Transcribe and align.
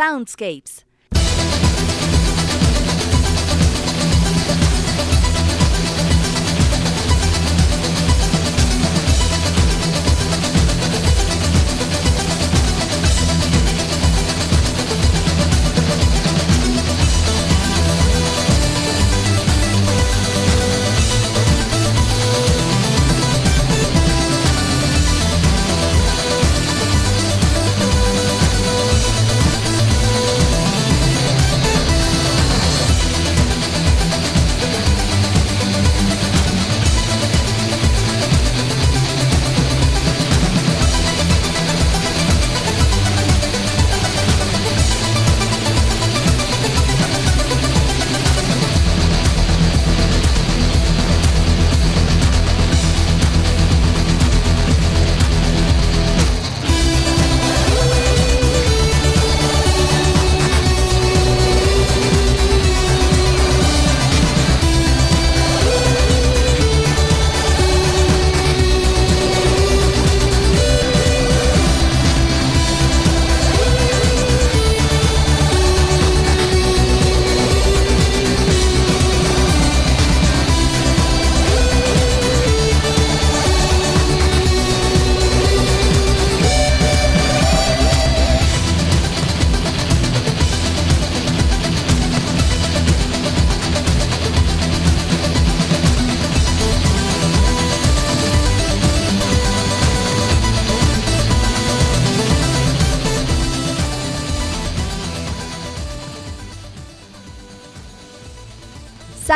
Soundscapes. 0.00 0.84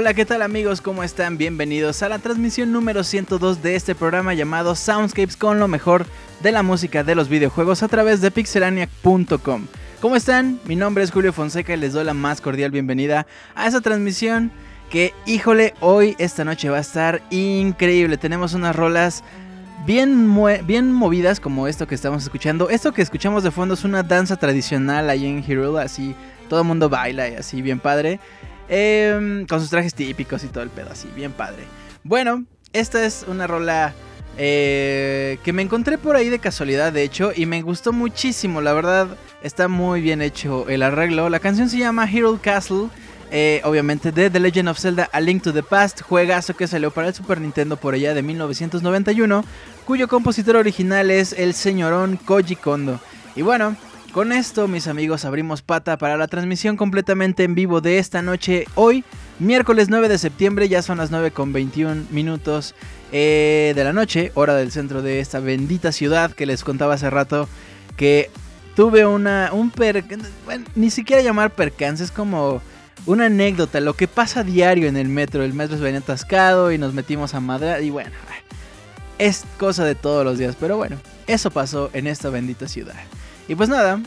Hola, 0.00 0.14
¿qué 0.14 0.24
tal 0.24 0.42
amigos? 0.42 0.80
¿Cómo 0.80 1.02
están? 1.02 1.38
Bienvenidos 1.38 2.04
a 2.04 2.08
la 2.08 2.20
transmisión 2.20 2.70
número 2.70 3.02
102 3.02 3.62
de 3.64 3.74
este 3.74 3.96
programa 3.96 4.32
llamado 4.32 4.76
Soundscapes 4.76 5.36
con 5.36 5.58
lo 5.58 5.66
mejor 5.66 6.06
de 6.38 6.52
la 6.52 6.62
música 6.62 7.02
de 7.02 7.16
los 7.16 7.28
videojuegos 7.28 7.82
a 7.82 7.88
través 7.88 8.20
de 8.20 8.30
pixelania.com. 8.30 9.66
¿Cómo 10.00 10.14
están? 10.14 10.60
Mi 10.66 10.76
nombre 10.76 11.02
es 11.02 11.10
Julio 11.10 11.32
Fonseca 11.32 11.74
y 11.74 11.78
les 11.78 11.94
doy 11.94 12.04
la 12.04 12.14
más 12.14 12.40
cordial 12.40 12.70
bienvenida 12.70 13.26
a 13.56 13.66
esa 13.66 13.80
transmisión 13.80 14.52
que, 14.88 15.14
híjole, 15.26 15.74
hoy, 15.80 16.14
esta 16.20 16.44
noche 16.44 16.70
va 16.70 16.76
a 16.76 16.82
estar 16.82 17.20
increíble. 17.30 18.18
Tenemos 18.18 18.54
unas 18.54 18.76
rolas 18.76 19.24
bien, 19.84 20.32
bien 20.64 20.92
movidas 20.92 21.40
como 21.40 21.66
esto 21.66 21.88
que 21.88 21.96
estamos 21.96 22.22
escuchando. 22.22 22.70
Esto 22.70 22.92
que 22.92 23.02
escuchamos 23.02 23.42
de 23.42 23.50
fondo 23.50 23.74
es 23.74 23.82
una 23.82 24.04
danza 24.04 24.36
tradicional 24.36 25.10
ahí 25.10 25.26
en 25.26 25.44
Hero, 25.44 25.76
así 25.76 26.14
todo 26.48 26.60
el 26.60 26.68
mundo 26.68 26.88
baila 26.88 27.28
y 27.28 27.34
así 27.34 27.62
bien 27.62 27.80
padre. 27.80 28.20
Em, 28.68 29.46
con 29.46 29.60
sus 29.60 29.70
trajes 29.70 29.94
típicos 29.94 30.44
y 30.44 30.48
todo 30.48 30.62
el 30.62 30.70
pedo 30.70 30.90
así, 30.90 31.08
bien 31.14 31.32
padre. 31.32 31.64
Bueno, 32.04 32.44
esta 32.72 33.04
es 33.04 33.24
una 33.26 33.46
rola 33.46 33.94
eh, 34.36 35.38
que 35.42 35.52
me 35.52 35.62
encontré 35.62 35.96
por 35.96 36.16
ahí 36.16 36.28
de 36.28 36.38
casualidad, 36.38 36.92
de 36.92 37.02
hecho, 37.02 37.32
y 37.34 37.46
me 37.46 37.62
gustó 37.62 37.92
muchísimo, 37.92 38.60
la 38.60 38.74
verdad, 38.74 39.08
está 39.42 39.68
muy 39.68 40.02
bien 40.02 40.20
hecho 40.20 40.68
el 40.68 40.82
arreglo. 40.82 41.30
La 41.30 41.40
canción 41.40 41.70
se 41.70 41.78
llama 41.78 42.10
Hero 42.10 42.38
Castle. 42.42 42.88
Eh, 43.30 43.60
obviamente 43.64 44.10
de 44.10 44.30
The 44.30 44.40
Legend 44.40 44.70
of 44.70 44.78
Zelda 44.78 45.10
A 45.12 45.20
Link 45.20 45.42
to 45.42 45.52
the 45.52 45.62
Past, 45.62 46.00
juegazo 46.00 46.56
que 46.56 46.66
salió 46.66 46.90
para 46.90 47.08
el 47.08 47.14
Super 47.14 47.42
Nintendo 47.42 47.76
por 47.76 47.92
allá 47.92 48.14
de 48.14 48.22
1991, 48.22 49.44
cuyo 49.84 50.08
compositor 50.08 50.56
original 50.56 51.10
es 51.10 51.34
el 51.34 51.52
señorón 51.52 52.16
Koji 52.16 52.56
Kondo. 52.56 52.98
Y 53.36 53.42
bueno, 53.42 53.76
con 54.12 54.32
esto, 54.32 54.68
mis 54.68 54.86
amigos, 54.86 55.24
abrimos 55.24 55.62
pata 55.62 55.98
para 55.98 56.16
la 56.16 56.28
transmisión 56.28 56.76
completamente 56.76 57.44
en 57.44 57.54
vivo 57.54 57.80
de 57.80 57.98
esta 57.98 58.22
noche. 58.22 58.64
Hoy, 58.74 59.04
miércoles 59.38 59.88
9 59.90 60.08
de 60.08 60.18
septiembre, 60.18 60.68
ya 60.68 60.82
son 60.82 60.98
las 60.98 61.10
9 61.10 61.30
con 61.30 61.52
21 61.52 62.06
minutos 62.10 62.74
eh, 63.12 63.72
de 63.74 63.84
la 63.84 63.92
noche, 63.92 64.32
hora 64.34 64.54
del 64.54 64.72
centro 64.72 65.02
de 65.02 65.20
esta 65.20 65.40
bendita 65.40 65.92
ciudad 65.92 66.32
que 66.32 66.46
les 66.46 66.64
contaba 66.64 66.94
hace 66.94 67.10
rato. 67.10 67.48
Que 67.96 68.30
tuve 68.76 69.06
una. 69.06 69.50
un 69.52 69.70
per. 69.70 70.04
Bueno, 70.44 70.64
ni 70.74 70.90
siquiera 70.90 71.22
llamar 71.22 71.50
percance, 71.50 72.04
es 72.04 72.10
como 72.10 72.62
una 73.06 73.26
anécdota, 73.26 73.80
lo 73.80 73.94
que 73.94 74.08
pasa 74.08 74.44
diario 74.44 74.88
en 74.88 74.96
el 74.96 75.08
metro. 75.08 75.42
El 75.42 75.54
metro 75.54 75.76
se 75.76 75.82
venía 75.82 76.00
atascado 76.00 76.72
y 76.72 76.78
nos 76.78 76.94
metimos 76.94 77.34
a 77.34 77.40
madre. 77.40 77.84
Y 77.84 77.90
bueno, 77.90 78.10
es 79.18 79.44
cosa 79.58 79.84
de 79.84 79.94
todos 79.94 80.24
los 80.24 80.38
días, 80.38 80.56
pero 80.58 80.76
bueno, 80.76 80.96
eso 81.26 81.50
pasó 81.50 81.90
en 81.92 82.06
esta 82.06 82.30
bendita 82.30 82.68
ciudad. 82.68 82.96
Y 83.48 83.54
pues 83.54 83.70
nada, 83.70 83.98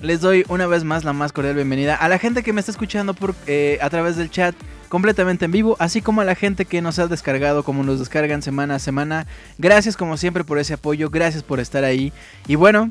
les 0.00 0.22
doy 0.22 0.44
una 0.48 0.66
vez 0.66 0.82
más 0.82 1.04
la 1.04 1.12
más 1.12 1.32
cordial 1.32 1.54
bienvenida 1.54 1.94
a 1.94 2.08
la 2.08 2.18
gente 2.18 2.42
que 2.42 2.54
me 2.54 2.60
está 2.60 2.72
escuchando 2.72 3.12
por, 3.12 3.34
eh, 3.46 3.78
a 3.82 3.90
través 3.90 4.16
del 4.16 4.30
chat 4.30 4.54
completamente 4.88 5.44
en 5.44 5.50
vivo, 5.50 5.76
así 5.78 6.00
como 6.00 6.22
a 6.22 6.24
la 6.24 6.34
gente 6.34 6.64
que 6.64 6.80
nos 6.80 6.98
ha 6.98 7.06
descargado, 7.06 7.62
como 7.62 7.82
nos 7.82 7.98
descargan 7.98 8.40
semana 8.40 8.76
a 8.76 8.78
semana. 8.78 9.26
Gracias 9.58 9.98
como 9.98 10.16
siempre 10.16 10.44
por 10.44 10.58
ese 10.58 10.74
apoyo, 10.74 11.10
gracias 11.10 11.42
por 11.42 11.60
estar 11.60 11.84
ahí. 11.84 12.10
Y 12.46 12.54
bueno, 12.54 12.88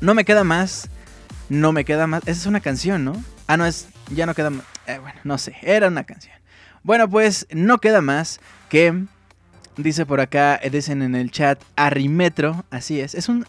no 0.00 0.14
me 0.14 0.24
queda 0.24 0.42
más, 0.42 0.88
no 1.50 1.72
me 1.72 1.84
queda 1.84 2.06
más. 2.06 2.22
Esa 2.22 2.40
es 2.40 2.46
una 2.46 2.60
canción, 2.60 3.04
¿no? 3.04 3.22
Ah, 3.46 3.58
no, 3.58 3.66
es, 3.66 3.88
ya 4.10 4.24
no 4.24 4.32
queda 4.32 4.48
más. 4.48 4.64
Eh, 4.86 4.98
bueno, 4.98 5.20
no 5.24 5.36
sé, 5.36 5.54
era 5.60 5.88
una 5.88 6.04
canción. 6.04 6.34
Bueno, 6.82 7.10
pues 7.10 7.46
no 7.50 7.78
queda 7.78 8.00
más 8.00 8.40
que, 8.70 9.04
dice 9.76 10.06
por 10.06 10.22
acá, 10.22 10.60
dicen 10.70 11.02
en 11.02 11.14
el 11.14 11.30
chat, 11.30 11.60
Arrimetro, 11.76 12.64
así 12.70 13.00
es, 13.00 13.14
es 13.14 13.28
un 13.28 13.44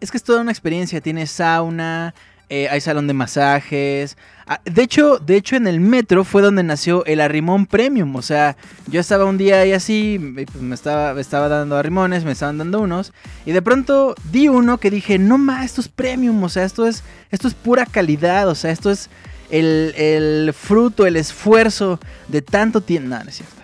es 0.00 0.10
que 0.10 0.16
es 0.16 0.22
toda 0.22 0.40
una 0.40 0.52
experiencia. 0.52 1.00
Tiene 1.00 1.26
sauna, 1.26 2.14
eh, 2.50 2.68
hay 2.70 2.80
salón 2.80 3.06
de 3.06 3.14
masajes. 3.14 4.16
Ah, 4.46 4.60
de 4.64 4.82
hecho, 4.82 5.18
de 5.18 5.36
hecho, 5.36 5.56
en 5.56 5.66
el 5.66 5.80
metro 5.80 6.24
fue 6.24 6.40
donde 6.40 6.62
nació 6.62 7.04
el 7.04 7.20
arrimón 7.20 7.66
premium. 7.66 8.16
O 8.16 8.22
sea, 8.22 8.56
yo 8.86 9.00
estaba 9.00 9.26
un 9.26 9.36
día 9.36 9.60
ahí 9.60 9.72
así, 9.72 10.18
pues 10.34 10.62
me 10.62 10.74
estaba, 10.74 11.18
estaba 11.20 11.48
dando 11.48 11.76
arrimones, 11.76 12.24
me 12.24 12.32
estaban 12.32 12.58
dando 12.58 12.80
unos. 12.80 13.12
Y 13.44 13.52
de 13.52 13.60
pronto 13.60 14.14
di 14.30 14.48
uno 14.48 14.78
que 14.78 14.90
dije, 14.90 15.18
no 15.18 15.36
más, 15.36 15.66
esto 15.66 15.80
es 15.80 15.88
premium. 15.88 16.42
O 16.42 16.48
sea, 16.48 16.64
esto 16.64 16.86
es, 16.86 17.02
esto 17.30 17.48
es 17.48 17.54
pura 17.54 17.84
calidad. 17.84 18.48
O 18.48 18.54
sea, 18.54 18.70
esto 18.70 18.90
es 18.90 19.10
el, 19.50 19.92
el 19.96 20.54
fruto, 20.54 21.06
el 21.06 21.16
esfuerzo 21.16 22.00
de 22.28 22.40
tanto 22.40 22.80
tiempo. 22.80 23.10
No, 23.10 23.22
no 23.22 23.28
es 23.28 23.36
cierto. 23.36 23.54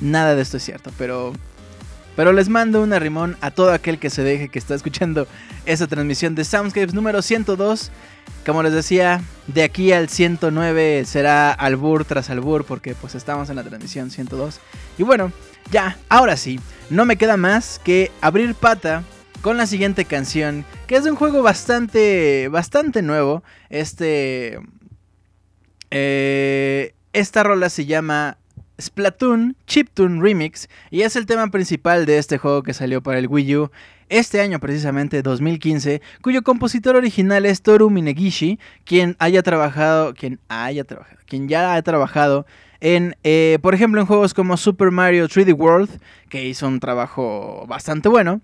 Nada 0.00 0.34
de 0.34 0.42
esto 0.42 0.56
es 0.56 0.64
cierto, 0.64 0.90
pero 0.98 1.32
pero 2.16 2.32
les 2.32 2.48
mando 2.48 2.82
un 2.82 2.92
arrimón 2.92 3.36
a 3.40 3.50
todo 3.50 3.72
aquel 3.72 3.98
que 3.98 4.10
se 4.10 4.22
deje 4.22 4.48
que 4.48 4.58
está 4.58 4.74
escuchando 4.74 5.26
esta 5.66 5.86
transmisión 5.86 6.34
de 6.34 6.44
Soundscapes 6.44 6.94
número 6.94 7.22
102. 7.22 7.90
Como 8.44 8.62
les 8.62 8.72
decía, 8.72 9.22
de 9.46 9.62
aquí 9.62 9.92
al 9.92 10.08
109 10.08 11.04
será 11.04 11.52
albur 11.52 12.04
tras 12.04 12.28
albur 12.30 12.64
porque 12.64 12.94
pues 12.94 13.14
estamos 13.14 13.50
en 13.50 13.56
la 13.56 13.62
transmisión 13.62 14.10
102. 14.10 14.60
Y 14.98 15.02
bueno, 15.02 15.32
ya, 15.70 15.96
ahora 16.08 16.36
sí, 16.36 16.60
no 16.90 17.04
me 17.04 17.16
queda 17.16 17.36
más 17.36 17.80
que 17.82 18.10
abrir 18.20 18.54
pata 18.54 19.04
con 19.42 19.56
la 19.56 19.66
siguiente 19.66 20.04
canción, 20.04 20.64
que 20.86 20.96
es 20.96 21.04
de 21.04 21.10
un 21.10 21.16
juego 21.16 21.42
bastante, 21.42 22.48
bastante 22.48 23.02
nuevo. 23.02 23.42
Este... 23.70 24.60
Eh, 25.94 26.94
esta 27.12 27.42
rola 27.42 27.68
se 27.68 27.84
llama 27.84 28.38
Splatoon 28.82 29.56
Chiptune 29.66 30.20
Remix 30.20 30.68
y 30.90 31.02
es 31.02 31.16
el 31.16 31.26
tema 31.26 31.48
principal 31.48 32.04
de 32.04 32.18
este 32.18 32.38
juego 32.38 32.62
que 32.62 32.74
salió 32.74 33.02
para 33.02 33.18
el 33.18 33.28
Wii 33.28 33.56
U 33.56 33.70
este 34.08 34.42
año 34.42 34.60
precisamente 34.60 35.22
2015, 35.22 36.02
cuyo 36.20 36.42
compositor 36.42 36.96
original 36.96 37.46
es 37.46 37.62
Toru 37.62 37.88
Minegishi, 37.88 38.58
quien 38.84 39.16
haya 39.18 39.42
trabajado, 39.42 40.12
quien 40.12 40.38
haya 40.48 40.84
trabajado, 40.84 41.18
quien 41.26 41.48
ya 41.48 41.74
ha 41.74 41.82
trabajado 41.82 42.44
en, 42.82 43.16
eh, 43.22 43.58
por 43.62 43.74
ejemplo, 43.74 44.00
en 44.00 44.06
juegos 44.06 44.34
como 44.34 44.56
Super 44.56 44.90
Mario 44.90 45.28
3D 45.28 45.54
World, 45.54 45.88
que 46.28 46.44
hizo 46.44 46.66
un 46.66 46.80
trabajo 46.80 47.64
bastante 47.68 48.08
bueno. 48.08 48.42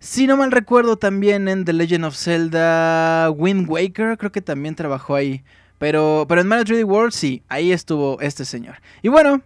Si 0.00 0.26
no 0.26 0.36
mal 0.36 0.52
recuerdo, 0.52 0.96
también 0.96 1.48
en 1.48 1.64
The 1.64 1.74
Legend 1.74 2.06
of 2.06 2.16
Zelda 2.16 3.30
Wind 3.30 3.68
Waker, 3.68 4.16
creo 4.16 4.32
que 4.32 4.40
también 4.40 4.74
trabajó 4.74 5.14
ahí. 5.14 5.44
Pero, 5.78 6.24
pero 6.28 6.40
en 6.40 6.48
Mario 6.48 6.64
3D 6.64 6.84
World 6.84 7.12
sí, 7.12 7.42
ahí 7.48 7.72
estuvo 7.72 8.20
este 8.20 8.44
señor. 8.44 8.76
Y 9.02 9.08
bueno, 9.08 9.42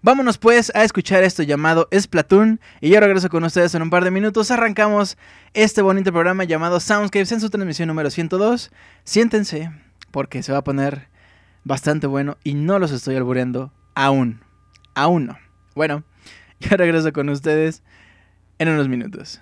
Vámonos 0.00 0.38
pues 0.38 0.70
a 0.76 0.84
escuchar 0.84 1.24
esto 1.24 1.42
llamado 1.42 1.88
Splatoon 1.92 2.60
y 2.80 2.90
yo 2.90 3.00
regreso 3.00 3.28
con 3.28 3.42
ustedes 3.42 3.74
en 3.74 3.82
un 3.82 3.90
par 3.90 4.04
de 4.04 4.12
minutos. 4.12 4.52
Arrancamos 4.52 5.18
este 5.54 5.82
bonito 5.82 6.12
programa 6.12 6.44
llamado 6.44 6.78
Soundscapes 6.78 7.32
en 7.32 7.40
su 7.40 7.50
transmisión 7.50 7.88
número 7.88 8.08
102. 8.08 8.70
Siéntense 9.02 9.72
porque 10.12 10.44
se 10.44 10.52
va 10.52 10.58
a 10.58 10.64
poner 10.64 11.08
bastante 11.64 12.06
bueno 12.06 12.36
y 12.44 12.54
no 12.54 12.78
los 12.78 12.92
estoy 12.92 13.16
albureando 13.16 13.72
aún. 13.96 14.40
Aún 14.94 15.26
no. 15.26 15.38
Bueno, 15.74 16.04
yo 16.60 16.76
regreso 16.76 17.12
con 17.12 17.28
ustedes 17.28 17.82
en 18.60 18.68
unos 18.68 18.88
minutos. 18.88 19.40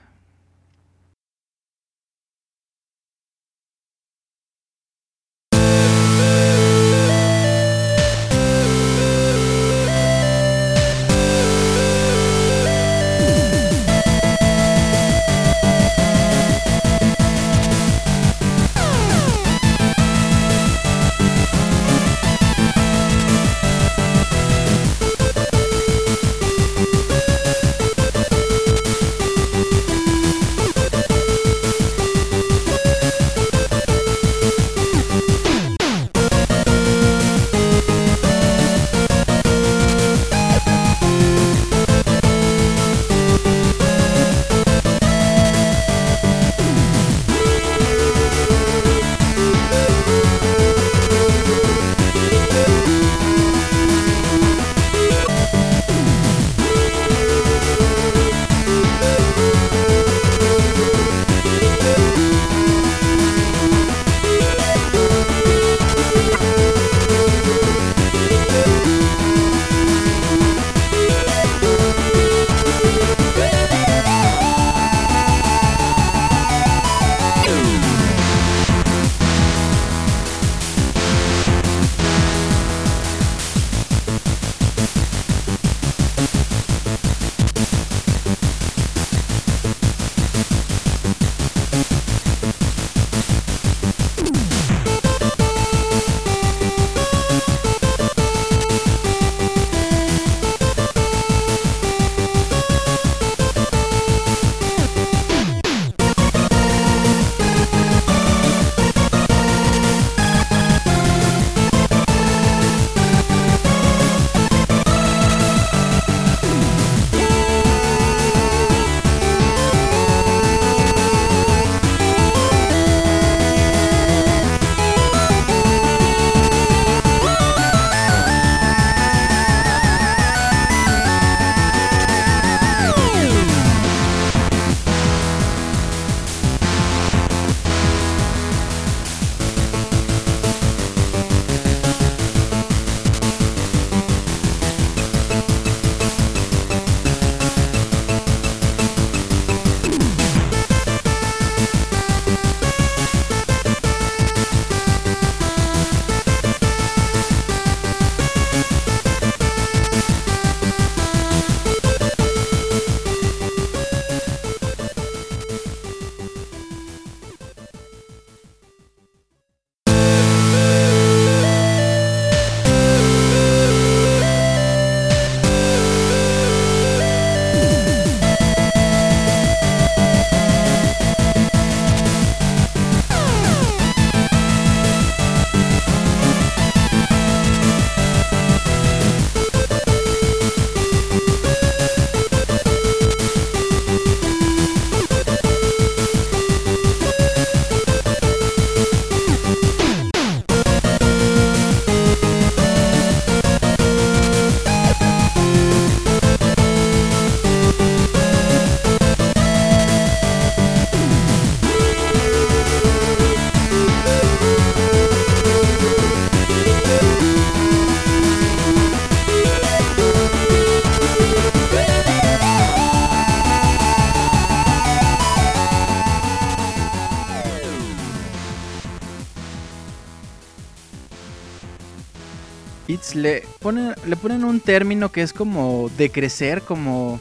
Le 234.07 234.17
ponen 234.17 234.45
un 234.45 234.61
término 234.61 235.11
que 235.11 235.23
es 235.23 235.33
como 235.33 235.91
de 235.97 236.11
crecer, 236.11 236.63
como... 236.63 237.21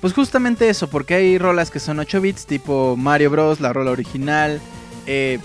Pues 0.00 0.12
justamente 0.12 0.68
eso, 0.68 0.88
porque 0.90 1.14
hay 1.14 1.38
rolas 1.38 1.70
que 1.70 1.80
son 1.80 1.98
8 1.98 2.20
bits, 2.20 2.46
tipo 2.46 2.94
Mario 2.96 3.30
Bros, 3.30 3.60
la 3.60 3.72
rola 3.72 3.90
original, 3.90 4.60
eh, 5.06 5.38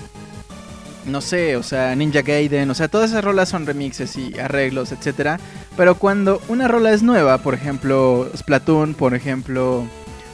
no 1.06 1.22
sé, 1.22 1.56
o 1.56 1.64
sea, 1.64 1.96
Ninja 1.96 2.22
Gaiden, 2.22 2.70
o 2.70 2.76
sea, 2.76 2.90
todas 2.90 3.12
esas 3.12 3.24
rolas 3.24 3.50
son 3.50 3.66
remixes 3.66 4.18
y 4.18 4.38
arreglos, 4.38 4.92
etc. 4.92 5.40
Pero 5.78 5.96
cuando 5.96 6.42
una 6.50 6.68
rola 6.68 6.92
es 6.92 7.04
nueva, 7.04 7.38
por 7.40 7.54
ejemplo, 7.54 8.30
Splatoon, 8.36 8.96
por 8.96 9.14
ejemplo, 9.16 9.86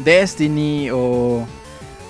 Destiny 0.04 0.89
o 0.92 1.46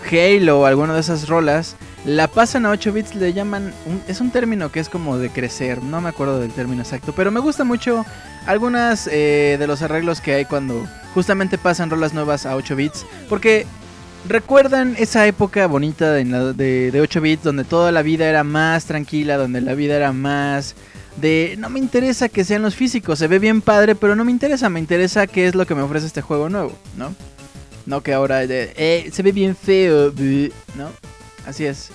Halo 0.09 0.65
alguna 0.65 0.93
de 0.93 1.01
esas 1.01 1.27
rolas, 1.27 1.75
la 2.05 2.27
pasan 2.27 2.65
a 2.65 2.69
8 2.69 2.93
bits, 2.93 3.15
le 3.15 3.33
llaman, 3.33 3.73
es 4.07 4.21
un 4.21 4.31
término 4.31 4.71
que 4.71 4.79
es 4.79 4.89
como 4.89 5.17
de 5.17 5.29
crecer, 5.29 5.81
no 5.81 6.01
me 6.01 6.09
acuerdo 6.09 6.39
del 6.39 6.51
término 6.51 6.83
exacto, 6.83 7.13
pero 7.15 7.31
me 7.31 7.39
gusta 7.39 7.63
mucho 7.63 8.05
algunas 8.45 9.07
eh, 9.11 9.57
de 9.57 9.67
los 9.67 9.81
arreglos 9.81 10.21
que 10.21 10.35
hay 10.35 10.45
cuando 10.45 10.85
justamente 11.13 11.57
pasan 11.57 11.89
rolas 11.89 12.13
nuevas 12.13 12.45
a 12.45 12.55
8 12.55 12.75
bits, 12.75 13.05
porque 13.27 13.65
recuerdan 14.27 14.95
esa 14.99 15.25
época 15.25 15.65
bonita 15.67 16.11
de, 16.11 16.25
de, 16.53 16.91
de 16.91 17.01
8 17.01 17.21
bits 17.21 17.43
donde 17.43 17.63
toda 17.63 17.91
la 17.91 18.03
vida 18.03 18.29
era 18.29 18.43
más 18.43 18.85
tranquila, 18.85 19.37
donde 19.37 19.61
la 19.61 19.73
vida 19.73 19.95
era 19.95 20.13
más 20.13 20.75
de 21.17 21.55
no 21.57 21.69
me 21.69 21.79
interesa 21.79 22.29
que 22.29 22.43
sean 22.43 22.61
los 22.61 22.75
físicos, 22.75 23.19
se 23.19 23.27
ve 23.27 23.39
bien 23.39 23.61
padre, 23.61 23.95
pero 23.95 24.15
no 24.15 24.25
me 24.25 24.31
interesa, 24.31 24.69
me 24.69 24.79
interesa 24.79 25.27
qué 25.27 25.47
es 25.47 25.55
lo 25.55 25.65
que 25.65 25.73
me 25.73 25.81
ofrece 25.81 26.05
este 26.05 26.21
juego 26.21 26.49
nuevo, 26.49 26.73
¿no? 26.97 27.15
No 27.85 28.01
que 28.01 28.13
ahora 28.13 28.43
eh, 28.43 29.09
se 29.11 29.23
ve 29.23 29.31
bien 29.31 29.55
feo, 29.55 30.11
¿no? 30.75 30.89
Así 31.45 31.65
es. 31.65 31.89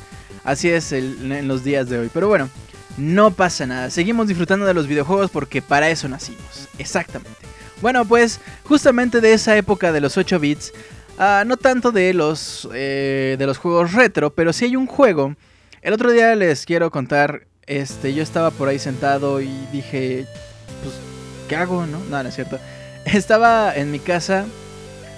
Así 0.44 0.70
es 0.70 0.92
en 0.92 1.48
los 1.48 1.64
días 1.64 1.88
de 1.88 1.98
hoy. 1.98 2.10
Pero 2.12 2.28
bueno, 2.28 2.48
no 2.96 3.30
pasa 3.30 3.66
nada. 3.66 3.90
Seguimos 3.90 4.28
disfrutando 4.28 4.66
de 4.66 4.74
los 4.74 4.86
videojuegos 4.86 5.30
porque 5.30 5.62
para 5.62 5.90
eso 5.90 6.08
nacimos. 6.08 6.68
Exactamente. 6.78 7.40
Bueno, 7.80 8.04
pues 8.04 8.40
justamente 8.64 9.20
de 9.20 9.32
esa 9.32 9.56
época 9.56 9.92
de 9.92 10.00
los 10.00 10.16
8 10.16 10.38
bits, 10.38 10.72
ah, 11.18 11.44
no 11.46 11.56
tanto 11.56 11.92
de 11.92 12.12
los, 12.12 12.68
eh, 12.74 13.36
de 13.38 13.46
los 13.46 13.58
juegos 13.58 13.92
retro, 13.92 14.34
pero 14.34 14.52
sí 14.52 14.66
hay 14.66 14.76
un 14.76 14.86
juego. 14.86 15.34
El 15.80 15.94
otro 15.94 16.10
día 16.10 16.34
les 16.34 16.66
quiero 16.66 16.90
contar, 16.90 17.46
este, 17.66 18.12
yo 18.12 18.22
estaba 18.22 18.50
por 18.50 18.68
ahí 18.68 18.78
sentado 18.78 19.40
y 19.40 19.48
dije, 19.72 20.26
pues, 20.82 20.94
¿qué 21.48 21.56
hago? 21.56 21.86
No, 21.86 21.98
no, 22.10 22.22
no 22.22 22.28
es 22.28 22.34
cierto. 22.34 22.58
Estaba 23.06 23.74
en 23.74 23.90
mi 23.90 23.98
casa 23.98 24.44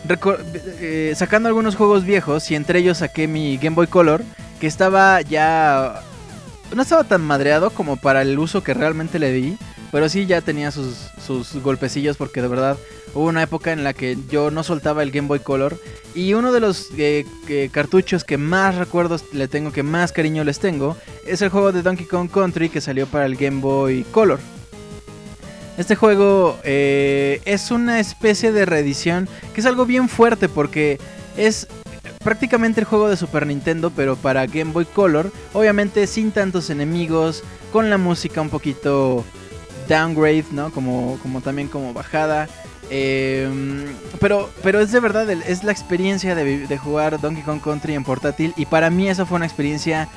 eh, 0.08 1.12
sacando 1.16 1.48
algunos 1.48 1.76
juegos 1.76 2.04
viejos 2.04 2.50
y 2.50 2.54
entre 2.54 2.80
ellos 2.80 2.98
saqué 2.98 3.28
mi 3.28 3.56
Game 3.56 3.76
Boy 3.76 3.86
Color 3.86 4.22
que 4.60 4.66
estaba 4.66 5.20
ya 5.22 6.02
no 6.74 6.82
estaba 6.82 7.04
tan 7.04 7.22
madreado 7.22 7.70
como 7.70 7.96
para 7.96 8.22
el 8.22 8.38
uso 8.38 8.62
que 8.62 8.74
realmente 8.74 9.18
le 9.18 9.32
di, 9.32 9.58
pero 9.90 10.08
sí 10.08 10.26
ya 10.26 10.40
tenía 10.40 10.70
sus, 10.70 10.96
sus 11.24 11.54
golpecillos 11.62 12.16
porque 12.16 12.40
de 12.40 12.48
verdad 12.48 12.76
hubo 13.14 13.26
una 13.26 13.42
época 13.42 13.72
en 13.72 13.84
la 13.84 13.92
que 13.92 14.16
yo 14.30 14.50
no 14.50 14.62
soltaba 14.62 15.02
el 15.02 15.10
Game 15.10 15.28
Boy 15.28 15.40
Color 15.40 15.78
y 16.14 16.34
uno 16.34 16.52
de 16.52 16.60
los 16.60 16.88
eh, 16.96 17.24
cartuchos 17.70 18.24
que 18.24 18.38
más 18.38 18.76
recuerdos 18.76 19.24
le 19.32 19.48
tengo, 19.48 19.72
que 19.72 19.82
más 19.82 20.12
cariño 20.12 20.44
les 20.44 20.58
tengo, 20.58 20.96
es 21.26 21.42
el 21.42 21.50
juego 21.50 21.72
de 21.72 21.82
Donkey 21.82 22.06
Kong 22.06 22.30
Country 22.30 22.68
que 22.68 22.80
salió 22.80 23.06
para 23.06 23.26
el 23.26 23.36
Game 23.36 23.60
Boy 23.60 24.04
Color. 24.10 24.40
Este 25.78 25.96
juego 25.96 26.58
eh, 26.64 27.40
es 27.44 27.70
una 27.70 27.98
especie 27.98 28.52
de 28.52 28.66
reedición 28.66 29.28
que 29.54 29.60
es 29.60 29.66
algo 29.66 29.86
bien 29.86 30.08
fuerte 30.08 30.48
porque 30.48 30.98
es 31.36 31.66
prácticamente 32.22 32.80
el 32.80 32.86
juego 32.86 33.08
de 33.08 33.16
Super 33.16 33.46
Nintendo 33.46 33.90
pero 33.90 34.16
para 34.16 34.46
Game 34.46 34.72
Boy 34.72 34.84
Color, 34.84 35.32
obviamente 35.54 36.06
sin 36.06 36.30
tantos 36.30 36.68
enemigos, 36.68 37.42
con 37.72 37.88
la 37.88 37.96
música 37.96 38.42
un 38.42 38.50
poquito 38.50 39.24
downgrade, 39.88 40.44
¿no? 40.52 40.70
Como, 40.72 41.18
como 41.22 41.40
también 41.40 41.68
como 41.68 41.92
bajada. 41.94 42.48
Em, 42.90 43.86
pero, 44.20 44.50
pero 44.62 44.80
es 44.80 44.92
de 44.92 45.00
verdad, 45.00 45.30
es 45.30 45.64
la 45.64 45.72
experiencia 45.72 46.34
de, 46.34 46.66
de 46.66 46.78
jugar 46.78 47.18
Donkey 47.18 47.42
Kong 47.42 47.62
Country 47.62 47.94
en 47.94 48.04
portátil 48.04 48.52
y 48.56 48.66
para 48.66 48.90
mí 48.90 49.08
eso 49.08 49.24
fue 49.24 49.36
una 49.36 49.46
experiencia 49.46 50.08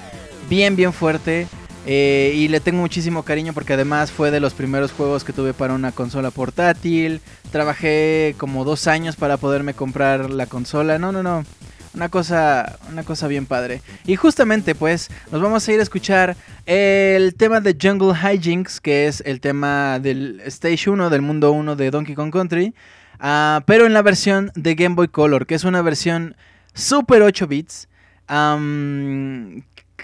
bien, 0.50 0.76
bien 0.76 0.91
fuerte. 0.91 1.48
Eh, 1.88 2.34
y 2.36 2.48
le 2.48 2.60
tengo 2.60 2.82
muchísimo 2.82 3.24
cariño 3.24 3.54
porque 3.54 3.74
además 3.74 4.12
fue 4.12 4.32
de 4.32 4.39
los 4.39 4.54
primeros 4.54 4.91
juegos 4.91 5.24
que 5.24 5.34
tuve 5.34 5.54
para 5.54 5.74
una 5.74 5.91
consola 5.91 6.32
portátil. 6.32 7.21
Trabajé 7.52 8.36
como 8.38 8.65
dos 8.65 8.88
años 8.88 9.15
para 9.15 9.38
poderme 9.38 9.74
comprar 9.74 10.30
la 10.32 10.48
consola. 10.48 10.98
No, 10.98 11.12
no, 11.12 11.21
no. 11.21 11.45
Una 11.93 12.10
cosa, 12.10 12.78
una 12.91 13.04
cosa 13.04 13.28
bien 13.28 13.45
padre. 13.45 13.82
Y 14.06 14.15
justamente 14.15 14.76
pues 14.76 15.10
nos 15.32 15.41
vamos 15.41 15.67
a 15.67 15.71
ir 15.74 15.80
a 15.80 15.84
escuchar 15.84 16.36
el 16.65 17.36
tema 17.36 17.62
de 17.62 17.78
Jungle 17.80 18.13
Hijinks, 18.13 18.82
que 18.82 19.08
es 19.08 19.21
el 19.26 19.39
tema 19.39 20.00
del 20.00 20.41
Stage 20.45 20.89
1, 20.89 21.10
del 21.10 21.21
mundo 21.21 21.52
1 21.52 21.76
de 21.76 21.91
Donkey 21.91 22.15
Kong 22.15 22.34
Country. 22.34 22.74
Ah, 23.19 23.63
pero 23.65 23.86
en 23.86 23.93
la 23.93 24.02
versión 24.02 24.52
de 24.56 24.76
Game 24.76 24.95
Boy 24.95 25.08
Color, 25.08 25.45
que 25.45 25.56
es 25.56 25.63
una 25.63 25.82
versión 25.82 26.36
super 26.74 27.21
8 27.21 27.48
bits 27.48 27.88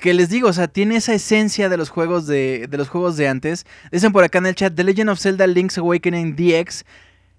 que 0.02 0.14
les 0.14 0.30
digo, 0.30 0.50
o 0.50 0.54
sea, 0.54 0.68
tiene 0.68 0.98
esa 0.98 1.14
esencia 1.14 1.70
de 1.70 1.78
los 1.78 1.90
juegos 1.90 2.28
de, 2.28 2.68
de 2.68 2.78
los 2.78 2.90
juegos 2.90 3.16
de 3.18 3.30
antes. 3.30 3.66
Dicen 3.92 4.12
por 4.12 4.24
acá 4.24 4.40
en 4.40 4.48
el 4.48 4.56
chat, 4.56 4.74
The 4.74 4.84
Legend 4.84 5.12
of 5.12 5.20
Zelda 5.20 5.46
Link's 5.48 5.78
Awakening 5.78 6.36
DX. 6.36 6.84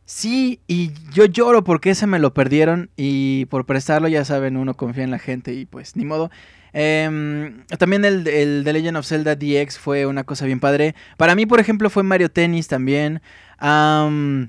Sí, 0.05 0.61
y 0.69 0.93
yo 1.13 1.25
lloro 1.25 1.65
porque 1.65 1.91
ese 1.91 2.07
me 2.07 2.21
lo 2.21 2.35
perdieron 2.35 2.91
y 2.97 3.47
por 3.47 3.67
prestarlo, 3.67 4.07
ya 4.09 4.25
saben, 4.25 4.57
uno 4.57 4.75
confía 4.75 5.05
en 5.05 5.11
la 5.11 5.19
gente 5.19 5.55
y 5.55 5.67
pues 5.67 5.97
ni 5.97 6.05
modo. 6.05 6.31
Em, 6.73 7.65
también 7.79 8.05
el, 8.05 8.27
el, 8.29 8.63
The 8.65 8.73
Legend 8.73 8.97
of 8.97 9.07
Zelda 9.07 9.35
DX 9.35 9.79
fue 9.79 10.07
una 10.07 10.23
cosa 10.25 10.47
bien 10.47 10.61
padre. 10.61 10.95
Para 11.17 11.35
mí, 11.35 11.47
por 11.47 11.59
ejemplo, 11.61 11.91
fue 11.91 12.05
Mario 12.05 12.31
Tennis 12.31 12.69
también. 12.69 13.21
hay 13.59 14.49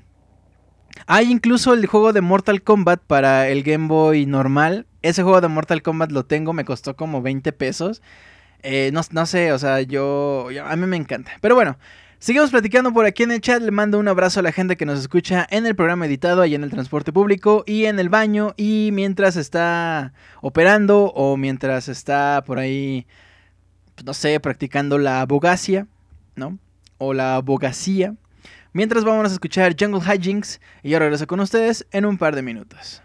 incluso 1.30 1.74
el 1.74 1.86
juego 1.86 2.12
de 2.12 2.20
Mortal 2.20 2.62
Kombat 2.62 3.02
para 3.02 3.48
el 3.48 3.64
Game 3.64 3.88
Boy 3.88 4.26
normal. 4.26 4.86
Ese 5.04 5.22
juego 5.22 5.42
de 5.42 5.48
Mortal 5.48 5.82
Kombat 5.82 6.12
lo 6.12 6.24
tengo, 6.24 6.54
me 6.54 6.64
costó 6.64 6.96
como 6.96 7.20
20 7.20 7.52
pesos. 7.52 8.00
Eh, 8.62 8.90
no, 8.90 9.26
sé, 9.26 9.52
o 9.52 9.58
sea, 9.58 9.82
yo, 9.82 10.48
A 10.64 10.76
mí 10.76 10.86
me 10.86 10.96
encanta. 10.96 11.32
Pero 11.42 11.54
bueno, 11.54 11.76
seguimos 12.18 12.50
platicando 12.50 12.90
por 12.90 13.04
aquí 13.04 13.22
en 13.22 13.30
el 13.30 13.42
chat. 13.42 13.60
Le 13.60 13.70
mando 13.70 13.98
un 13.98 14.08
abrazo 14.08 14.40
a 14.40 14.42
la 14.42 14.50
gente 14.50 14.78
que 14.78 14.86
nos 14.86 14.98
escucha 14.98 15.46
en 15.50 15.66
el 15.66 15.76
programa 15.76 16.06
editado, 16.06 16.40
ahí 16.40 16.54
en 16.54 16.64
el 16.64 16.70
transporte 16.70 17.12
público 17.12 17.64
y 17.66 17.84
en 17.84 17.98
el 17.98 18.08
baño. 18.08 18.54
Y 18.56 18.92
mientras 18.94 19.36
está 19.36 20.14
operando 20.40 21.12
o 21.14 21.36
mientras 21.36 21.90
está 21.90 22.42
por 22.46 22.58
ahí, 22.58 23.06
pues, 23.96 24.06
no 24.06 24.14
sé, 24.14 24.40
practicando 24.40 24.96
la 24.96 25.20
abogacia, 25.20 25.86
¿no? 26.34 26.58
O 26.96 27.12
la 27.12 27.34
abogacía. 27.34 28.14
Mientras 28.72 29.04
vamos 29.04 29.30
a 29.30 29.34
escuchar 29.34 29.76
Jungle 29.78 30.00
Hijinks 30.00 30.62
y 30.82 30.88
yo 30.88 30.98
regreso 30.98 31.26
con 31.26 31.40
ustedes 31.40 31.86
en 31.90 32.06
un 32.06 32.16
par 32.16 32.34
de 32.34 32.40
minutos. 32.40 33.03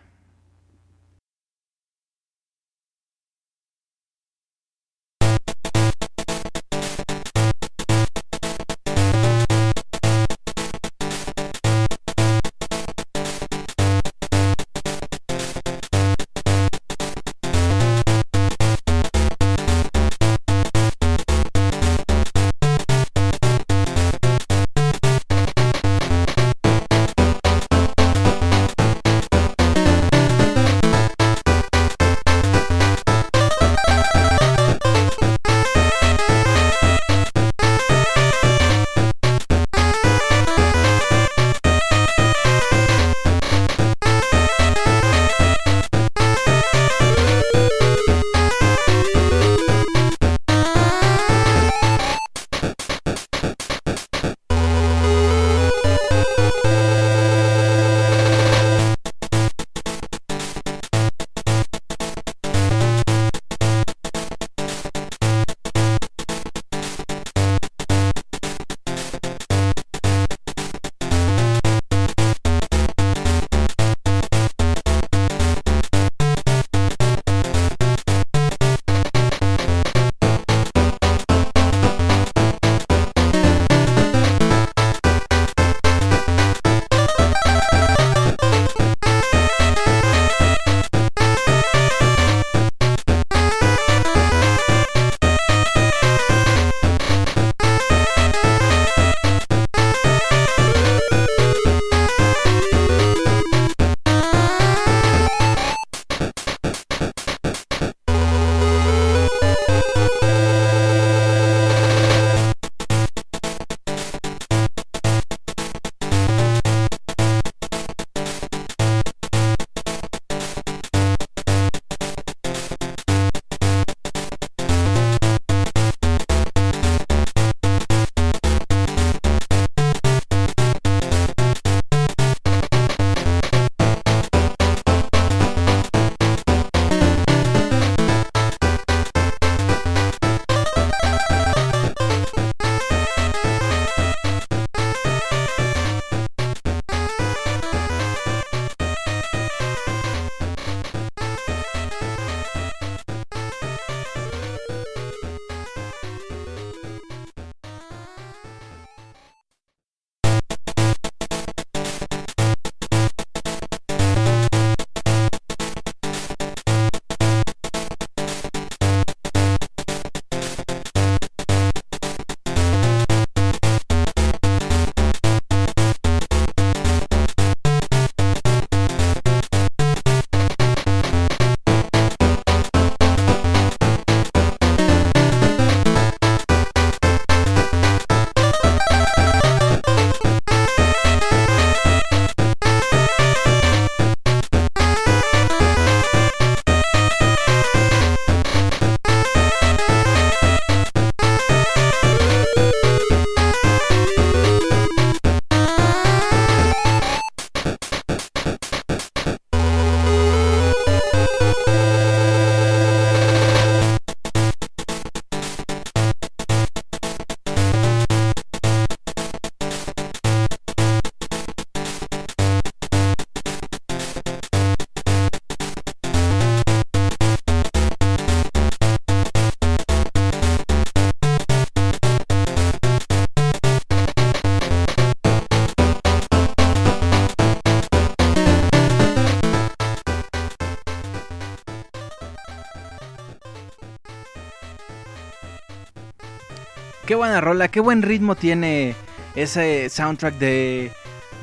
Rola, 247.41 247.67
qué 247.67 247.79
buen 247.79 248.01
ritmo 248.01 248.35
tiene 248.35 248.95
ese 249.35 249.89
soundtrack 249.89 250.35
de 250.35 250.91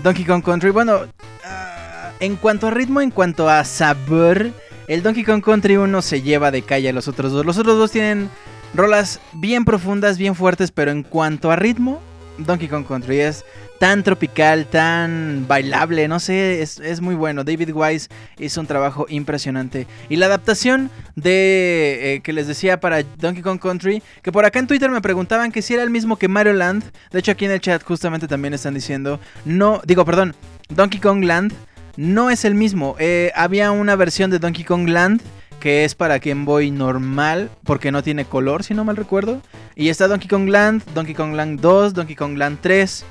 Donkey 0.02 0.24
Kong 0.24 0.42
Country. 0.42 0.70
Bueno, 0.70 1.00
ah, 1.44 2.10
en 2.20 2.36
cuanto 2.36 2.68
a 2.68 2.70
ritmo, 2.70 3.00
en 3.00 3.10
cuanto 3.10 3.48
a 3.48 3.64
sabor, 3.64 4.50
el 4.88 5.02
Donkey 5.02 5.24
Kong 5.24 5.42
Country 5.42 5.76
1 5.76 6.02
se 6.02 6.22
lleva 6.22 6.50
de 6.50 6.62
calle 6.62 6.88
a 6.88 6.92
los 6.92 7.08
otros 7.08 7.32
dos. 7.32 7.44
Los 7.44 7.58
otros 7.58 7.78
dos 7.78 7.90
tienen 7.90 8.30
rolas 8.74 9.20
bien 9.32 9.64
profundas, 9.64 10.18
bien 10.18 10.34
fuertes, 10.34 10.70
pero 10.70 10.90
en 10.90 11.02
cuanto 11.02 11.50
a 11.50 11.56
ritmo, 11.56 12.00
Donkey 12.38 12.68
Kong 12.68 12.86
Country 12.86 13.20
es 13.20 13.44
tan 13.78 14.02
tropical, 14.02 14.66
tan 14.66 15.44
bailable, 15.46 16.08
no 16.08 16.18
sé, 16.18 16.62
es, 16.62 17.00
muy 17.00 17.14
bueno. 17.14 17.44
David 17.44 17.70
Wise 17.74 18.08
hizo 18.38 18.60
un 18.60 18.66
trabajo 18.66 19.06
impresionante. 19.08 19.86
Y 20.08 20.16
la 20.16 20.26
adaptación 20.26 20.90
de 21.14 22.14
eh, 22.14 22.20
que 22.20 22.32
les 22.32 22.46
decía 22.46 22.80
para 22.80 23.02
Donkey 23.02 23.42
Kong 23.42 23.60
Country, 23.60 24.02
que 24.22 24.32
por 24.32 24.44
acá 24.44 24.58
en 24.58 24.66
Twitter 24.66 24.90
me 24.90 25.00
preguntaban 25.00 25.52
que 25.52 25.62
si 25.62 25.74
era 25.74 25.82
el 25.82 25.90
mismo 25.90 26.16
que 26.16 26.28
Mario 26.28 26.54
Land. 26.54 26.84
De 27.10 27.18
hecho, 27.18 27.32
aquí 27.32 27.44
en 27.44 27.50
el 27.50 27.60
chat 27.60 27.82
justamente 27.82 28.28
también 28.28 28.54
están 28.54 28.74
diciendo, 28.74 29.20
no, 29.44 29.82
digo, 29.84 30.04
perdón, 30.04 30.34
Donkey 30.68 31.00
Kong 31.00 31.24
Land 31.24 31.52
no 31.96 32.30
es 32.30 32.44
el 32.44 32.54
mismo. 32.54 32.96
Eh, 32.98 33.32
había 33.34 33.70
una 33.72 33.96
versión 33.96 34.30
de 34.30 34.38
Donkey 34.38 34.64
Kong 34.64 34.88
Land 34.88 35.20
que 35.66 35.84
es 35.84 35.96
para 35.96 36.20
Game 36.20 36.44
Boy 36.44 36.70
normal, 36.70 37.50
porque 37.64 37.90
no 37.90 38.00
tiene 38.00 38.24
color, 38.24 38.62
si 38.62 38.72
no 38.72 38.84
mal 38.84 38.96
recuerdo. 38.96 39.42
Y 39.74 39.88
está 39.88 40.06
Donkey 40.06 40.28
Kong 40.28 40.48
Land, 40.48 40.84
Donkey 40.94 41.12
Kong 41.12 41.34
Land 41.34 41.60
2, 41.60 41.92
Donkey 41.92 42.14
Kong 42.14 42.38
Land 42.38 42.58
3. 42.60 43.04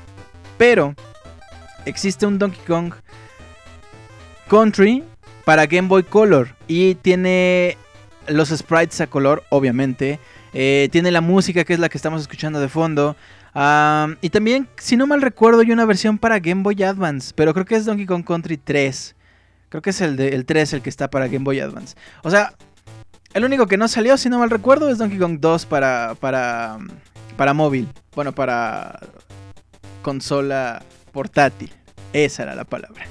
Pero 0.57 0.95
existe 1.85 2.25
un 2.25 2.39
Donkey 2.39 2.61
Kong 2.65 2.93
Country 4.47 5.03
para 5.43 5.65
Game 5.65 5.89
Boy 5.89 6.03
Color 6.03 6.55
y 6.65 6.95
tiene 6.95 7.77
los 8.29 8.47
sprites 8.47 9.01
a 9.01 9.07
color, 9.07 9.43
obviamente. 9.49 10.21
Eh, 10.53 10.87
tiene 10.93 11.11
la 11.11 11.19
música 11.19 11.65
que 11.65 11.73
es 11.73 11.79
la 11.79 11.89
que 11.89 11.97
estamos 11.97 12.21
escuchando 12.21 12.61
de 12.61 12.69
fondo. 12.69 13.17
y 14.21 14.29
también, 14.29 14.69
si 14.77 14.95
no 14.95 15.07
mal 15.07 15.21
recuerdo, 15.21 15.59
hay 15.59 15.73
una 15.73 15.83
versión 15.83 16.17
para 16.17 16.39
Game 16.39 16.63
Boy 16.63 16.81
Advance, 16.83 17.33
pero 17.35 17.53
creo 17.53 17.65
que 17.65 17.75
es 17.75 17.83
Donkey 17.83 18.05
Kong 18.05 18.23
Country 18.23 18.55
3. 18.55 19.14
Creo 19.75 19.81
que 19.81 19.89
es 19.89 19.99
el, 19.99 20.15
de, 20.15 20.29
el 20.29 20.45
3 20.45 20.71
el 20.71 20.81
que 20.81 20.89
está 20.89 21.09
para 21.09 21.27
Game 21.27 21.43
Boy 21.43 21.59
Advance. 21.59 21.97
O 22.23 22.31
sea, 22.31 22.53
el 23.33 23.43
único 23.43 23.67
que 23.67 23.75
no 23.75 23.89
salió, 23.89 24.15
si 24.15 24.29
no 24.29 24.39
mal 24.39 24.49
recuerdo, 24.49 24.89
es 24.89 24.99
Donkey 24.99 25.19
Kong 25.19 25.39
2 25.41 25.65
para, 25.65 26.15
para, 26.17 26.77
para 27.35 27.53
móvil. 27.53 27.89
Bueno, 28.15 28.33
para 28.33 29.01
consola 30.01 30.81
portátil. 31.11 31.73
Esa 32.13 32.43
era 32.43 32.55
la 32.55 32.63
palabra. 32.63 33.05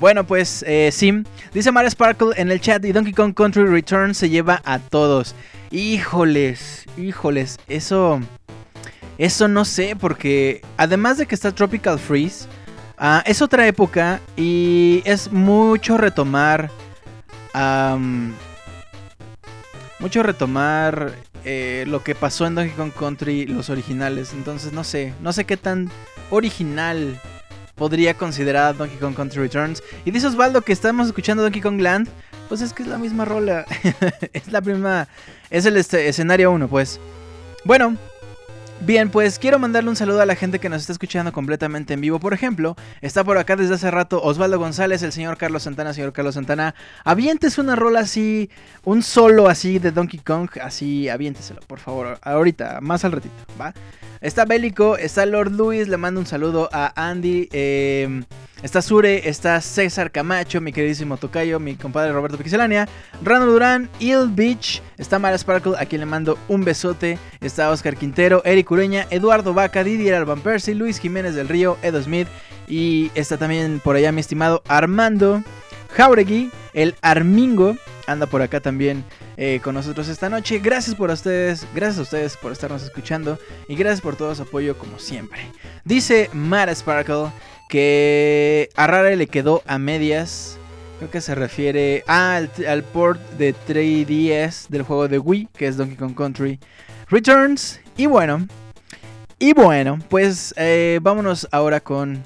Bueno, 0.00 0.26
pues 0.26 0.64
eh, 0.66 0.88
sí. 0.92 1.12
Dice 1.52 1.72
Mario 1.72 1.90
Sparkle 1.90 2.30
en 2.36 2.50
el 2.50 2.62
chat 2.62 2.82
y 2.86 2.92
Donkey 2.92 3.12
Kong 3.12 3.34
Country 3.34 3.66
Return 3.66 4.14
se 4.14 4.30
lleva 4.30 4.62
a 4.64 4.78
todos. 4.78 5.34
Híjoles, 5.70 6.86
híjoles, 6.96 7.58
eso... 7.68 8.18
Eso 9.18 9.46
no 9.48 9.66
sé, 9.66 9.94
porque 9.94 10.62
además 10.78 11.18
de 11.18 11.26
que 11.26 11.34
está 11.34 11.52
Tropical 11.52 11.98
Freeze, 11.98 12.46
ah, 12.98 13.22
es 13.26 13.42
otra 13.42 13.66
época 13.66 14.20
y 14.36 15.02
es 15.04 15.32
mucho 15.32 15.96
retomar... 15.96 16.70
mucho 19.98 20.22
retomar 20.22 21.12
eh, 21.44 21.84
lo 21.86 22.02
que 22.02 22.14
pasó 22.14 22.46
en 22.46 22.54
Donkey 22.54 22.74
Kong 22.76 22.92
Country, 22.92 23.46
los 23.46 23.70
originales. 23.70 24.32
Entonces 24.32 24.72
no 24.72 24.84
sé, 24.84 25.14
no 25.20 25.32
sé 25.32 25.44
qué 25.44 25.56
tan 25.56 25.90
original 26.30 27.20
podría 27.74 28.14
considerar 28.14 28.76
Donkey 28.76 28.98
Kong 28.98 29.14
Country 29.14 29.40
Returns. 29.40 29.82
Y 30.04 30.10
dice 30.10 30.26
Osvaldo 30.26 30.62
que 30.62 30.72
estamos 30.72 31.06
escuchando 31.06 31.42
Donkey 31.42 31.62
Kong 31.62 31.80
Land. 31.80 32.08
Pues 32.48 32.60
es 32.60 32.72
que 32.72 32.82
es 32.82 32.88
la 32.88 32.98
misma 32.98 33.24
rola. 33.24 33.64
es 34.32 34.50
la 34.50 34.60
misma. 34.60 35.08
Es 35.50 35.66
el 35.66 35.76
este, 35.76 36.08
escenario 36.08 36.50
1, 36.50 36.68
pues. 36.68 37.00
Bueno, 37.64 37.96
Bien, 38.80 39.10
pues 39.10 39.38
quiero 39.38 39.58
mandarle 39.58 39.90
un 39.90 39.96
saludo 39.96 40.20
a 40.22 40.26
la 40.26 40.36
gente 40.36 40.60
que 40.60 40.68
nos 40.68 40.80
está 40.82 40.92
escuchando 40.92 41.32
completamente 41.32 41.94
en 41.94 42.00
vivo. 42.00 42.20
Por 42.20 42.32
ejemplo, 42.32 42.76
está 43.02 43.24
por 43.24 43.36
acá 43.36 43.56
desde 43.56 43.74
hace 43.74 43.90
rato 43.90 44.22
Osvaldo 44.22 44.58
González, 44.58 45.02
el 45.02 45.12
señor 45.12 45.36
Carlos 45.36 45.64
Santana, 45.64 45.92
señor 45.92 46.12
Carlos 46.12 46.36
Santana. 46.36 46.74
Avientes 47.04 47.58
una 47.58 47.74
rola 47.74 48.00
así, 48.00 48.50
un 48.84 49.02
solo 49.02 49.48
así 49.48 49.78
de 49.78 49.90
Donkey 49.90 50.20
Kong, 50.20 50.48
así, 50.62 51.08
aviénteselo, 51.08 51.60
por 51.66 51.80
favor. 51.80 52.18
Ahorita, 52.22 52.78
más 52.80 53.04
al 53.04 53.12
ratito, 53.12 53.34
¿va? 53.60 53.74
Está 54.20 54.44
Bélico, 54.44 54.96
está 54.96 55.24
Lord 55.26 55.52
Luis, 55.52 55.86
le 55.86 55.96
mando 55.96 56.20
un 56.20 56.26
saludo 56.26 56.68
a 56.72 56.92
Andy. 56.96 57.48
Eh, 57.52 58.24
está 58.62 58.82
Sure, 58.82 59.28
está 59.28 59.60
César 59.60 60.10
Camacho, 60.10 60.60
mi 60.60 60.72
queridísimo 60.72 61.16
Tocayo, 61.16 61.60
mi 61.60 61.76
compadre 61.76 62.12
Roberto 62.12 62.36
Pixelania, 62.36 62.88
Rano 63.22 63.46
Durán, 63.46 63.88
Il 64.00 64.28
Beach, 64.28 64.82
está 64.96 65.18
Mara 65.18 65.38
Sparkle, 65.38 65.74
a 65.78 65.86
quien 65.86 66.00
le 66.00 66.06
mando 66.06 66.36
un 66.48 66.64
besote. 66.64 67.18
Está 67.40 67.70
Oscar 67.70 67.96
Quintero, 67.96 68.42
Eric 68.44 68.70
Ureña, 68.70 69.06
Eduardo 69.10 69.54
Vaca, 69.54 69.84
Didier 69.84 70.14
Alban 70.14 70.40
Percy, 70.40 70.74
Luis 70.74 70.98
Jiménez 70.98 71.34
del 71.34 71.48
Río, 71.48 71.76
Edo 71.82 72.02
Smith. 72.02 72.28
Y 72.66 73.10
está 73.14 73.36
también 73.36 73.80
por 73.82 73.96
allá 73.96 74.12
mi 74.12 74.20
estimado 74.20 74.62
Armando 74.68 75.42
Jauregui, 75.90 76.50
el 76.74 76.94
Armingo, 77.02 77.76
anda 78.06 78.26
por 78.26 78.42
acá 78.42 78.60
también 78.60 79.04
eh, 79.40 79.60
con 79.62 79.76
nosotros 79.76 80.08
esta 80.08 80.28
noche. 80.28 80.58
Gracias 80.58 80.96
por 80.96 81.10
ustedes, 81.10 81.64
gracias 81.72 82.00
a 82.00 82.02
ustedes 82.02 82.36
por 82.36 82.50
estarnos 82.50 82.82
escuchando 82.82 83.38
y 83.68 83.76
gracias 83.76 84.00
por 84.00 84.16
todo 84.16 84.34
su 84.34 84.42
apoyo 84.42 84.76
como 84.76 84.98
siempre. 84.98 85.38
Dice 85.84 86.28
Mara 86.32 86.74
Sparkle 86.74 87.30
que 87.68 88.68
a 88.74 88.88
Rare 88.88 89.14
le 89.14 89.28
quedó 89.28 89.62
a 89.64 89.78
medias. 89.78 90.58
Creo 90.98 91.12
que 91.12 91.20
se 91.20 91.36
refiere 91.36 92.02
al, 92.08 92.50
port 92.92 93.20
de 93.38 93.54
3DS 93.54 94.66
del 94.70 94.82
juego 94.82 95.06
de 95.06 95.20
Wii, 95.20 95.48
que 95.56 95.68
es 95.68 95.76
Donkey 95.76 95.96
Kong 95.96 96.16
Country 96.16 96.58
Returns. 97.08 97.80
Y 97.96 98.06
bueno, 98.06 98.44
y 99.38 99.52
bueno, 99.52 100.00
pues 100.08 100.52
eh, 100.56 100.98
vámonos 101.00 101.46
ahora 101.52 101.78
con 101.78 102.24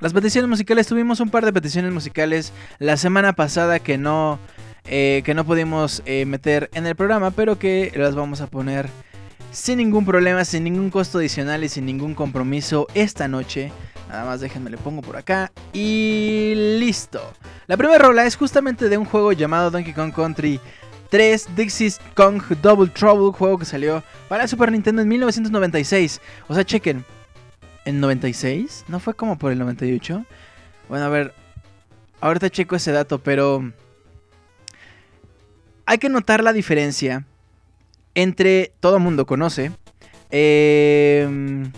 las 0.00 0.12
peticiones 0.12 0.50
musicales. 0.50 0.86
Tuvimos 0.86 1.20
un 1.20 1.30
par 1.30 1.46
de 1.46 1.52
peticiones 1.54 1.94
musicales 1.94 2.52
la 2.78 2.98
semana 2.98 3.32
pasada 3.32 3.78
que 3.78 3.96
no 3.96 4.38
eh, 4.88 5.22
que 5.24 5.34
no 5.34 5.44
pudimos 5.44 6.02
eh, 6.06 6.24
meter 6.26 6.70
en 6.74 6.86
el 6.86 6.94
programa, 6.94 7.30
pero 7.30 7.58
que 7.58 7.92
las 7.96 8.14
vamos 8.14 8.40
a 8.40 8.46
poner 8.46 8.88
sin 9.50 9.78
ningún 9.78 10.04
problema, 10.04 10.44
sin 10.44 10.64
ningún 10.64 10.90
costo 10.90 11.18
adicional 11.18 11.64
y 11.64 11.68
sin 11.68 11.86
ningún 11.86 12.14
compromiso 12.14 12.86
esta 12.94 13.28
noche. 13.28 13.72
Nada 14.08 14.24
más 14.24 14.40
déjenme 14.40 14.70
le 14.70 14.76
pongo 14.76 15.02
por 15.02 15.16
acá 15.16 15.50
y 15.72 16.52
listo. 16.78 17.20
La 17.66 17.76
primera 17.76 17.98
rola 17.98 18.24
es 18.26 18.36
justamente 18.36 18.88
de 18.88 18.98
un 18.98 19.04
juego 19.04 19.32
llamado 19.32 19.70
Donkey 19.70 19.92
Kong 19.92 20.12
Country 20.12 20.60
3 21.10 21.56
Dixie's 21.56 22.00
Kong 22.14 22.42
Double 22.62 22.90
Trouble, 22.90 23.32
juego 23.36 23.58
que 23.58 23.64
salió 23.64 24.02
para 24.28 24.46
Super 24.46 24.70
Nintendo 24.70 25.02
en 25.02 25.08
1996. 25.08 26.20
O 26.48 26.54
sea, 26.54 26.64
chequen. 26.64 27.04
¿En 27.84 28.00
96? 28.00 28.84
¿No 28.88 28.98
fue 28.98 29.14
como 29.14 29.38
por 29.38 29.52
el 29.52 29.58
98? 29.58 30.24
Bueno, 30.88 31.04
a 31.04 31.08
ver. 31.08 31.34
Ahorita 32.20 32.50
checo 32.50 32.76
ese 32.76 32.92
dato, 32.92 33.18
pero 33.18 33.72
hay 35.86 35.98
que 35.98 36.08
notar 36.08 36.42
la 36.42 36.52
diferencia 36.52 37.24
entre, 38.14 38.72
todo 38.80 38.98
mundo 38.98 39.26
conoce, 39.26 39.72
em, 40.30 41.70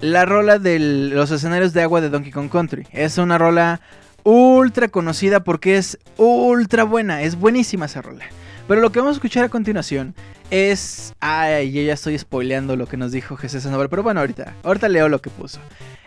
la 0.00 0.24
rola 0.24 0.58
de 0.58 0.78
los 0.78 1.30
escenarios 1.30 1.72
de 1.72 1.82
agua 1.82 2.00
de 2.00 2.08
Donkey 2.08 2.30
Kong 2.30 2.50
Country. 2.50 2.86
Es 2.92 3.18
una 3.18 3.36
rola 3.36 3.80
ultra 4.22 4.88
conocida 4.88 5.42
porque 5.42 5.76
es 5.76 5.98
ultra 6.16 6.84
buena, 6.84 7.22
es 7.22 7.36
buenísima 7.36 7.86
esa 7.86 8.00
rola. 8.00 8.24
Pero 8.68 8.80
lo 8.80 8.92
que 8.92 9.00
vamos 9.00 9.14
a 9.14 9.16
escuchar 9.16 9.44
a 9.44 9.48
continuación 9.48 10.14
es... 10.50 11.14
Ay, 11.20 11.72
yo 11.72 11.82
ya 11.82 11.94
estoy 11.94 12.16
spoileando 12.18 12.76
lo 12.76 12.86
que 12.86 12.98
nos 12.98 13.10
dijo 13.10 13.36
Jesús 13.36 13.62
Sandoval, 13.62 13.88
pero 13.88 14.02
bueno, 14.02 14.20
ahorita, 14.20 14.54
ahorita 14.62 14.88
leo 14.88 15.08
lo 15.08 15.20
que 15.20 15.30
puso. 15.30 15.58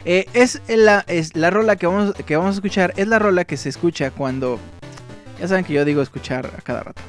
Eh, 0.06 0.26
es, 0.34 0.62
la, 0.68 1.04
es 1.08 1.36
la 1.36 1.50
rola 1.50 1.76
que 1.76 1.88
vamos, 1.88 2.14
que 2.14 2.38
vamos 2.38 2.52
a 2.52 2.58
escuchar, 2.58 2.94
es 2.98 3.08
la 3.08 3.20
rola 3.20 3.46
que 3.46 3.58
se 3.58 3.70
escucha 3.70 4.12
cuando 4.12 4.60
ya 5.42 5.48
saben 5.48 5.66
que 5.66 5.74
yo 5.74 5.84
digo 5.84 6.04
escuchar 6.04 6.46
a 6.46 6.62
cada 6.62 6.84
rato. 6.84 7.02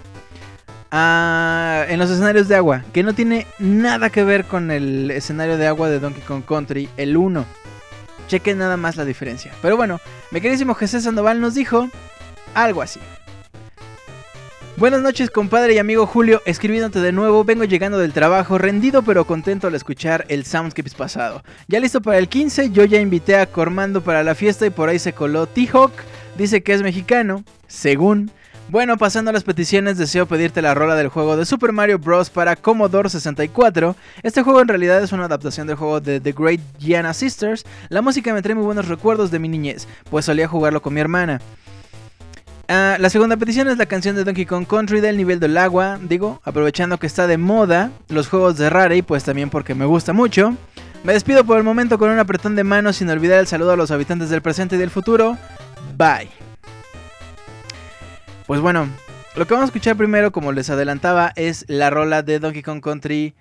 Ah, 0.90 1.84
en 1.88 1.98
los 1.98 2.10
escenarios 2.10 2.48
de 2.48 2.56
agua, 2.56 2.82
que 2.92 3.02
no 3.02 3.12
tiene 3.12 3.46
nada 3.58 4.08
que 4.08 4.24
ver 4.24 4.46
con 4.46 4.70
el 4.70 5.10
escenario 5.10 5.58
de 5.58 5.66
agua 5.66 5.90
de 5.90 6.00
Donkey 6.00 6.22
Kong 6.22 6.42
Country, 6.42 6.88
el 6.96 7.16
1. 7.16 7.44
Chequen 8.28 8.56
nada 8.56 8.78
más 8.78 8.96
la 8.96 9.04
diferencia. 9.04 9.52
Pero 9.60 9.76
bueno, 9.76 10.00
mi 10.30 10.40
queridísimo 10.40 10.74
Jesús 10.74 11.04
Sandoval 11.04 11.40
nos 11.40 11.54
dijo 11.54 11.88
algo 12.54 12.80
así. 12.80 13.00
Buenas 14.78 15.02
noches, 15.02 15.30
compadre 15.30 15.74
y 15.74 15.78
amigo 15.78 16.06
Julio, 16.06 16.40
escribiéndote 16.46 17.00
de 17.00 17.12
nuevo, 17.12 17.44
vengo 17.44 17.64
llegando 17.64 17.98
del 17.98 18.14
trabajo, 18.14 18.56
rendido 18.56 19.02
pero 19.02 19.26
contento 19.26 19.66
al 19.66 19.74
escuchar 19.74 20.24
el 20.28 20.46
Soundscapes 20.46 20.94
pasado. 20.94 21.42
Ya 21.68 21.78
listo 21.78 22.00
para 22.00 22.16
el 22.16 22.28
15, 22.28 22.70
yo 22.70 22.86
ya 22.86 22.98
invité 22.98 23.36
a 23.36 23.46
Cormando 23.46 24.00
para 24.00 24.24
la 24.24 24.34
fiesta 24.34 24.64
y 24.64 24.70
por 24.70 24.88
ahí 24.88 24.98
se 24.98 25.12
coló 25.12 25.46
T-Hawk, 25.46 25.92
dice 26.36 26.62
que 26.62 26.72
es 26.72 26.82
mexicano, 26.82 27.44
según. 27.66 28.30
Bueno, 28.68 28.96
pasando 28.96 29.30
a 29.30 29.32
las 29.34 29.44
peticiones, 29.44 29.98
deseo 29.98 30.26
pedirte 30.26 30.62
la 30.62 30.74
rola 30.74 30.94
del 30.94 31.08
juego 31.08 31.36
de 31.36 31.44
Super 31.44 31.72
Mario 31.72 31.98
Bros. 31.98 32.30
para 32.30 32.56
Commodore 32.56 33.10
64. 33.10 33.96
Este 34.22 34.42
juego 34.42 34.62
en 34.62 34.68
realidad 34.68 35.02
es 35.02 35.12
una 35.12 35.26
adaptación 35.26 35.66
del 35.66 35.76
juego 35.76 36.00
de 36.00 36.20
The 36.20 36.32
Great 36.32 36.60
Gianna 36.78 37.12
Sisters. 37.12 37.64
La 37.90 38.00
música 38.00 38.32
me 38.32 38.40
trae 38.40 38.54
muy 38.54 38.64
buenos 38.64 38.88
recuerdos 38.88 39.30
de 39.30 39.38
mi 39.38 39.48
niñez, 39.48 39.86
pues 40.10 40.24
solía 40.24 40.48
jugarlo 40.48 40.80
con 40.80 40.94
mi 40.94 41.00
hermana. 41.00 41.40
Ah, 42.68 42.96
la 42.98 43.10
segunda 43.10 43.36
petición 43.36 43.68
es 43.68 43.76
la 43.76 43.84
canción 43.84 44.16
de 44.16 44.24
Donkey 44.24 44.46
Kong 44.46 44.66
Country 44.66 45.00
del 45.00 45.18
nivel 45.18 45.40
del 45.40 45.58
agua. 45.58 45.98
Digo, 46.00 46.40
aprovechando 46.42 46.98
que 46.98 47.06
está 47.06 47.26
de 47.26 47.36
moda 47.36 47.90
los 48.08 48.28
juegos 48.28 48.56
de 48.56 48.70
Rare 48.70 49.02
pues 49.02 49.24
también 49.24 49.50
porque 49.50 49.74
me 49.74 49.84
gusta 49.84 50.14
mucho. 50.14 50.56
Me 51.04 51.12
despido 51.12 51.44
por 51.44 51.58
el 51.58 51.64
momento 51.64 51.98
con 51.98 52.10
un 52.10 52.18
apretón 52.18 52.54
de 52.54 52.64
manos 52.64 52.96
sin 52.96 53.10
olvidar 53.10 53.40
el 53.40 53.46
saludo 53.48 53.72
a 53.72 53.76
los 53.76 53.90
habitantes 53.90 54.30
del 54.30 54.40
presente 54.40 54.76
y 54.76 54.78
del 54.78 54.88
futuro. 54.88 55.36
Bye. 55.96 56.28
Pues 58.46 58.60
bueno, 58.60 58.88
lo 59.36 59.46
que 59.46 59.54
vamos 59.54 59.68
a 59.68 59.70
escuchar 59.70 59.96
primero, 59.96 60.32
como 60.32 60.52
les 60.52 60.68
adelantaba, 60.70 61.32
es 61.36 61.64
la 61.68 61.90
rola 61.90 62.22
de 62.22 62.38
Donkey 62.38 62.62
Kong 62.62 62.82
Country. 62.82 63.34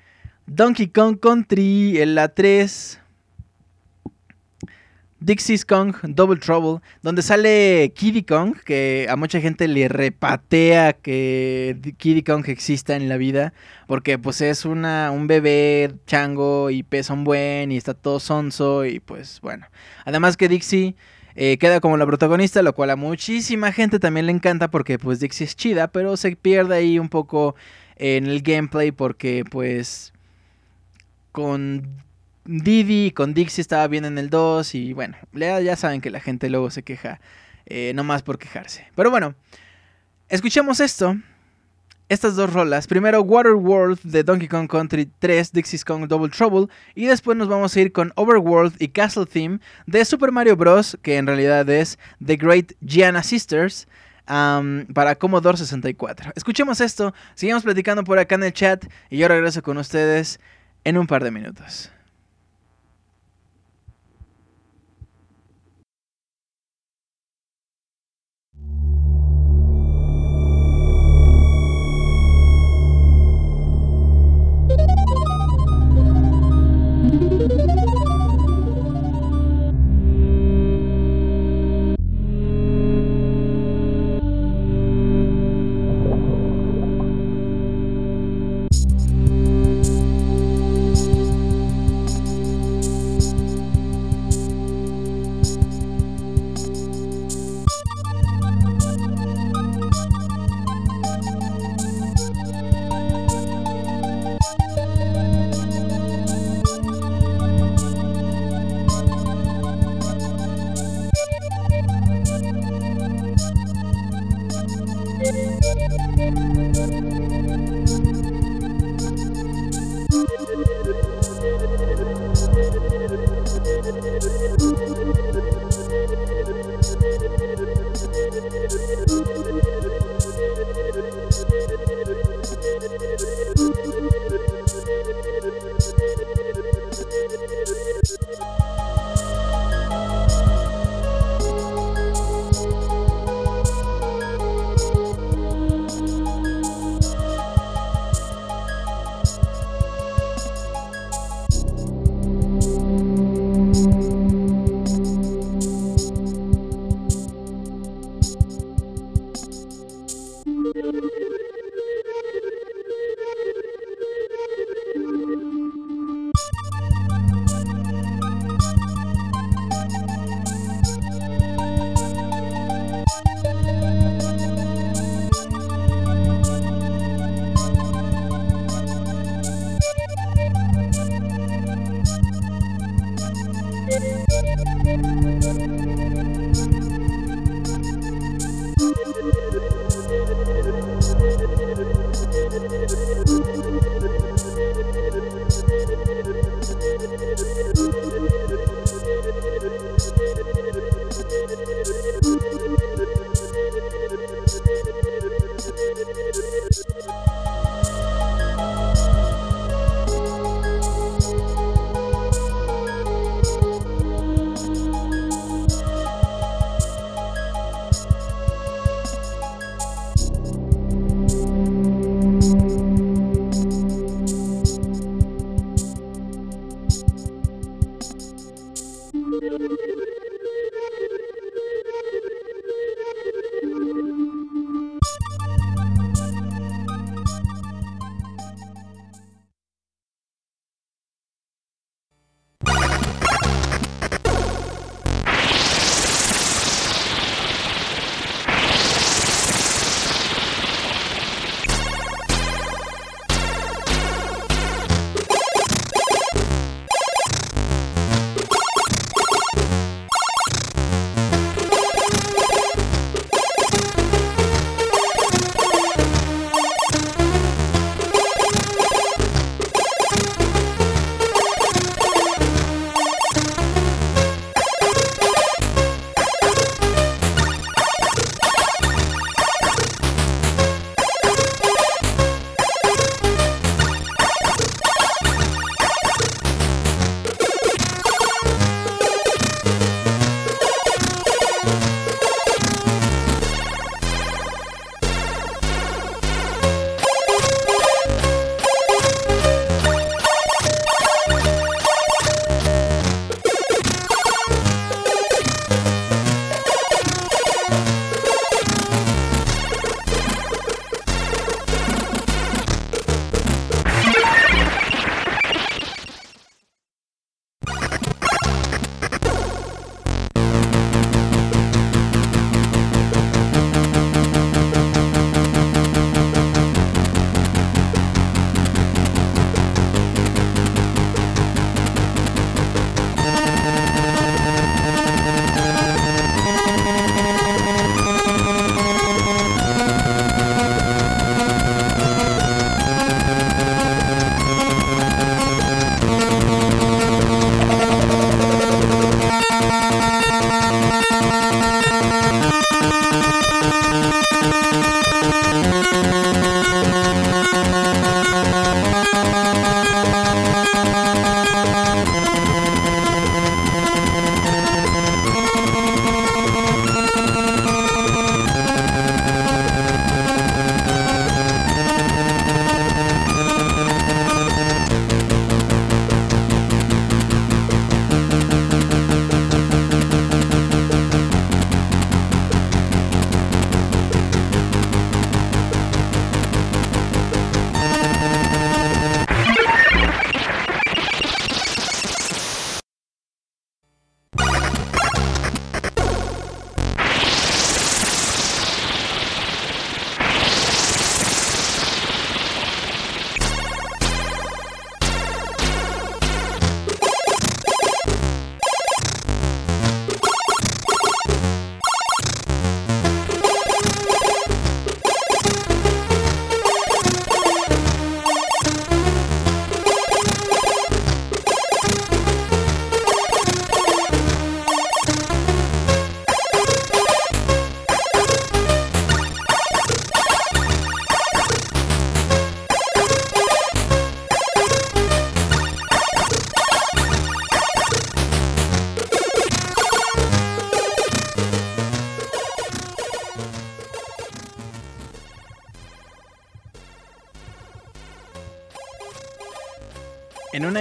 Donkey 0.45 0.87
Kong 0.87 1.19
Country 1.19 2.01
en 2.01 2.15
la 2.15 2.29
3. 2.29 3.01
Dixie's 5.23 5.65
Kong 5.65 5.95
Double 6.01 6.39
Trouble, 6.39 6.81
donde 7.03 7.21
sale 7.21 7.93
Kiddy 7.95 8.23
Kong, 8.23 8.55
que 8.65 9.05
a 9.07 9.15
mucha 9.15 9.39
gente 9.39 9.67
le 9.67 9.87
repatea 9.87 10.93
que 10.93 11.93
Kiddy 11.97 12.23
Kong 12.23 12.43
exista 12.47 12.95
en 12.95 13.07
la 13.07 13.17
vida, 13.17 13.53
porque 13.85 14.17
pues 14.17 14.41
es 14.41 14.65
una, 14.65 15.11
un 15.11 15.27
bebé 15.27 15.93
chango 16.07 16.71
y 16.71 16.81
pesa 16.81 17.13
un 17.13 17.23
buen 17.23 17.71
y 17.71 17.77
está 17.77 17.93
todo 17.93 18.19
sonso 18.19 18.83
y 18.83 18.99
pues 18.99 19.41
bueno. 19.41 19.67
Además 20.05 20.37
que 20.37 20.49
Dixie 20.49 20.95
eh, 21.35 21.57
queda 21.57 21.79
como 21.79 21.97
la 21.97 22.05
protagonista, 22.05 22.61
lo 22.61 22.73
cual 22.73 22.89
a 22.89 22.95
muchísima 22.95 23.71
gente 23.71 23.99
también 23.99 24.25
le 24.25 24.31
encanta 24.31 24.69
porque 24.69 24.99
pues 24.99 25.19
Dixie 25.19 25.45
es 25.45 25.55
chida, 25.55 25.87
pero 25.87 26.17
se 26.17 26.35
pierde 26.35 26.75
ahí 26.75 26.99
un 26.99 27.09
poco 27.09 27.55
en 27.95 28.25
el 28.25 28.41
gameplay 28.41 28.91
porque 28.91 29.43
pues 29.49 30.13
con 31.31 31.87
Didi 32.45 33.11
con 33.11 33.33
Dixie 33.33 33.61
estaba 33.61 33.87
bien 33.87 34.05
en 34.05 34.17
el 34.17 34.29
2 34.29 34.75
y 34.75 34.93
bueno, 34.93 35.15
ya 35.33 35.75
saben 35.75 36.01
que 36.01 36.09
la 36.09 36.19
gente 36.19 36.49
luego 36.49 36.71
se 36.71 36.83
queja, 36.83 37.21
eh, 37.65 37.93
no 37.95 38.03
más 38.03 38.23
por 38.23 38.39
quejarse. 38.39 38.87
Pero 38.95 39.11
bueno, 39.11 39.35
escuchemos 40.29 40.79
esto, 40.79 41.17
estas 42.11 42.35
dos 42.35 42.51
rolas. 42.51 42.87
Primero 42.87 43.21
Waterworld 43.21 44.01
de 44.03 44.21
Donkey 44.23 44.49
Kong 44.49 44.67
Country 44.67 45.09
3, 45.19 45.53
Dixie's 45.53 45.85
Kong 45.85 46.07
Double 46.07 46.27
Trouble. 46.27 46.67
Y 46.93 47.05
después 47.05 47.37
nos 47.37 47.47
vamos 47.47 47.73
a 47.73 47.79
ir 47.79 47.93
con 47.93 48.11
Overworld 48.17 48.75
y 48.79 48.89
Castle 48.89 49.25
Theme 49.25 49.59
de 49.85 50.03
Super 50.03 50.33
Mario 50.33 50.57
Bros. 50.57 50.97
Que 51.03 51.15
en 51.15 51.25
realidad 51.25 51.69
es 51.69 51.97
The 52.23 52.35
Great 52.35 52.73
Gianna 52.81 53.23
Sisters. 53.23 53.87
para 54.25 55.15
Commodore 55.15 55.57
64. 55.57 56.33
Escuchemos 56.35 56.81
esto, 56.81 57.13
sigamos 57.33 57.63
platicando 57.63 58.03
por 58.03 58.19
acá 58.19 58.35
en 58.35 58.43
el 58.43 58.53
chat 58.53 58.85
y 59.09 59.17
yo 59.17 59.29
regreso 59.29 59.61
con 59.61 59.77
ustedes 59.77 60.41
en 60.83 60.97
un 60.97 61.07
par 61.07 61.23
de 61.23 61.31
minutos. 61.31 61.91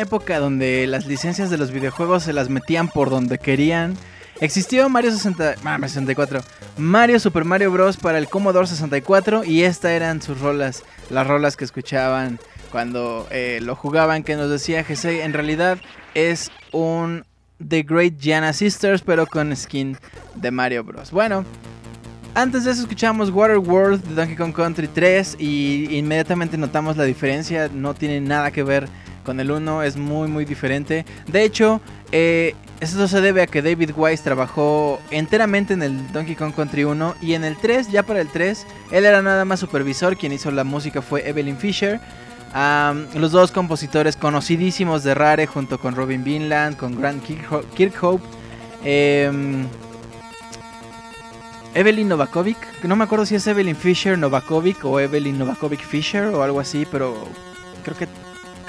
Época 0.01 0.39
donde 0.39 0.87
las 0.87 1.07
licencias 1.07 1.51
de 1.51 1.59
los 1.59 1.71
videojuegos 1.71 2.25
se 2.25 2.33
las 2.33 2.49
metían 2.49 2.89
por 2.89 3.11
donde 3.11 3.39
querían. 3.39 3.97
Existió 4.41 4.89
Mario 4.89 5.11
60, 5.11 5.57
64, 5.57 6.41
Mario 6.79 7.21
Super 7.21 7.45
Mario 7.45 7.71
Bros. 7.71 7.99
para 7.99 8.19
el 8.19 8.29
Commodore 8.29 8.67
64 8.67 9.45
y 9.45 9.63
estas 9.63 9.91
eran 9.91 10.23
sus 10.23 10.41
rolas, 10.41 10.83
las 11.11 11.27
rolas 11.27 11.57
que 11.57 11.65
escuchaban 11.65 12.39
cuando 12.73 13.27
eh, 13.31 13.59
lo 13.63 13.77
jugaban, 13.77 14.23
que 14.23 14.37
nos 14.37 14.49
decía 14.49 14.83
GC, 14.83 15.25
en 15.25 15.33
realidad 15.35 15.79
es 16.15 16.51
un 16.73 17.25
The 17.67 17.83
Great 17.83 18.19
Gianna 18.19 18.53
Sisters, 18.53 19.03
pero 19.03 19.27
con 19.27 19.55
skin 19.55 19.99
de 20.37 20.51
Mario 20.51 20.85
Bros. 20.85 21.11
Bueno, 21.11 21.45
antes 22.35 22.65
de 22.65 22.71
eso 22.71 22.83
escuchamos 22.83 23.31
Waterworld 23.31 24.03
de 24.05 24.15
Donkey 24.15 24.37
Kong 24.37 24.55
Country 24.55 24.89
3 24.89 25.37
y 25.39 25.97
inmediatamente 25.97 26.57
notamos 26.57 26.97
la 26.97 27.05
diferencia, 27.05 27.69
no 27.75 27.93
tiene 27.93 28.21
nada 28.21 28.51
que 28.53 28.63
ver 28.63 28.89
con 29.25 29.41
el 29.41 29.51
1, 29.51 29.83
es 29.83 29.97
muy 29.97 30.29
muy 30.29 30.45
diferente. 30.45 31.05
De 31.27 31.45
hecho, 31.45 31.81
eh, 32.12 32.55
esto 32.81 33.07
se 33.09 33.21
debe 33.21 33.43
a 33.43 33.47
que 33.47 33.61
David 33.61 33.91
Wise 33.95 34.23
trabajó 34.23 35.01
enteramente 35.11 35.75
en 35.75 35.83
el 35.83 36.12
Donkey 36.12 36.35
Kong 36.35 36.55
Country 36.55 36.85
1 36.85 37.16
y 37.21 37.35
en 37.35 37.45
el 37.45 37.57
3, 37.57 37.91
ya 37.91 38.03
para 38.03 38.21
el 38.21 38.29
3, 38.29 38.66
él 38.91 39.05
era 39.05 39.21
nada 39.21 39.45
más 39.45 39.61
supervisor, 39.61 40.16
quien 40.16 40.33
hizo 40.33 40.51
la 40.51 40.64
música 40.64 41.03
fue 41.03 41.29
Evelyn 41.29 41.59
Fisher. 41.59 42.01
los 43.14 43.33
dos 43.33 43.53
compositores 43.53 44.16
conocidísimos 44.16 45.05
de 45.05 45.14
Rare 45.14 45.47
junto 45.47 45.79
con 45.79 45.95
Robin 45.95 46.25
Vinland, 46.25 46.77
con 46.77 46.99
Grant 46.99 47.23
Kirkhope. 47.75 48.25
Em, 48.83 49.66
Evelyn 51.75 52.09
Novakovic, 52.09 52.57
no 52.83 52.97
me 52.97 53.05
acuerdo 53.05 53.27
si 53.27 53.35
es 53.37 53.47
Evelyn 53.47 53.77
Fisher 53.77 54.18
Novakovic 54.18 54.85
o 54.85 54.99
Evelyn 54.99 55.39
Novakovic 55.39 55.85
Fisher 55.85 56.25
o 56.29 56.43
algo 56.43 56.59
así, 56.59 56.87
pero 56.91 57.14
creo 57.85 57.97
que 57.97 58.09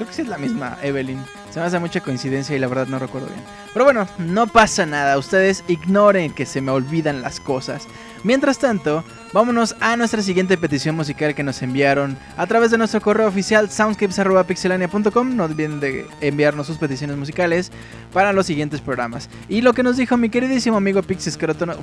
creo 0.01 0.09
que 0.09 0.15
sí 0.15 0.21
es 0.23 0.27
la 0.27 0.39
misma 0.39 0.77
Evelyn. 0.81 1.23
Se 1.51 1.59
me 1.59 1.65
hace 1.65 1.77
mucha 1.77 2.01
coincidencia 2.01 2.55
y 2.55 2.59
la 2.59 2.67
verdad 2.67 2.87
no 2.87 2.97
recuerdo 2.97 3.27
bien. 3.27 3.41
Pero 3.71 3.85
bueno, 3.85 4.07
no 4.17 4.47
pasa 4.47 4.85
nada, 4.85 5.17
ustedes 5.17 5.63
ignoren 5.67 6.33
que 6.33 6.47
se 6.47 6.59
me 6.59 6.71
olvidan 6.71 7.21
las 7.21 7.39
cosas. 7.39 7.87
Mientras 8.23 8.57
tanto, 8.57 9.03
vámonos 9.31 9.75
a 9.79 9.95
nuestra 9.97 10.23
siguiente 10.23 10.57
petición 10.57 10.95
musical 10.95 11.35
que 11.35 11.43
nos 11.43 11.61
enviaron 11.61 12.17
a 12.35 12.47
través 12.47 12.71
de 12.71 12.79
nuestro 12.79 12.99
correo 13.01 13.27
oficial 13.27 13.69
soundscapes.pixelania.com. 13.69 15.35
No 15.35 15.43
olviden 15.43 15.79
de 15.79 16.07
enviarnos 16.19 16.67
sus 16.67 16.77
peticiones 16.77 17.17
musicales 17.17 17.71
para 18.11 18.33
los 18.33 18.47
siguientes 18.47 18.81
programas. 18.81 19.29
Y 19.49 19.61
lo 19.61 19.73
que 19.73 19.83
nos 19.83 19.97
dijo 19.97 20.17
mi 20.17 20.29
queridísimo 20.29 20.77
amigo 20.77 21.03
Pixie 21.03 21.31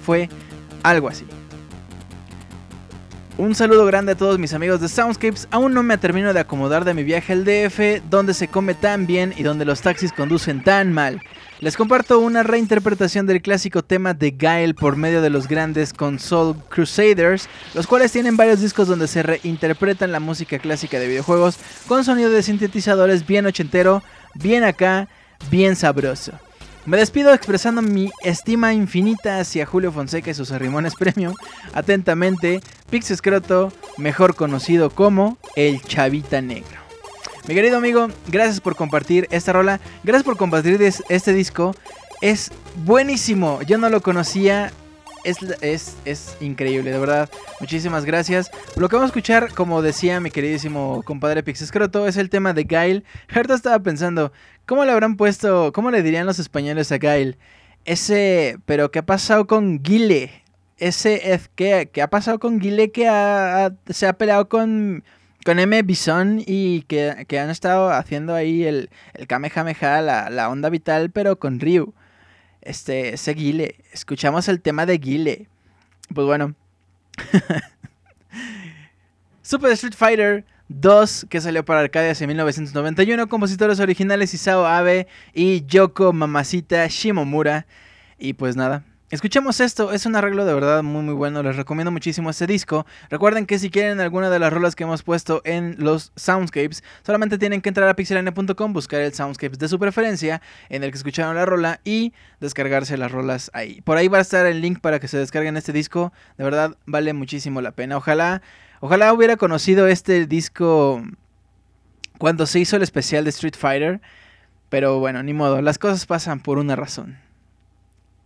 fue 0.05 0.29
algo 0.83 1.09
así. 1.09 1.25
Un 3.39 3.55
saludo 3.55 3.87
grande 3.87 4.13
a 4.13 4.17
todos 4.17 4.37
mis 4.37 4.53
amigos 4.53 4.81
de 4.81 4.89
Soundscapes. 4.89 5.47
Aún 5.53 5.73
no 5.73 5.85
me 5.85 5.97
termino 5.97 6.35
de 6.35 6.41
acomodar 6.41 6.85
de 6.85 6.93
mi 6.93 7.05
viaje 7.05 7.33
al 7.33 7.45
DF, 7.45 8.03
donde 8.11 8.35
se 8.35 8.49
come 8.49 8.75
tan 8.75 9.07
bien 9.07 9.33
y 9.37 9.45
donde 9.45 9.65
los 9.65 9.81
taxis 9.81 10.13
conducen 10.13 10.65
tan 10.65 10.93
mal. 10.93 11.23
Les 11.61 11.77
comparto 11.77 12.19
una 12.19 12.43
reinterpretación 12.43 13.29
del 13.29 13.41
clásico 13.41 13.85
tema 13.85 14.13
de 14.13 14.33
Gael 14.33 14.75
por 14.75 14.97
medio 14.97 15.23
de 15.23 15.31
los 15.31 15.47
grandes 15.47 15.93
Console 15.93 16.59
Crusaders, 16.69 17.49
los 17.75 17.87
cuales 17.87 18.11
tienen 18.11 18.37
varios 18.37 18.61
discos 18.61 18.89
donde 18.89 19.07
se 19.07 19.23
reinterpretan 19.23 20.11
la 20.11 20.19
música 20.19 20.59
clásica 20.59 20.99
de 20.99 21.07
videojuegos 21.07 21.59
con 21.87 22.03
sonido 22.03 22.31
de 22.31 22.43
sintetizadores 22.43 23.25
bien 23.25 23.47
ochentero, 23.47 24.03
bien 24.35 24.65
acá, 24.65 25.07
bien 25.49 25.77
sabroso. 25.77 26.33
Me 26.89 26.97
despido 26.97 27.35
expresando 27.35 27.83
mi 27.83 28.11
estima 28.23 28.73
infinita 28.73 29.41
hacia 29.41 29.67
Julio 29.67 29.93
Fonseca 29.93 30.31
y 30.31 30.35
sus 30.35 30.53
arrimones 30.53 30.95
premium. 30.95 31.35
Atentamente, 31.75 32.63
Pix 32.89 33.11
Escroto, 33.11 33.71
mejor 33.99 34.35
conocido 34.35 34.89
como 34.89 35.37
el 35.55 35.83
Chavita 35.83 36.41
Negro. 36.41 36.81
Mi 37.47 37.53
querido 37.53 37.77
amigo, 37.77 38.09
gracias 38.29 38.63
por 38.63 38.75
compartir 38.75 39.29
esta 39.31 39.53
rola. 39.53 39.81
Gracias 40.03 40.25
por 40.25 40.39
compartir 40.39 40.81
este 40.81 41.35
disco. 41.35 41.75
Es 42.23 42.51
buenísimo. 42.87 43.61
Yo 43.67 43.77
no 43.77 43.91
lo 43.91 44.01
conocía. 44.01 44.73
Es, 45.25 45.37
es, 45.61 45.95
es, 46.07 46.39
increíble, 46.41 46.91
de 46.91 46.99
verdad. 46.99 47.29
Muchísimas 47.61 48.07
gracias. 48.07 48.51
Lo 48.77 48.89
que 48.89 48.97
vamos 48.97 49.09
a 49.09 49.13
escuchar, 49.13 49.53
como 49.53 49.83
decía 49.83 50.21
mi 50.21 50.31
queridísimo 50.31 51.03
compadre 51.05 51.43
Pix 51.43 51.61
Escroto, 51.61 52.09
es 52.09 52.17
el 52.17 52.31
tema 52.31 52.55
de 52.55 52.65
Gail. 52.65 53.05
Ahorita 53.35 53.53
estaba 53.53 53.79
pensando, 53.79 54.33
¿Cómo 54.69 54.85
le 54.85 54.93
habrán 54.93 55.17
puesto, 55.17 55.73
cómo 55.73 55.91
le 55.91 56.03
dirían 56.03 56.27
los 56.27 56.39
españoles 56.39 56.93
a 56.93 56.99
Gail? 56.99 57.39
Ese, 57.87 58.59
pero 58.67 58.91
¿qué 58.91 58.99
ha 58.99 59.07
pasado 59.07 59.47
con 59.47 59.83
Guile? 59.83 60.45
Ese, 60.77 61.41
¿qué, 61.55 61.89
qué 61.91 62.03
ha 62.03 62.11
pasado 62.11 62.39
con 62.39 62.59
Guile 62.59 62.91
que 62.91 63.05
se 63.89 64.07
ha 64.07 64.13
peleado 64.13 64.51
con, 64.51 65.05
con 65.47 65.59
M. 65.59 65.83
Bison 65.85 66.43
y 66.47 66.83
que, 66.83 67.39
han 67.41 67.49
estado 67.49 67.89
haciendo 67.89 68.35
ahí 68.35 68.65
el, 68.65 68.91
el 69.15 69.27
Kamehameha, 69.27 70.03
la, 70.03 70.29
la 70.29 70.51
onda 70.51 70.69
vital, 70.69 71.11
pero 71.13 71.39
con 71.39 71.61
Ryu? 71.61 71.95
Este, 72.61 73.15
ese 73.15 73.33
Guile. 73.33 73.77
Escuchamos 73.95 74.49
el 74.49 74.61
tema 74.61 74.85
de 74.85 74.99
Guile. 74.99 75.49
Pues 76.15 76.27
bueno. 76.27 76.55
Super 79.41 79.73
Street 79.73 79.95
Fighter 79.97 80.45
2, 80.69 81.27
que 81.29 81.41
salió 81.41 81.65
para 81.65 81.81
Arcadia 81.81 82.13
en 82.19 82.29
1991, 82.29 83.29
compositores 83.29 83.81
originales 83.81 84.35
Isao 84.35 84.67
Abe 84.67 85.07
y 85.35 85.65
Yoko 85.67 86.13
Mamacita 86.13 86.87
Shimomura. 86.87 87.67
Y 88.19 88.35
pues 88.35 88.57
nada, 88.57 88.85
Escuchemos 89.11 89.59
esto, 89.61 89.91
es 89.93 90.05
un 90.05 90.17
arreglo 90.17 90.45
de 90.45 90.53
verdad 90.53 90.83
muy 90.83 91.01
muy 91.01 91.15
bueno, 91.15 91.43
les 91.43 91.57
recomiendo 91.57 91.91
muchísimo 91.91 92.29
este 92.29 92.47
disco. 92.47 92.85
Recuerden 93.09 93.47
que 93.47 93.59
si 93.59 93.71
quieren 93.71 94.01
alguna 94.01 94.29
de 94.29 94.39
las 94.39 94.53
rolas 94.53 94.77
que 94.77 94.85
hemos 94.85 95.03
puesto 95.03 95.41
en 95.47 95.77
los 95.79 96.13
soundscapes, 96.15 96.85
solamente 97.07 97.39
tienen 97.39 97.63
que 97.63 97.71
entrar 97.71 97.89
a 97.89 97.97
pixelania.com, 97.97 98.75
buscar 98.75 99.01
el 99.01 99.15
soundscapes 99.15 99.59
de 99.59 99.69
su 99.69 99.79
preferencia 99.79 100.43
en 100.69 100.85
el 100.85 100.91
que 100.91 100.99
escucharon 100.99 101.37
la 101.37 101.47
rola 101.47 101.81
y 101.85 102.13
descargarse 102.41 102.99
las 102.99 103.11
rolas 103.11 103.51
ahí. 103.55 103.81
Por 103.81 103.97
ahí 103.97 104.09
va 104.09 104.19
a 104.19 104.21
estar 104.21 104.45
el 104.45 104.61
link 104.61 104.81
para 104.81 105.01
que 105.01 105.09
se 105.09 105.17
descarguen 105.17 105.57
este 105.57 105.73
disco, 105.73 106.13
de 106.37 106.45
verdad 106.45 106.77
vale 106.85 107.15
muchísimo 107.15 107.63
la 107.63 107.73
pena. 107.73 107.97
Ojalá 107.97 108.43
Ojalá 108.81 109.13
hubiera 109.13 109.37
conocido 109.37 109.87
este 109.89 110.27
disco 110.27 111.03
cuando 112.19 112.47
se 112.47 112.61
hizo 112.61 112.77
el 112.77 112.83
especial 112.83 113.25
de 113.25 113.31
Street 113.31 113.57
Fighter. 113.57 114.01
Pero 114.69 114.99
bueno, 114.99 115.23
ni 115.23 115.33
modo, 115.33 115.63
las 115.63 115.79
cosas 115.79 116.07
pasan 116.07 116.41
por 116.41 116.59
una 116.59 116.77
razón. 116.77 117.19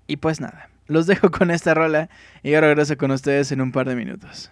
Y 0.07 0.17
pues 0.17 0.41
nada, 0.41 0.69
los 0.87 1.07
dejo 1.07 1.31
con 1.31 1.51
esta 1.51 1.75
rola 1.75 2.11
y 2.43 2.55
ahora 2.55 2.69
regreso 2.69 2.97
con 2.97 3.11
ustedes 3.13 3.53
en 3.53 3.61
un 3.61 3.73
par 3.73 3.89
de 3.89 3.95
minutos. 3.95 4.51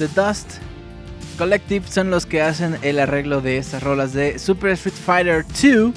The 0.00 0.08
Dust 0.08 0.52
Collective 1.36 1.86
son 1.86 2.10
los 2.10 2.24
que 2.24 2.40
hacen 2.40 2.78
el 2.80 2.98
arreglo 2.98 3.42
de 3.42 3.58
estas 3.58 3.82
rolas 3.82 4.14
de 4.14 4.38
Super 4.38 4.70
Street 4.70 4.94
Fighter 4.94 5.44
2. 5.44 5.92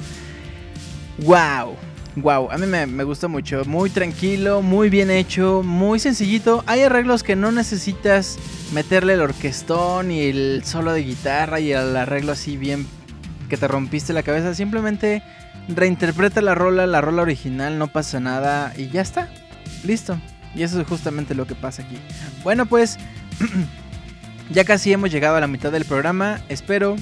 ¡Wow! 1.20 1.74
Wow, 2.16 2.50
a 2.50 2.58
mí 2.58 2.66
me, 2.66 2.84
me 2.84 3.02
gusta 3.04 3.28
mucho. 3.28 3.64
Muy 3.64 3.88
tranquilo, 3.88 4.60
muy 4.60 4.90
bien 4.90 5.10
hecho, 5.10 5.62
muy 5.64 6.00
sencillito. 6.00 6.62
Hay 6.66 6.82
arreglos 6.82 7.22
que 7.22 7.34
no 7.34 7.50
necesitas 7.50 8.38
meterle 8.74 9.14
el 9.14 9.22
orquestón 9.22 10.10
y 10.10 10.24
el 10.24 10.64
solo 10.66 10.92
de 10.92 11.02
guitarra 11.02 11.58
y 11.60 11.72
el 11.72 11.96
arreglo 11.96 12.32
así 12.32 12.58
bien 12.58 12.86
que 13.48 13.56
te 13.56 13.66
rompiste 13.66 14.12
la 14.12 14.22
cabeza. 14.22 14.52
Simplemente 14.54 15.22
reinterpreta 15.66 16.42
la 16.42 16.54
rola, 16.54 16.86
la 16.86 17.00
rola 17.00 17.22
original, 17.22 17.78
no 17.78 17.88
pasa 17.88 18.20
nada 18.20 18.74
y 18.76 18.90
ya 18.90 19.00
está. 19.00 19.30
Listo. 19.82 20.18
Y 20.54 20.62
eso 20.62 20.78
es 20.78 20.86
justamente 20.86 21.34
lo 21.34 21.46
que 21.46 21.54
pasa 21.54 21.82
aquí. 21.82 21.96
Bueno, 22.42 22.66
pues 22.66 22.98
ya 24.50 24.64
casi 24.64 24.92
hemos 24.92 25.10
llegado 25.10 25.36
a 25.36 25.40
la 25.40 25.46
mitad 25.46 25.72
del 25.72 25.84
programa. 25.84 26.40
Espero 26.48 26.96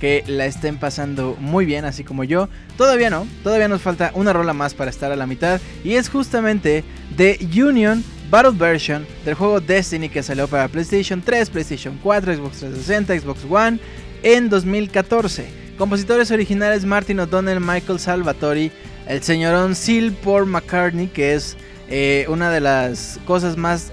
que 0.00 0.24
la 0.26 0.46
estén 0.46 0.78
pasando 0.78 1.36
muy 1.38 1.66
bien, 1.66 1.84
así 1.84 2.04
como 2.04 2.24
yo. 2.24 2.48
Todavía 2.76 3.10
no, 3.10 3.26
todavía 3.44 3.68
nos 3.68 3.82
falta 3.82 4.10
una 4.14 4.32
rola 4.32 4.54
más 4.54 4.74
para 4.74 4.90
estar 4.90 5.12
a 5.12 5.16
la 5.16 5.26
mitad. 5.26 5.60
Y 5.84 5.94
es 5.94 6.08
justamente 6.08 6.82
The 7.16 7.38
Union 7.42 8.02
Battle 8.30 8.52
Version 8.52 9.06
del 9.24 9.34
juego 9.34 9.60
Destiny 9.60 10.08
que 10.08 10.22
salió 10.22 10.48
para 10.48 10.68
PlayStation 10.68 11.20
3, 11.20 11.50
PlayStation 11.50 11.98
4, 12.02 12.36
Xbox 12.36 12.58
360, 12.58 13.20
Xbox 13.20 13.40
One 13.48 13.78
en 14.22 14.48
2014. 14.48 15.46
Compositores 15.76 16.30
originales 16.30 16.84
Martin 16.84 17.20
O'Donnell, 17.20 17.60
Michael 17.60 17.98
Salvatori, 17.98 18.72
el 19.06 19.22
señorón 19.22 19.74
Sil 19.76 20.12
Paul 20.12 20.46
McCartney, 20.46 21.08
que 21.08 21.34
es 21.34 21.56
eh, 21.88 22.24
una 22.28 22.50
de 22.50 22.60
las 22.60 23.18
cosas 23.26 23.56
más 23.56 23.92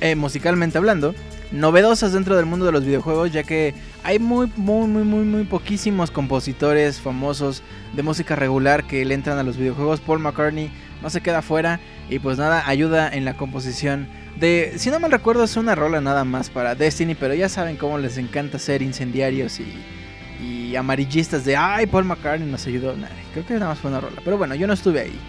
eh, 0.00 0.14
musicalmente 0.16 0.78
hablando 0.78 1.14
novedosas 1.54 2.12
dentro 2.12 2.36
del 2.36 2.46
mundo 2.46 2.66
de 2.66 2.72
los 2.72 2.84
videojuegos, 2.84 3.32
ya 3.32 3.44
que 3.44 3.74
hay 4.02 4.18
muy, 4.18 4.50
muy, 4.56 4.88
muy, 4.88 5.04
muy, 5.04 5.24
muy 5.24 5.44
poquísimos 5.44 6.10
compositores 6.10 7.00
famosos 7.00 7.62
de 7.94 8.02
música 8.02 8.34
regular 8.34 8.84
que 8.84 9.04
le 9.04 9.14
entran 9.14 9.38
a 9.38 9.44
los 9.44 9.56
videojuegos. 9.56 10.00
Paul 10.00 10.18
McCartney 10.18 10.70
no 11.00 11.10
se 11.10 11.20
queda 11.20 11.42
fuera 11.42 11.80
y 12.10 12.18
pues 12.18 12.38
nada, 12.38 12.68
ayuda 12.68 13.08
en 13.08 13.24
la 13.24 13.36
composición 13.36 14.08
de, 14.38 14.72
si 14.76 14.90
no 14.90 14.98
mal 14.98 15.12
recuerdo, 15.12 15.44
es 15.44 15.56
una 15.56 15.76
rola 15.76 16.00
nada 16.00 16.24
más 16.24 16.50
para 16.50 16.74
Destiny, 16.74 17.14
pero 17.14 17.34
ya 17.34 17.48
saben 17.48 17.76
cómo 17.76 17.98
les 17.98 18.18
encanta 18.18 18.58
ser 18.58 18.82
incendiarios 18.82 19.60
y, 19.60 20.44
y 20.44 20.74
amarillistas 20.74 21.44
de, 21.44 21.56
ay, 21.56 21.86
Paul 21.86 22.04
McCartney 22.04 22.50
nos 22.50 22.66
ayudó. 22.66 22.94
creo 23.32 23.46
que 23.46 23.54
nada 23.54 23.68
más 23.68 23.78
fue 23.78 23.92
una 23.92 24.00
rola, 24.00 24.20
pero 24.24 24.36
bueno, 24.36 24.56
yo 24.56 24.66
no 24.66 24.72
estuve 24.72 25.02
ahí. 25.02 25.20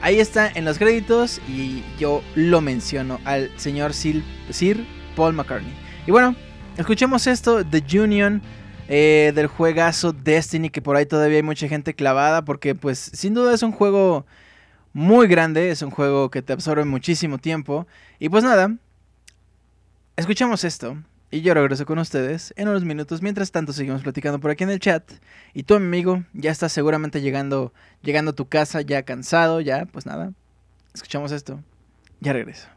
Ahí 0.00 0.20
está 0.20 0.50
en 0.54 0.66
los 0.66 0.78
créditos 0.78 1.40
y 1.48 1.82
yo 1.98 2.22
lo 2.36 2.60
menciono 2.60 3.20
al 3.24 3.50
señor 3.56 3.92
Sir 3.94 4.22
Paul 5.16 5.34
McCartney. 5.34 5.74
Y 6.06 6.10
bueno, 6.10 6.34
escuchemos 6.76 7.26
esto, 7.26 7.64
The 7.64 8.00
Union. 8.00 8.42
Eh, 8.86 9.32
del 9.34 9.46
juegazo 9.46 10.12
Destiny 10.12 10.68
que 10.68 10.82
por 10.82 10.96
ahí 10.96 11.06
todavía 11.06 11.38
hay 11.38 11.42
mucha 11.42 11.66
gente 11.68 11.94
clavada 11.94 12.44
porque 12.44 12.74
pues 12.74 12.98
sin 12.98 13.32
duda 13.32 13.54
es 13.54 13.62
un 13.62 13.72
juego 13.72 14.26
muy 14.92 15.26
grande, 15.26 15.70
es 15.70 15.80
un 15.80 15.90
juego 15.90 16.30
que 16.30 16.42
te 16.42 16.52
absorbe 16.52 16.84
muchísimo 16.84 17.38
tiempo 17.38 17.86
y 18.18 18.28
pues 18.28 18.44
nada, 18.44 18.76
escuchemos 20.16 20.64
esto 20.64 20.98
y 21.30 21.40
yo 21.40 21.54
regreso 21.54 21.86
con 21.86 21.98
ustedes 21.98 22.52
en 22.56 22.68
unos 22.68 22.84
minutos, 22.84 23.22
mientras 23.22 23.50
tanto 23.50 23.72
seguimos 23.72 24.02
platicando 24.02 24.38
por 24.38 24.50
aquí 24.50 24.64
en 24.64 24.70
el 24.70 24.80
chat 24.80 25.10
y 25.54 25.62
tu 25.62 25.74
amigo 25.74 26.22
ya 26.34 26.50
está 26.50 26.68
seguramente 26.68 27.22
llegando, 27.22 27.72
llegando 28.02 28.32
a 28.32 28.34
tu 28.34 28.48
casa 28.48 28.82
ya 28.82 29.02
cansado, 29.02 29.62
ya 29.62 29.86
pues 29.86 30.04
nada, 30.04 30.34
escuchamos 30.92 31.32
esto, 31.32 31.58
ya 32.20 32.34
regreso. 32.34 32.73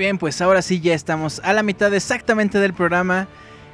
Bien, 0.00 0.16
pues 0.16 0.40
ahora 0.40 0.62
sí 0.62 0.80
ya 0.80 0.94
estamos 0.94 1.42
a 1.44 1.52
la 1.52 1.62
mitad 1.62 1.92
exactamente 1.92 2.58
del 2.58 2.72
programa. 2.72 3.28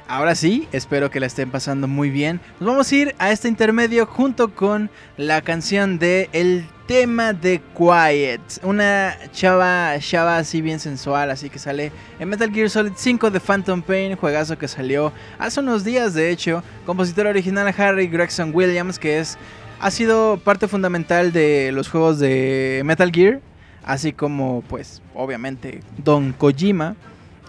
Ahora 0.09 0.35
sí, 0.35 0.67
espero 0.73 1.09
que 1.09 1.21
la 1.21 1.25
estén 1.25 1.51
pasando 1.51 1.87
muy 1.87 2.09
bien. 2.09 2.41
Nos 2.59 2.67
vamos 2.67 2.91
a 2.91 2.95
ir 2.95 3.15
a 3.17 3.31
este 3.31 3.47
intermedio 3.47 4.05
junto 4.05 4.53
con 4.53 4.89
la 5.15 5.41
canción 5.41 5.99
de 5.99 6.29
El 6.33 6.65
tema 6.85 7.31
de 7.31 7.61
Quiet. 7.77 8.41
Una 8.63 9.15
chava, 9.31 9.93
chava 9.99 10.37
así 10.37 10.61
bien 10.61 10.81
sensual, 10.81 11.31
así 11.31 11.49
que 11.49 11.59
sale 11.59 11.93
en 12.19 12.27
Metal 12.27 12.51
Gear 12.51 12.69
Solid 12.69 12.91
5 12.93 13.31
de 13.31 13.39
Phantom 13.39 13.81
Pain, 13.81 14.17
juegazo 14.17 14.57
que 14.57 14.67
salió 14.67 15.13
hace 15.39 15.61
unos 15.61 15.85
días 15.85 16.13
de 16.13 16.29
hecho. 16.29 16.61
Compositor 16.85 17.25
original 17.27 17.73
Harry 17.77 18.07
Gregson 18.07 18.51
Williams, 18.53 18.99
que 18.99 19.19
es 19.19 19.37
ha 19.79 19.91
sido 19.91 20.41
parte 20.43 20.67
fundamental 20.67 21.31
de 21.31 21.71
los 21.71 21.87
juegos 21.87 22.19
de 22.19 22.81
Metal 22.83 23.11
Gear, 23.13 23.39
así 23.87 24.13
como 24.13 24.63
pues 24.67 25.01
obviamente 25.15 25.81
Don 25.97 26.33
Kojima. 26.33 26.95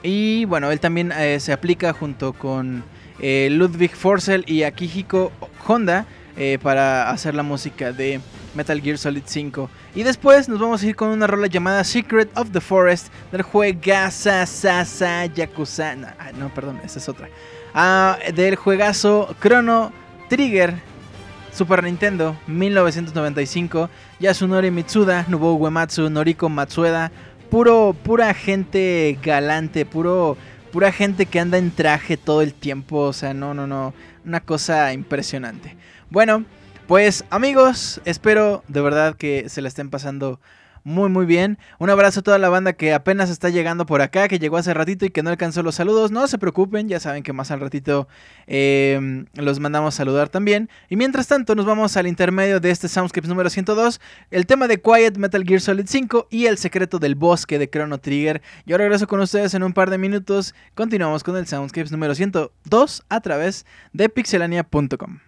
Y 0.03 0.45
bueno, 0.45 0.71
él 0.71 0.81
también 0.81 1.13
eh, 1.13 1.41
se 1.41 1.53
aplica 1.53 1.93
junto 1.93 2.33
con 2.33 2.85
eh, 3.21 3.49
Ludwig 3.51 3.95
Forsell 3.95 4.45
y 4.47 4.63
Akihiko 4.63 5.33
Honda 5.67 6.07
eh, 6.37 6.59
para 6.63 7.11
hacer 7.11 7.35
la 7.35 7.43
música 7.43 7.93
de 7.93 8.21
Metal 8.55 8.81
Gear 8.81 8.97
Solid 8.97 9.25
5. 9.27 9.69
Y 9.97 10.05
después 10.05 10.49
nos 10.49 10.61
vamos 10.61 10.83
a 10.83 10.87
ir 10.87 10.95
con 10.95 11.09
una 11.09 11.27
rola 11.27 11.49
llamada 11.49 11.83
Secret 11.83 12.31
of 12.39 12.53
the 12.53 12.61
Forest 12.61 13.09
del 13.33 13.43
juegazo 13.43 14.31
Sasa 14.47 15.27
Yakuza. 15.27 15.97
No, 15.97 16.07
ah, 16.19 16.31
no, 16.39 16.55
perdón, 16.55 16.81
esa 16.85 17.01
es 17.01 17.09
otra. 17.09 17.29
Ah, 17.75 18.19
del 18.35 18.55
juegazo 18.55 19.35
Chrono 19.41 19.93
Trigger 20.29 20.75
Super 21.59 21.83
Nintendo 21.83 22.37
1995. 22.47 23.91
Yasunori 24.21 24.71
Mitsuda, 24.71 25.27
Nobuo 25.27 25.55
Uematsu, 25.55 26.09
Noriko 26.09 26.49
Matsueda. 26.49 27.11
Puro, 27.51 27.97
pura 28.05 28.33
gente 28.33 29.19
galante, 29.21 29.85
puro, 29.85 30.37
pura 30.71 30.93
gente 30.93 31.27
que 31.27 31.41
anda 31.41 31.59
en 31.59 31.73
traje 31.73 32.17
todo 32.17 32.43
el 32.43 32.55
tiempo. 32.55 32.99
O 32.99 33.13
sea, 33.13 33.35
no, 33.35 33.55
no, 33.55 33.67
no. 33.67 33.93
Una 34.25 34.39
cosa 34.39 34.93
impresionante. 34.93 35.77
Bueno, 36.11 36.45
pues 36.87 37.25
amigos, 37.29 38.01
espero 38.05 38.63
de 38.69 38.81
verdad 38.81 39.17
que 39.17 39.49
se 39.49 39.61
la 39.61 39.67
estén 39.67 39.91
pasando 39.91 40.39
muy 40.85 41.09
muy 41.09 41.27
bien. 41.27 41.59
Un 41.79 41.91
abrazo 41.91 42.21
a 42.21 42.23
toda 42.23 42.39
la 42.39 42.49
banda 42.49 42.73
que 42.73 42.93
apenas 42.95 43.31
está 43.31 43.49
llegando 43.49 43.87
por 43.87 44.03
acá, 44.03 44.29
que 44.29 44.39
llegó 44.39 44.57
hace 44.57 44.75
ratito 44.75 45.05
y 45.05 45.11
que 45.11 45.23
no 45.23 45.31
alcanzó 45.31 45.63
los 45.63 45.75
saludos. 45.75 46.11
No 46.11 46.27
se 46.27 46.39
preocupen, 46.39 46.89
ya 46.89 47.01
saben 47.01 47.23
que 47.23 47.33
más 47.33 47.51
al 47.51 47.61
ratito 47.61 48.09
em, 48.47 49.27
los 49.35 49.61
mandamos 49.61 49.95
saludar 49.95 50.29
también. 50.29 50.69
Y 50.89 50.97
mientras 50.97 51.27
tanto 51.27 51.55
nos 51.55 51.67
vamos 51.67 51.97
al 51.97 52.07
intermedio 52.07 52.61
de 52.61 52.71
este 52.71 52.89
Soundscapes 52.89 53.29
número 53.29 53.51
102, 53.51 54.01
el 54.31 54.47
tema 54.47 54.69
de 54.69 54.81
Quiet 54.81 55.17
Metal 55.17 55.45
Gear 55.45 55.61
Solid 55.61 55.87
5 55.87 56.29
y 56.31 56.47
el 56.47 56.59
secreto 56.59 56.99
del 56.99 57.15
bosque 57.15 57.59
de 57.59 57.69
Chrono 57.69 57.99
Trigger. 57.99 58.43
Yo 58.67 58.79
regreso 58.79 59.07
con 59.07 59.21
ustedes 59.21 59.55
en 59.55 59.63
un 59.63 59.73
par 59.73 59.91
de 59.91 59.99
minutos. 59.99 60.55
Continuamos 60.75 61.23
con 61.23 61.37
el 61.37 61.47
Soundscapes 61.47 61.93
número 61.93 62.15
102 62.15 63.05
a 63.09 63.21
través 63.21 63.67
de 63.93 64.09
pixelania.com. 64.09 65.28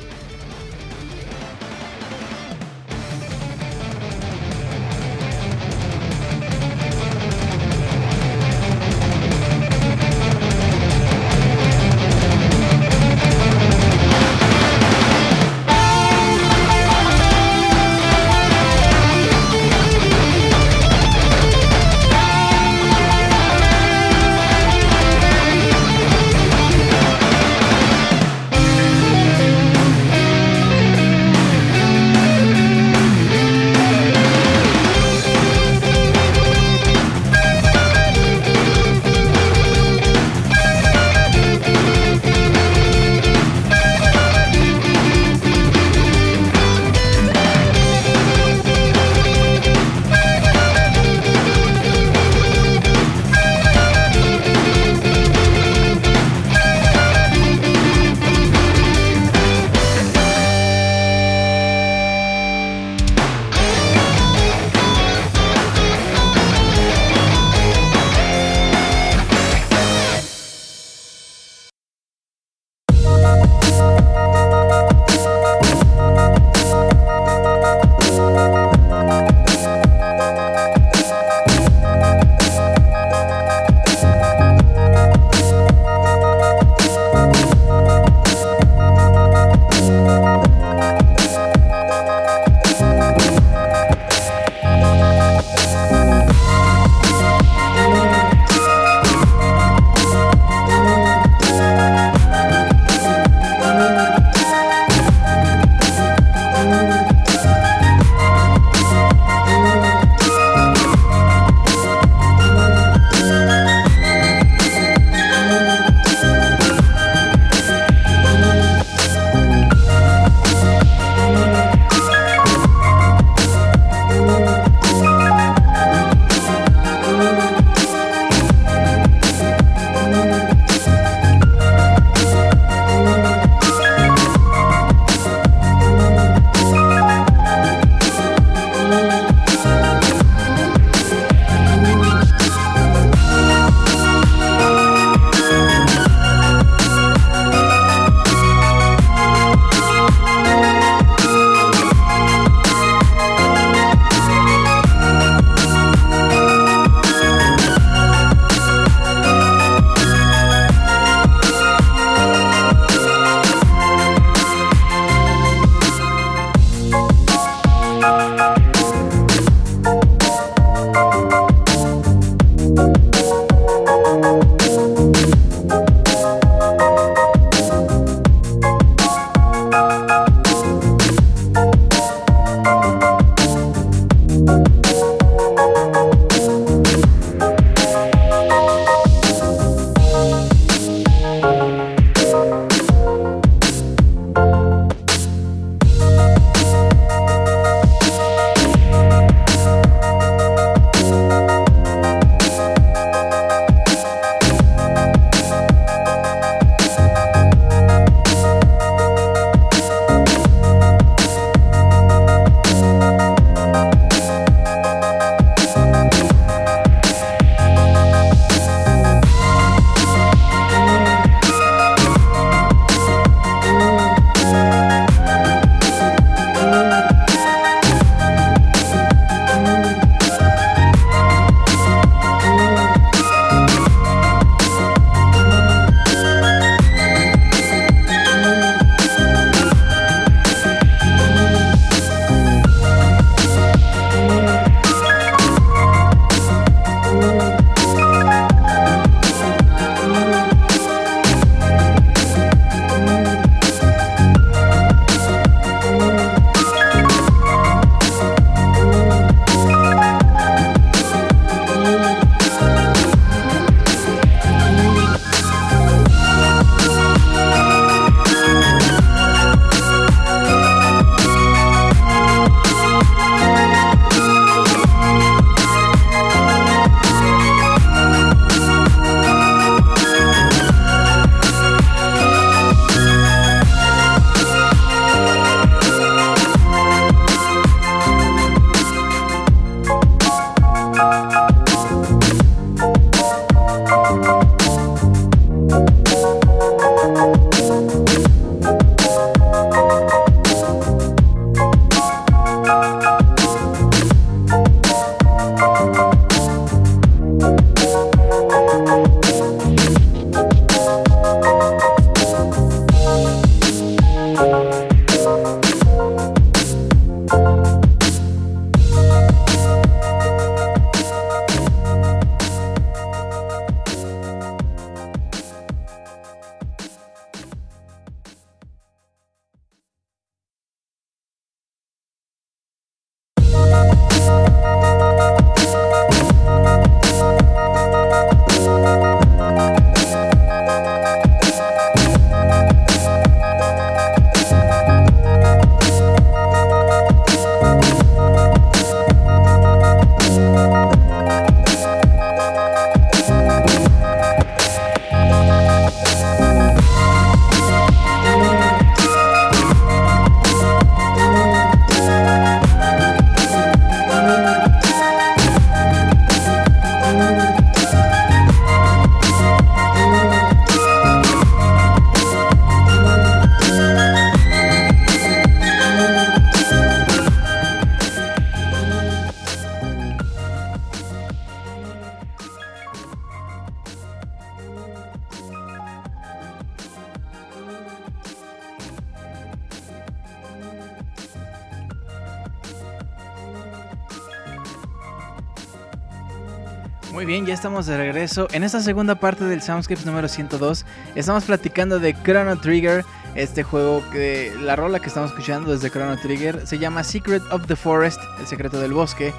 De 397.85 397.97
regreso. 397.97 398.47
En 398.51 398.63
esta 398.63 398.79
segunda 398.79 399.15
parte 399.15 399.45
del 399.45 399.61
Soundscapes 399.61 400.05
número 400.05 400.27
102 400.27 400.85
estamos 401.15 401.45
platicando 401.45 401.99
de 401.99 402.13
Chrono 402.23 402.59
Trigger, 402.59 403.03
este 403.35 403.63
juego 403.63 404.03
que 404.11 404.53
la 404.61 404.75
rola 404.75 404.99
que 404.99 405.07
estamos 405.07 405.31
escuchando 405.31 405.71
desde 405.71 405.89
Chrono 405.89 406.17
Trigger 406.17 406.67
se 406.67 406.77
llama 406.77 407.03
Secret 407.03 407.41
of 407.51 407.65
the 407.67 407.75
Forest, 407.75 408.19
el 408.39 408.47
secreto 408.47 408.79
del 408.79 408.93
bosque. 408.93 409.33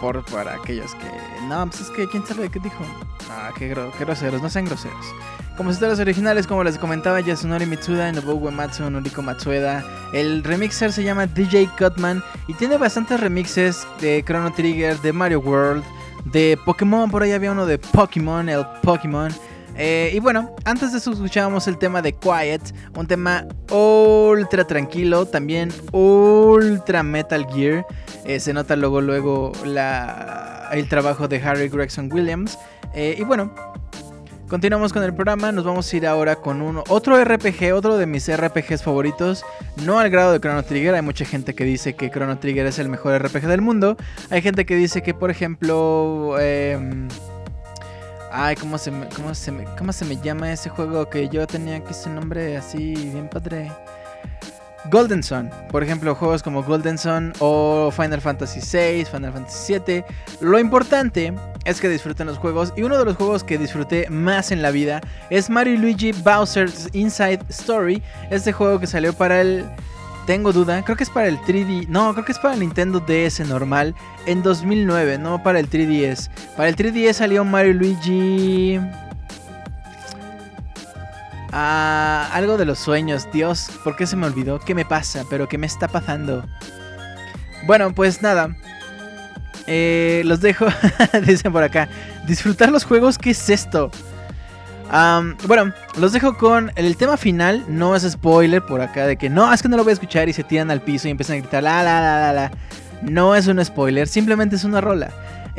Por, 0.00 0.24
para 0.26 0.54
aquellos 0.54 0.94
que... 0.94 1.06
No, 1.48 1.66
pues 1.66 1.80
es 1.80 1.90
que 1.90 2.08
quién 2.08 2.24
sabe 2.24 2.48
qué 2.50 2.60
dijo. 2.60 2.84
Ah, 3.30 3.50
qué, 3.58 3.74
groseros, 3.98 4.40
no 4.40 4.48
sean 4.48 4.66
groseros. 4.66 5.06
Compositores 5.56 5.98
originales, 5.98 6.46
como 6.46 6.62
les 6.62 6.78
comentaba, 6.78 7.20
Yasunori 7.20 7.66
Mitsuda, 7.66 8.12
Nobuo 8.12 8.34
Uematsu, 8.34 8.88
Noriko 8.88 9.22
Matsueda. 9.22 9.84
El 10.12 10.44
remixer 10.44 10.92
se 10.92 11.02
llama 11.02 11.26
DJ 11.26 11.68
Cutman 11.76 12.22
y 12.46 12.54
tiene 12.54 12.76
bastantes 12.76 13.18
remixes 13.18 13.88
de 14.00 14.22
Chrono 14.24 14.52
Trigger, 14.52 15.00
de 15.00 15.12
Mario 15.12 15.40
World, 15.40 15.82
de 16.32 16.58
Pokémon. 16.64 17.10
Por 17.10 17.22
ahí 17.22 17.32
había 17.32 17.52
uno 17.52 17.66
de 17.66 17.78
Pokémon, 17.78 18.48
el 18.48 18.64
Pokémon. 18.82 19.32
Eh, 19.80 20.10
y 20.12 20.18
bueno, 20.18 20.56
antes 20.64 20.90
de 20.90 20.98
eso 20.98 21.12
escuchábamos 21.12 21.68
el 21.68 21.78
tema 21.78 22.02
de 22.02 22.12
Quiet, 22.12 22.74
un 22.96 23.06
tema 23.06 23.46
ultra 23.70 24.66
tranquilo, 24.66 25.24
también 25.26 25.72
ultra 25.92 27.04
Metal 27.04 27.46
Gear. 27.54 27.86
Eh, 28.24 28.40
se 28.40 28.52
nota 28.52 28.74
luego, 28.74 29.00
luego 29.00 29.52
la, 29.64 30.68
el 30.72 30.88
trabajo 30.88 31.28
de 31.28 31.40
Harry 31.40 31.68
Gregson 31.68 32.12
Williams. 32.12 32.58
Eh, 32.92 33.16
y 33.18 33.22
bueno, 33.22 33.54
Continuamos 34.48 34.94
con 34.94 35.02
el 35.02 35.12
programa, 35.12 35.52
nos 35.52 35.64
vamos 35.64 35.92
a 35.92 35.96
ir 35.98 36.06
ahora 36.06 36.36
con 36.36 36.62
uno, 36.62 36.82
otro 36.88 37.22
RPG, 37.22 37.74
otro 37.74 37.98
de 37.98 38.06
mis 38.06 38.34
RPGs 38.34 38.82
favoritos, 38.82 39.44
no 39.84 39.98
al 39.98 40.08
grado 40.08 40.32
de 40.32 40.40
Chrono 40.40 40.62
Trigger, 40.62 40.94
hay 40.94 41.02
mucha 41.02 41.26
gente 41.26 41.54
que 41.54 41.64
dice 41.64 41.94
que 41.94 42.10
Chrono 42.10 42.38
Trigger 42.38 42.64
es 42.64 42.78
el 42.78 42.88
mejor 42.88 43.22
RPG 43.22 43.46
del 43.46 43.60
mundo, 43.60 43.98
hay 44.30 44.40
gente 44.40 44.64
que 44.64 44.74
dice 44.74 45.02
que 45.02 45.12
por 45.12 45.30
ejemplo... 45.30 46.40
Em, 46.40 47.08
ay, 48.32 48.56
¿cómo 48.56 48.78
se, 48.78 48.90
me, 48.90 49.06
cómo, 49.10 49.34
se 49.34 49.52
¿cómo 49.76 49.92
se 49.92 50.06
me 50.06 50.16
llama 50.16 50.50
ese 50.50 50.70
juego 50.70 51.10
que 51.10 51.28
yo 51.28 51.46
tenía 51.46 51.76
aquí 51.76 51.90
ese 51.90 52.08
nombre 52.08 52.56
así 52.56 52.94
bien 52.94 53.28
padre? 53.28 53.70
Golden 54.86 55.22
Sun, 55.22 55.50
por 55.70 55.82
ejemplo, 55.82 56.14
juegos 56.14 56.42
como 56.42 56.62
Golden 56.62 56.96
Sun 56.96 57.32
o 57.40 57.90
Final 57.90 58.20
Fantasy 58.20 58.60
VI, 58.60 59.04
Final 59.04 59.32
Fantasy 59.32 59.78
VII. 59.86 60.04
Lo 60.40 60.58
importante 60.58 61.34
es 61.64 61.80
que 61.80 61.88
disfruten 61.88 62.26
los 62.26 62.38
juegos 62.38 62.72
y 62.76 62.82
uno 62.82 62.98
de 62.98 63.04
los 63.04 63.16
juegos 63.16 63.44
que 63.44 63.58
disfruté 63.58 64.08
más 64.08 64.50
en 64.50 64.62
la 64.62 64.70
vida 64.70 65.00
es 65.30 65.50
Mario 65.50 65.78
Luigi 65.78 66.12
Bowser's 66.12 66.88
Inside 66.92 67.40
Story, 67.48 68.02
este 68.30 68.52
juego 68.52 68.80
que 68.80 68.86
salió 68.86 69.12
para 69.12 69.40
el 69.40 69.66
tengo 70.26 70.52
duda, 70.52 70.84
creo 70.84 70.94
que 70.94 71.04
es 71.04 71.10
para 71.10 71.26
el 71.26 71.38
3D, 71.38 71.88
no, 71.88 72.12
creo 72.12 72.22
que 72.22 72.32
es 72.32 72.38
para 72.38 72.52
el 72.52 72.60
Nintendo 72.60 73.00
DS 73.00 73.40
normal 73.48 73.94
en 74.26 74.42
2009, 74.42 75.16
no 75.16 75.42
para 75.42 75.58
el 75.58 75.70
3DS. 75.70 76.28
Para 76.54 76.68
el 76.68 76.76
3DS 76.76 77.14
salió 77.14 77.46
Mario 77.46 77.72
Luigi 77.72 78.78
Ah, 81.52 82.28
algo 82.32 82.56
de 82.56 82.64
los 82.64 82.78
sueños. 82.78 83.28
Dios, 83.32 83.70
¿por 83.84 83.96
qué 83.96 84.06
se 84.06 84.16
me 84.16 84.26
olvidó? 84.26 84.60
¿Qué 84.60 84.74
me 84.74 84.84
pasa? 84.84 85.24
¿Pero 85.28 85.48
qué 85.48 85.58
me 85.58 85.66
está 85.66 85.88
pasando? 85.88 86.44
Bueno, 87.66 87.94
pues 87.94 88.22
nada. 88.22 88.54
Eh, 89.66 90.22
los 90.24 90.40
dejo, 90.40 90.66
dicen 91.26 91.52
por 91.52 91.62
acá. 91.62 91.88
Disfrutar 92.26 92.70
los 92.70 92.84
juegos, 92.84 93.18
¿qué 93.18 93.30
es 93.30 93.50
esto? 93.50 93.90
bueno, 95.46 95.74
los 95.98 96.12
dejo 96.12 96.38
con 96.38 96.72
el 96.76 96.96
tema 96.96 97.16
final. 97.16 97.64
No 97.68 97.94
es 97.94 98.10
spoiler 98.10 98.62
por 98.64 98.80
acá 98.80 99.06
de 99.06 99.16
que 99.16 99.28
no, 99.28 99.52
es 99.52 99.62
que 99.62 99.68
no 99.68 99.76
lo 99.76 99.84
voy 99.84 99.90
a 99.90 99.94
escuchar 99.94 100.28
y 100.28 100.32
se 100.32 100.44
tiran 100.44 100.70
al 100.70 100.80
piso 100.80 101.08
y 101.08 101.10
empiezan 101.10 101.36
a 101.36 101.40
gritar 101.40 101.62
la 101.62 101.82
la 101.82 102.00
la 102.00 102.20
la 102.20 102.32
la. 102.32 102.50
No 103.02 103.36
es 103.36 103.46
un 103.46 103.62
spoiler, 103.64 104.08
simplemente 104.08 104.56
es 104.56 104.64
una 104.64 104.80
rola. 104.80 105.10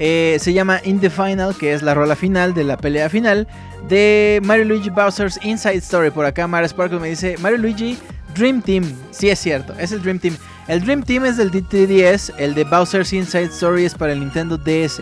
Eh, 0.02 0.38
se 0.40 0.54
llama 0.54 0.80
In 0.86 1.02
the 1.02 1.10
Final, 1.10 1.54
que 1.58 1.74
es 1.74 1.82
la 1.82 1.94
rola 1.94 2.16
final 2.16 2.54
de 2.54 2.64
la 2.64 2.78
pelea 2.78 3.10
final 3.10 3.50
de 3.90 4.40
Mario 4.46 4.64
Luigi 4.64 4.90
Bowser's 4.90 5.38
Inside 5.44 5.80
Story. 5.80 6.10
Por 6.10 6.26
acá 6.26 6.48
Mario 6.48 6.70
Sparkle 6.70 7.02
me 7.02 7.10
dice 7.10 7.36
Mario 7.40 7.58
Luigi 7.58 7.98
Dream 8.34 8.62
Team. 8.62 8.86
Sí 9.12 9.30
es 9.30 9.40
cierto, 9.40 9.74
es 9.78 9.92
el 9.92 10.02
Dream 10.02 10.20
Team. 10.20 10.38
El 10.70 10.82
Dream 10.82 11.04
Team 11.04 11.26
es 11.26 11.36
del 11.36 11.52
D3DS, 11.52 12.34
el 12.38 12.56
de 12.56 12.64
Bowser's 12.64 13.12
Inside 13.12 13.48
Story 13.48 13.84
es 13.84 13.94
para 13.94 14.14
el 14.14 14.22
Nintendo 14.22 14.58
DS. 14.58 15.02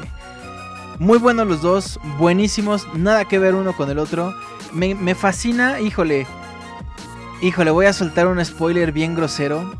Muy 0.98 1.20
buenos 1.20 1.46
los 1.46 1.62
dos, 1.62 2.00
buenísimos, 2.18 2.88
nada 2.96 3.26
que 3.26 3.38
ver 3.38 3.54
uno 3.54 3.74
con 3.78 3.92
el 3.92 4.00
otro. 4.00 4.34
Me, 4.74 4.96
me 4.96 5.14
fascina, 5.14 5.80
híjole. 5.80 6.26
Híjole, 7.44 7.70
voy 7.70 7.86
a 7.86 7.94
soltar 7.94 8.26
un 8.26 8.44
spoiler 8.44 8.92
bien 8.92 9.14
grosero. 9.14 9.76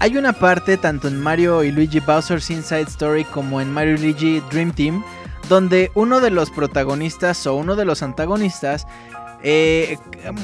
Hay 0.00 0.16
una 0.16 0.32
parte 0.32 0.76
tanto 0.76 1.08
en 1.08 1.20
Mario 1.20 1.64
y 1.64 1.72
Luigi 1.72 2.00
Bowser's 2.00 2.50
Inside 2.50 2.82
Story 2.82 3.24
como 3.24 3.60
en 3.60 3.72
Mario 3.72 3.94
y 3.94 3.98
Luigi 3.98 4.42
Dream 4.50 4.72
Team 4.72 5.02
donde 5.48 5.90
uno 5.94 6.20
de 6.20 6.30
los 6.30 6.50
protagonistas 6.50 7.46
o 7.46 7.54
uno 7.54 7.74
de 7.74 7.84
los 7.84 8.02
antagonistas 8.02 8.86
eh, 9.42 9.98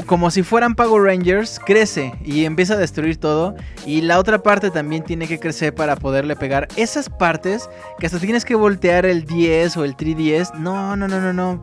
como 0.07 0.31
si 0.31 0.45
fueran 0.45 0.77
Power 0.77 1.03
Rangers, 1.03 1.59
crece 1.59 2.15
y 2.25 2.45
empieza 2.45 2.75
a 2.75 2.77
destruir 2.77 3.17
todo. 3.19 3.57
Y 3.85 4.03
la 4.03 4.19
otra 4.19 4.43
parte 4.43 4.71
también 4.71 5.03
tiene 5.03 5.27
que 5.27 5.41
crecer 5.41 5.75
para 5.75 5.97
poderle 5.97 6.37
pegar 6.37 6.69
esas 6.77 7.09
partes 7.09 7.69
que 7.99 8.07
hasta 8.07 8.21
tienes 8.21 8.45
que 8.45 8.55
voltear 8.55 9.05
el 9.05 9.25
10 9.25 9.77
o 9.79 9.85
el 9.85 9.97
3DS. 9.97 10.55
No, 10.55 10.97
no, 10.97 11.09
no, 11.09 11.21
no, 11.21 11.33
no. 11.33 11.61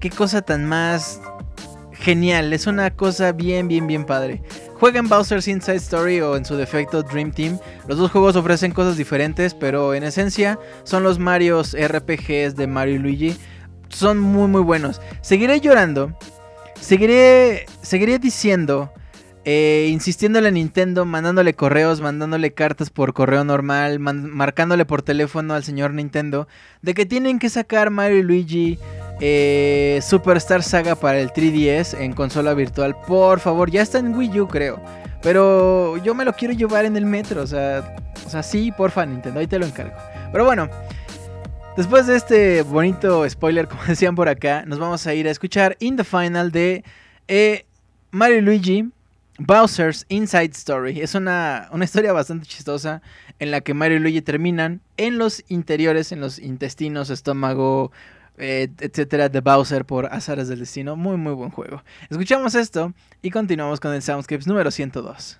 Qué 0.00 0.10
cosa 0.10 0.42
tan 0.42 0.66
más 0.66 1.20
genial. 2.00 2.52
Es 2.52 2.66
una 2.66 2.90
cosa 2.90 3.32
bien, 3.32 3.68
bien, 3.68 3.86
bien 3.86 4.04
padre. 4.04 4.42
Jueguen 4.78 5.08
Bowser's 5.08 5.46
Inside 5.46 5.76
Story 5.76 6.20
o 6.20 6.36
en 6.36 6.44
su 6.44 6.56
defecto 6.56 7.02
Dream 7.02 7.30
Team. 7.32 7.58
Los 7.86 7.98
dos 7.98 8.10
juegos 8.10 8.36
ofrecen 8.36 8.72
cosas 8.72 8.96
diferentes, 8.96 9.54
pero 9.54 9.94
en 9.94 10.02
esencia 10.02 10.58
son 10.82 11.02
los 11.02 11.18
Marios 11.18 11.76
RPGs 11.78 12.56
de 12.56 12.66
Mario 12.66 12.96
y 12.96 12.98
Luigi. 12.98 13.36
Son 13.88 14.18
muy, 14.18 14.48
muy 14.48 14.62
buenos. 14.62 15.00
Seguiré 15.20 15.60
llorando. 15.60 16.16
Seguiré, 16.80 17.66
seguiré 17.82 18.18
diciendo 18.18 18.90
eh, 19.46 19.88
insistiéndole 19.90 20.48
a 20.48 20.50
Nintendo, 20.50 21.06
mandándole 21.06 21.54
correos, 21.54 22.02
mandándole 22.02 22.52
cartas 22.52 22.90
por 22.90 23.14
correo 23.14 23.42
normal, 23.42 23.98
marcándole 23.98 24.84
por 24.84 25.00
teléfono 25.00 25.54
al 25.54 25.64
señor 25.64 25.94
Nintendo, 25.94 26.46
de 26.82 26.92
que 26.92 27.06
tienen 27.06 27.38
que 27.38 27.48
sacar 27.48 27.88
Mario 27.88 28.18
y 28.18 28.22
Luigi 28.22 28.78
eh, 29.20 30.00
Superstar 30.02 30.62
Saga 30.62 30.94
para 30.94 31.20
el 31.20 31.30
3DS 31.30 31.98
en 32.00 32.12
consola 32.12 32.54
virtual. 32.54 32.96
Por 33.06 33.40
favor, 33.40 33.70
ya 33.70 33.82
está 33.82 33.98
en 33.98 34.14
Wii 34.14 34.40
U, 34.40 34.48
creo. 34.48 34.80
Pero 35.22 35.98
yo 35.98 36.14
me 36.14 36.24
lo 36.24 36.32
quiero 36.32 36.54
llevar 36.54 36.86
en 36.86 36.96
el 36.96 37.04
metro. 37.04 37.42
O 37.42 37.46
sea, 37.46 37.96
o 38.26 38.30
sea 38.30 38.42
sí, 38.42 38.72
porfa, 38.72 39.04
Nintendo, 39.04 39.40
ahí 39.40 39.46
te 39.46 39.58
lo 39.58 39.66
encargo. 39.66 39.94
Pero 40.32 40.44
bueno, 40.44 40.68
después 41.76 42.06
de 42.06 42.16
este 42.16 42.62
bonito 42.62 43.28
spoiler, 43.28 43.68
como 43.68 43.84
decían 43.84 44.14
por 44.14 44.28
acá, 44.28 44.64
nos 44.66 44.78
vamos 44.78 45.06
a 45.06 45.14
ir 45.14 45.28
a 45.28 45.30
escuchar 45.30 45.76
In 45.80 45.96
the 45.96 46.04
Final 46.04 46.50
de 46.50 46.84
eh, 47.28 47.66
Mario 48.10 48.40
Luigi. 48.40 48.90
Bowser's 49.42 50.04
Inside 50.10 50.50
Story. 50.52 51.00
Es 51.00 51.14
una, 51.14 51.70
una, 51.72 51.86
historia 51.86 52.12
bastante 52.12 52.46
chistosa 52.46 53.00
en 53.38 53.50
la 53.50 53.62
que 53.62 53.72
Mario 53.72 53.96
y 53.96 54.00
Luigi 54.00 54.20
terminan 54.20 54.82
en 54.98 55.16
los 55.16 55.42
interiores, 55.48 56.12
en 56.12 56.20
los 56.20 56.38
intestinos, 56.38 57.08
estómago, 57.08 57.90
etcétera, 58.40 59.28
de 59.28 59.40
Bowser 59.40 59.84
por 59.84 60.06
Azares 60.06 60.48
del 60.48 60.60
Destino. 60.60 60.96
Muy, 60.96 61.16
muy 61.16 61.32
buen 61.32 61.50
juego. 61.50 61.82
Escuchamos 62.08 62.54
esto 62.54 62.92
y 63.22 63.30
continuamos 63.30 63.80
con 63.80 63.92
el 63.92 64.02
Soundscapes 64.02 64.46
número 64.46 64.70
102. 64.70 65.38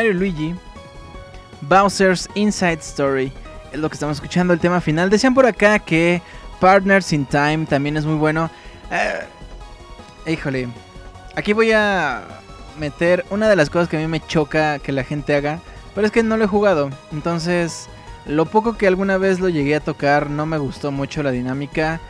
Mario 0.00 0.14
Luigi, 0.14 0.54
Bowser's 1.60 2.26
Inside 2.34 2.78
Story. 2.80 3.30
Es 3.70 3.78
lo 3.78 3.90
que 3.90 3.96
estamos 3.96 4.16
escuchando, 4.16 4.54
el 4.54 4.58
tema 4.58 4.80
final. 4.80 5.10
Decían 5.10 5.34
por 5.34 5.44
acá 5.44 5.78
que 5.78 6.22
Partners 6.58 7.12
in 7.12 7.26
Time 7.26 7.66
también 7.66 7.98
es 7.98 8.06
muy 8.06 8.14
bueno. 8.14 8.50
Eh, 8.90 10.32
híjole, 10.32 10.68
aquí 11.36 11.52
voy 11.52 11.72
a 11.72 12.22
meter 12.78 13.26
una 13.28 13.46
de 13.46 13.56
las 13.56 13.68
cosas 13.68 13.90
que 13.90 13.98
a 13.98 14.00
mí 14.00 14.06
me 14.06 14.26
choca 14.26 14.78
que 14.78 14.90
la 14.90 15.04
gente 15.04 15.34
haga. 15.34 15.60
Pero 15.94 16.06
es 16.06 16.12
que 16.14 16.22
no 16.22 16.38
lo 16.38 16.44
he 16.44 16.48
jugado. 16.48 16.88
Entonces, 17.12 17.90
lo 18.24 18.46
poco 18.46 18.78
que 18.78 18.86
alguna 18.86 19.18
vez 19.18 19.38
lo 19.38 19.50
llegué 19.50 19.74
a 19.74 19.80
tocar 19.80 20.30
no 20.30 20.46
me 20.46 20.56
gustó 20.56 20.92
mucho 20.92 21.22
la 21.22 21.30
dinámica. 21.30 22.00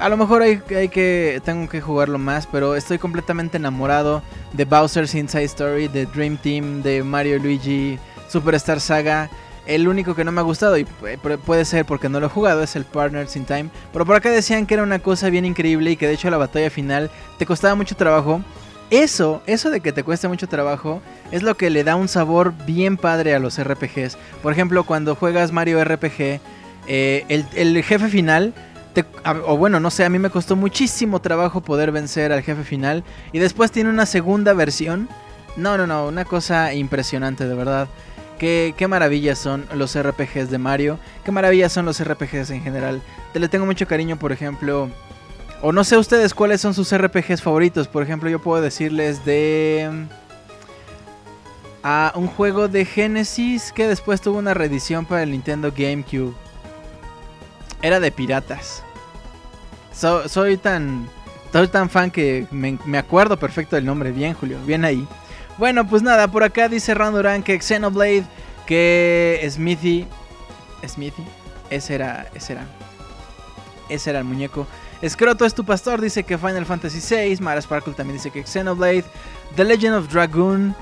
A 0.00 0.08
lo 0.08 0.16
mejor 0.16 0.40
hay, 0.40 0.58
que 0.88 1.42
tengo 1.44 1.68
que 1.68 1.82
jugarlo 1.82 2.18
más, 2.18 2.46
pero 2.46 2.74
estoy 2.74 2.96
completamente 2.96 3.58
enamorado 3.58 4.22
de 4.54 4.64
Bowser's 4.64 5.14
Inside 5.14 5.44
Story, 5.44 5.88
de 5.88 6.06
Dream 6.06 6.38
Team, 6.38 6.82
de 6.82 7.02
Mario 7.02 7.38
Luigi 7.38 7.98
Superstar 8.30 8.80
Saga. 8.80 9.28
El 9.66 9.86
único 9.88 10.14
que 10.14 10.24
no 10.24 10.32
me 10.32 10.40
ha 10.40 10.44
gustado, 10.44 10.78
y 10.78 10.86
puede 11.44 11.66
ser 11.66 11.84
porque 11.84 12.08
no 12.08 12.18
lo 12.18 12.26
he 12.26 12.30
jugado, 12.30 12.62
es 12.62 12.76
el 12.76 12.86
Partners 12.86 13.36
in 13.36 13.44
Time. 13.44 13.68
Pero 13.92 14.06
por 14.06 14.16
acá 14.16 14.30
decían 14.30 14.64
que 14.64 14.72
era 14.72 14.84
una 14.84 15.00
cosa 15.00 15.28
bien 15.28 15.44
increíble 15.44 15.90
y 15.90 15.96
que 15.96 16.06
de 16.06 16.14
hecho 16.14 16.30
la 16.30 16.38
batalla 16.38 16.70
final 16.70 17.10
te 17.38 17.44
costaba 17.44 17.74
mucho 17.74 17.94
trabajo. 17.94 18.40
Eso, 18.88 19.42
eso 19.46 19.68
de 19.68 19.80
que 19.80 19.92
te 19.92 20.02
cueste 20.02 20.28
mucho 20.28 20.48
trabajo, 20.48 21.02
es 21.30 21.42
lo 21.42 21.58
que 21.58 21.68
le 21.68 21.84
da 21.84 21.96
un 21.96 22.08
sabor 22.08 22.54
bien 22.64 22.96
padre 22.96 23.34
a 23.34 23.38
los 23.38 23.62
RPGs. 23.62 24.16
Por 24.42 24.52
ejemplo, 24.52 24.84
cuando 24.84 25.14
juegas 25.14 25.52
Mario 25.52 25.84
RPG, 25.84 26.40
eh, 26.86 27.44
el, 27.54 27.82
jefe 27.84 28.08
final, 28.08 28.54
o 29.46 29.56
bueno, 29.56 29.80
no 29.80 29.90
sé, 29.90 30.04
a 30.04 30.08
mí 30.08 30.18
me 30.18 30.30
costó 30.30 30.56
muchísimo 30.56 31.20
trabajo 31.20 31.60
poder 31.60 31.92
vencer 31.92 32.32
al 32.32 32.42
jefe 32.42 32.64
final. 32.64 33.04
Y 33.32 33.38
después 33.38 33.70
tiene 33.70 33.90
una 33.90 34.06
segunda 34.06 34.52
versión. 34.52 35.08
No, 35.56 35.76
no, 35.76 35.86
no, 35.86 36.08
una 36.08 36.24
cosa 36.24 36.74
impresionante, 36.74 37.46
de 37.46 37.54
verdad. 37.54 37.88
Qué, 38.38 38.74
qué, 38.76 38.88
maravillas 38.88 39.38
son 39.38 39.66
los 39.74 39.98
RPGs 40.00 40.50
de 40.50 40.58
Mario. 40.58 40.98
Qué 41.24 41.30
maravillas 41.30 41.72
son 41.72 41.84
los 41.84 42.02
RPGs 42.02 42.50
en 42.50 42.62
general. 42.62 43.02
Te 43.32 43.38
le 43.38 43.48
tengo 43.48 43.66
mucho 43.66 43.86
cariño, 43.86 44.18
por 44.18 44.32
ejemplo, 44.32 44.88
o 45.62 45.72
no 45.72 45.84
sé 45.84 45.98
ustedes 45.98 46.32
cuáles 46.32 46.60
son 46.60 46.72
sus 46.72 46.96
RPGs 46.96 47.42
favoritos. 47.42 47.86
Por 47.86 48.02
ejemplo, 48.02 48.30
yo 48.30 48.40
puedo 48.40 48.62
decirles 48.62 49.24
de... 49.24 50.06
A 51.82 52.12
un 52.14 52.26
juego 52.26 52.68
de 52.68 52.84
Genesis 52.84 53.72
que 53.72 53.86
después 53.88 54.20
tuvo 54.20 54.38
una 54.38 54.52
reedición 54.52 55.06
para 55.06 55.22
el 55.22 55.30
Nintendo 55.30 55.72
GameCube. 55.74 56.34
Era 57.82 58.00
de 58.00 58.10
piratas. 58.10 58.82
soy 59.92 60.56
tan... 60.56 61.08
Soy 61.52 61.66
tan 61.66 61.90
fan 61.90 62.12
que 62.12 62.46
me, 62.52 62.78
me, 62.84 62.96
acuerdo 62.96 63.36
perfecto 63.36 63.74
del 63.74 63.84
nombre. 63.84 64.12
Bien, 64.12 64.34
Julio. 64.34 64.58
Bien 64.64 64.84
ahí. 64.84 65.06
Bueno, 65.58 65.86
pues 65.86 66.02
nada. 66.02 66.28
Por 66.28 66.44
acá 66.44 66.68
dice 66.68 66.94
Randoran 66.94 67.42
que 67.42 67.60
Xenoblade. 67.60 68.24
Que 68.66 69.44
Smithy... 69.50 70.06
Smithy. 70.86 71.24
Ese 71.70 71.96
era... 71.96 72.28
Ese 72.34 72.52
era... 72.52 72.66
Ese 73.88 74.10
era 74.10 74.20
el 74.20 74.24
muñeco. 74.24 74.66
Escroto 75.02 75.44
es 75.44 75.54
tu 75.54 75.64
pastor, 75.64 76.00
dice 76.00 76.24
que 76.24 76.38
Final 76.38 76.66
Fantasy 76.66 77.00
VI. 77.00 77.38
Mara 77.40 77.60
Sparkle 77.60 77.94
también 77.94 78.18
dice 78.18 78.30
que 78.30 78.46
Xenoblade. 78.46 79.04
The 79.56 79.64
Legend 79.64 79.96
of 79.96 80.12
Dragoon. 80.12 80.76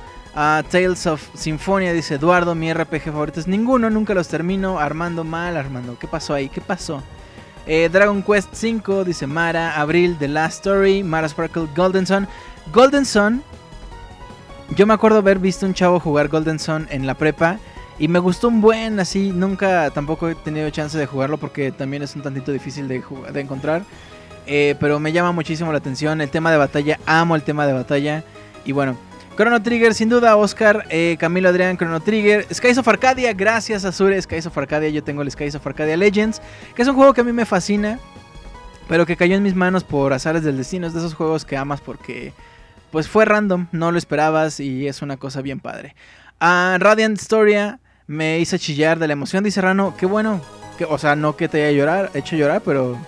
Tales 0.71 1.05
of 1.09 1.21
Symphonia, 1.35 1.93
dice 1.93 2.15
Eduardo. 2.15 2.55
Mi 2.55 2.73
RPG 2.73 3.07
favorito 3.07 3.41
es 3.41 3.49
ninguno, 3.49 3.91
nunca 3.91 4.15
los 4.15 4.29
termino. 4.29 4.79
Armando 4.79 5.25
mal, 5.25 5.57
Armando. 5.57 5.99
¿Qué 5.99 6.07
pasó 6.07 6.33
ahí? 6.33 6.49
¿Qué 6.49 6.61
pasó? 6.61 7.03
Eh, 7.67 7.89
Dragon 7.91 8.23
Quest 8.23 8.51
5, 8.53 9.05
dice 9.05 9.27
Mara. 9.27 9.81
Abril, 9.81 10.17
The 10.17 10.29
Last 10.29 10.59
Story. 10.59 11.03
Mara 11.03 11.29
Sparkle, 11.29 11.67
Golden 11.75 12.07
Sun. 12.07 12.29
Golden 12.73 13.05
Sun. 13.05 13.43
Yo 14.77 14.87
me 14.87 14.95
acuerdo 14.95 15.19
haber 15.19 15.41
visto 15.41 15.67
un 15.67 15.75
chavo 15.75 15.99
jugar 15.99 16.29
Golden 16.29 16.61
Sun 16.61 16.87
en 16.91 17.05
la 17.05 17.15
prepa. 17.15 17.59
Y 17.99 18.07
me 18.07 18.21
gustó 18.21 18.47
un 18.47 18.61
buen, 18.61 19.01
así, 19.01 19.33
nunca 19.33 19.91
tampoco 19.91 20.29
he 20.29 20.37
tenido 20.37 20.71
chance 20.71 20.97
de 20.97 21.07
jugarlo 21.07 21.39
porque 21.39 21.73
también 21.73 22.05
es 22.05 22.15
un 22.15 22.23
tantito 22.23 22.53
difícil 22.53 22.87
de, 22.87 23.03
de 23.33 23.41
encontrar. 23.41 23.83
Eh, 24.47 24.77
pero 24.79 25.01
me 25.01 25.11
llama 25.11 25.33
muchísimo 25.33 25.73
la 25.73 25.79
atención 25.79 26.21
el 26.21 26.31
tema 26.31 26.53
de 26.53 26.59
batalla, 26.59 27.01
amo 27.07 27.35
el 27.35 27.43
tema 27.43 27.67
de 27.67 27.73
batalla. 27.73 28.23
Y 28.65 28.71
bueno, 28.71 28.97
Chrono 29.39 29.63
Trigger, 29.63 29.95
sin 29.95 30.09
duda, 30.09 30.37
Oscar, 30.37 30.85
eh, 30.89 31.17
Camilo 31.17 31.49
Adrián, 31.49 31.77
Chrono 31.77 32.01
Trigger, 32.01 32.45
Skies 32.53 32.79
of 32.79 32.89
Arcadia, 32.89 33.33
gracias 33.35 33.85
Azure, 33.85 34.21
Skies 34.21 34.47
of 34.47 34.59
Arcadia, 34.59 34.89
yo 34.89 35.05
tengo 35.05 35.23
el 35.23 35.31
Skies 35.31 35.55
of 35.55 35.65
Arcadia 35.65 35.97
Legends, 35.97 36.43
que 36.75 36.83
es 36.83 36.89
un 36.89 36.97
juego 36.97 37.15
que 37.15 37.21
a 37.21 37.25
mí 37.25 37.33
me 37.33 37.47
fascina, 37.47 38.01
pero 38.89 39.07
que 39.07 39.17
cayó 39.17 39.37
en 39.37 39.45
mis 39.45 39.55
manos 39.55 39.85
por 39.85 40.13
azares 40.13 40.43
del 40.43 40.57
destino, 40.57 40.89
es 40.89 40.93
de 40.93 40.99
esos 40.99 41.15
juegos 41.15 41.45
que 41.45 41.57
amas 41.57 41.81
porque 41.81 42.33
pues 42.91 43.07
fue 43.07 43.27
random, 43.27 43.69
no 43.71 43.93
lo 43.93 43.99
esperabas 43.99 44.59
y 44.59 44.89
es 44.89 45.03
una 45.03 45.19
cosa 45.19 45.41
bien 45.41 45.61
padre. 45.61 45.95
A 46.41 46.77
Radiant 46.81 47.17
Storia, 47.17 47.79
me 48.09 48.41
hizo 48.41 48.59
chillar 48.59 48.99
de 48.99 49.07
la 49.07 49.13
emoción, 49.13 49.45
dice 49.45 49.61
Rano. 49.61 49.95
Qué 49.97 50.07
bueno. 50.07 50.41
Que, 50.79 50.85
o 50.85 50.99
sea, 50.99 51.15
no 51.15 51.37
que 51.37 51.49
te 51.49 51.65
haya 51.65 51.79
llorar, 51.79 52.11
hecho 52.15 52.35
llorar, 52.35 52.63
pero 52.65 52.99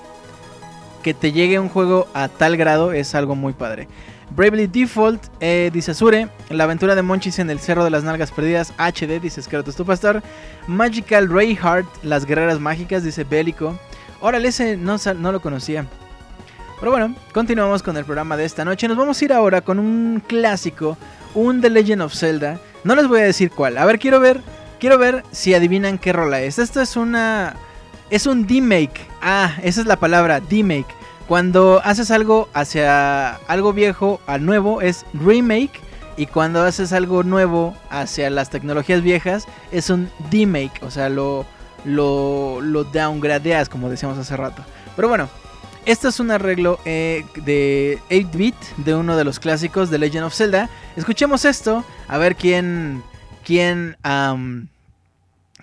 que 1.03 1.13
te 1.13 1.33
llegue 1.33 1.59
un 1.59 1.71
juego 1.71 2.07
a 2.15 2.29
tal 2.29 2.57
grado 2.57 2.93
es 2.93 3.17
algo 3.17 3.35
muy 3.35 3.53
padre. 3.53 3.89
Bravely 4.37 4.67
Default, 4.67 5.25
eh, 5.41 5.71
dice 5.73 5.91
Azure. 5.91 6.29
La 6.49 6.65
aventura 6.65 6.95
de 6.95 7.03
Monchis 7.03 7.39
en 7.39 7.51
el 7.51 7.61
Cerro 7.61 7.85
de 7.85 7.91
las 7.91 8.05
Nalgas 8.05 8.31
Perdidas, 8.31 8.73
HD, 8.79 9.21
dice 9.21 9.43
Skeletor 9.43 9.73
Stupastar. 9.73 10.23
Magical 10.67 11.29
Rayheart, 11.29 11.87
Las 12.03 12.25
Guerreras 12.27 12.61
Mágicas, 12.61 13.03
dice 13.03 13.25
Bélico. 13.25 13.79
Órale, 14.21 14.49
ese 14.49 14.77
no, 14.77 14.97
no 15.17 15.33
lo 15.33 15.41
conocía. 15.41 15.87
Pero 16.79 16.93
bueno, 16.93 17.15
continuamos 17.33 17.83
con 17.83 17.97
el 17.97 18.05
programa 18.05 18.37
de 18.37 18.45
esta 18.45 18.65
noche. 18.65 18.89
Nos 18.89 18.97
vamos 18.97 19.21
a 19.21 19.25
ir 19.25 19.33
ahora 19.33 19.61
con 19.61 19.79
un 19.79 20.23
clásico, 20.27 20.97
un 21.35 21.61
The 21.61 21.71
Legend 21.71 22.03
of 22.03 22.15
Zelda. 22.15 22.61
No 22.85 22.95
les 22.95 23.07
voy 23.07 23.21
a 23.21 23.25
decir 23.25 23.51
cuál. 23.51 23.77
A 23.77 23.85
ver, 23.85 23.99
quiero 23.99 24.21
ver 24.21 24.41
Quiero 24.81 24.97
ver 24.97 25.25
si 25.31 25.53
adivinan 25.53 25.99
qué 25.99 26.15
rola 26.15 26.41
es. 26.41 26.59
Esto 26.59 26.81
es 26.81 26.97
una... 26.97 27.55
Es 28.09 28.27
un 28.27 28.47
D-Make. 28.47 29.07
Ah, 29.21 29.57
esa 29.63 29.83
es 29.83 29.87
la 29.87 29.97
palabra, 29.97 30.41
D-Make. 30.41 31.00
Cuando 31.31 31.81
haces 31.85 32.11
algo 32.11 32.49
hacia 32.55 33.37
algo 33.47 33.73
viejo 33.73 34.21
al 34.27 34.45
nuevo 34.45 34.83
es 34.83 35.07
remake. 35.15 35.79
Y 36.17 36.27
cuando 36.27 36.61
haces 36.61 36.93
algo 36.93 37.23
nuevo 37.23 37.77
hacia 37.89 38.29
las 38.31 38.51
tecnologías 38.51 39.01
viejas 39.01 39.47
es 39.71 39.91
un 39.91 40.11
D-Make. 40.33 40.85
O 40.85 40.91
sea, 40.91 41.09
lo, 41.09 41.47
lo, 41.85 42.61
lo 42.61 42.83
downgradeas 42.83 43.69
como 43.69 43.89
decíamos 43.89 44.19
hace 44.19 44.37
rato. 44.37 44.65
Pero 44.97 45.07
bueno, 45.07 45.29
esto 45.87 46.09
es 46.09 46.19
un 46.19 46.33
arreglo 46.33 46.81
eh, 46.85 47.25
de 47.37 48.01
8-bit 48.11 48.57
de 48.79 48.97
uno 48.97 49.17
de 49.17 49.23
los 49.23 49.39
clásicos 49.39 49.89
de 49.89 49.99
Legend 49.99 50.25
of 50.25 50.35
Zelda. 50.35 50.69
Escuchemos 50.97 51.45
esto, 51.45 51.85
a 52.09 52.19
ver 52.19 52.35
quién, 52.35 53.05
quién, 53.45 53.97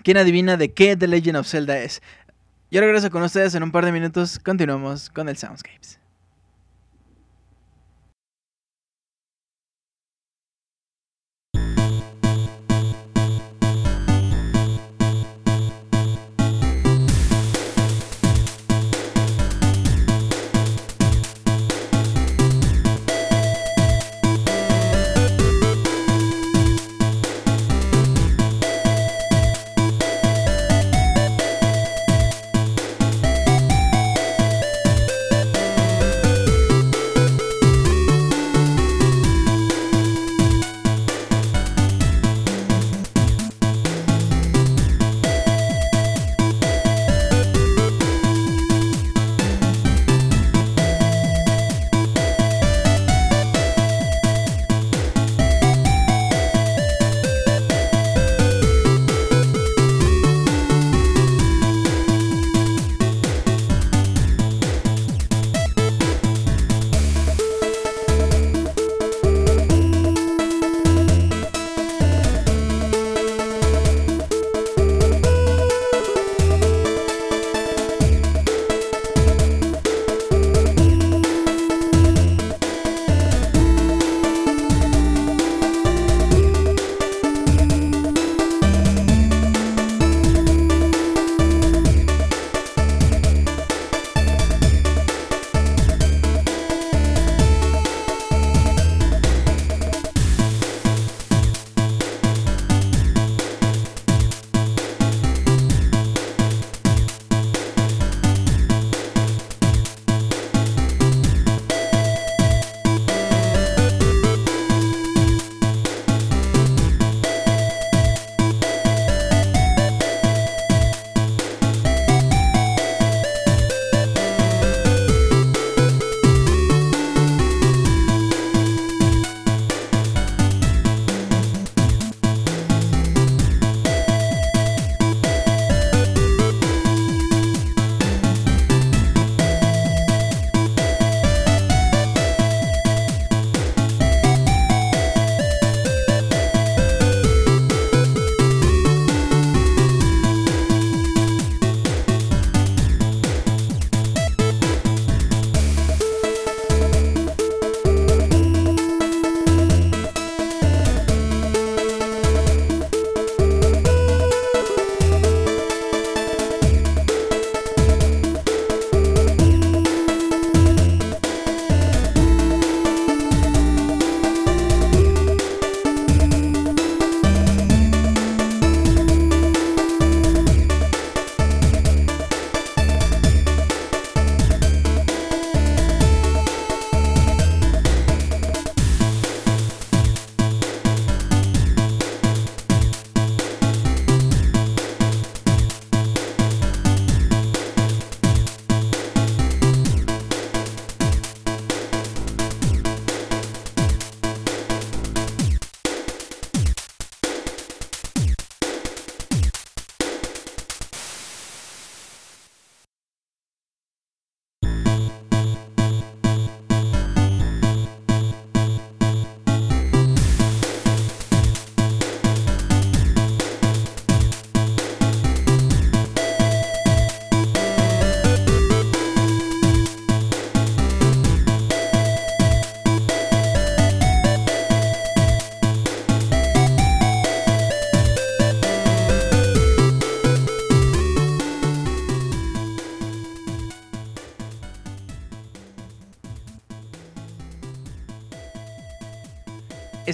quién 0.02 0.16
adivina 0.16 0.56
de 0.56 0.72
qué 0.72 0.96
The 0.96 1.08
Legend 1.08 1.36
of 1.36 1.46
Zelda 1.46 1.78
es. 1.78 2.00
Yo 2.70 2.82
regreso 2.82 3.10
con 3.10 3.22
ustedes 3.22 3.54
en 3.54 3.62
un 3.62 3.72
par 3.72 3.86
de 3.86 3.92
minutos. 3.92 4.38
Continuamos 4.38 5.08
con 5.08 5.30
el 5.30 5.38
Soundscapes. 5.38 5.98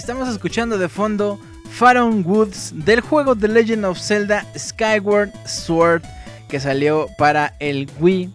Estamos 0.05 0.29
escuchando 0.29 0.77
de 0.77 0.87
fondo 0.87 1.39
Pharaoh 1.71 2.21
Woods 2.23 2.73
del 2.85 3.01
juego 3.01 3.35
The 3.35 3.47
Legend 3.47 3.85
of 3.85 3.99
Zelda 3.99 4.45
Skyward 4.55 5.31
Sword 5.47 6.03
que 6.47 6.59
salió 6.59 7.07
para 7.17 7.55
el 7.57 7.89
Wii. 7.99 8.29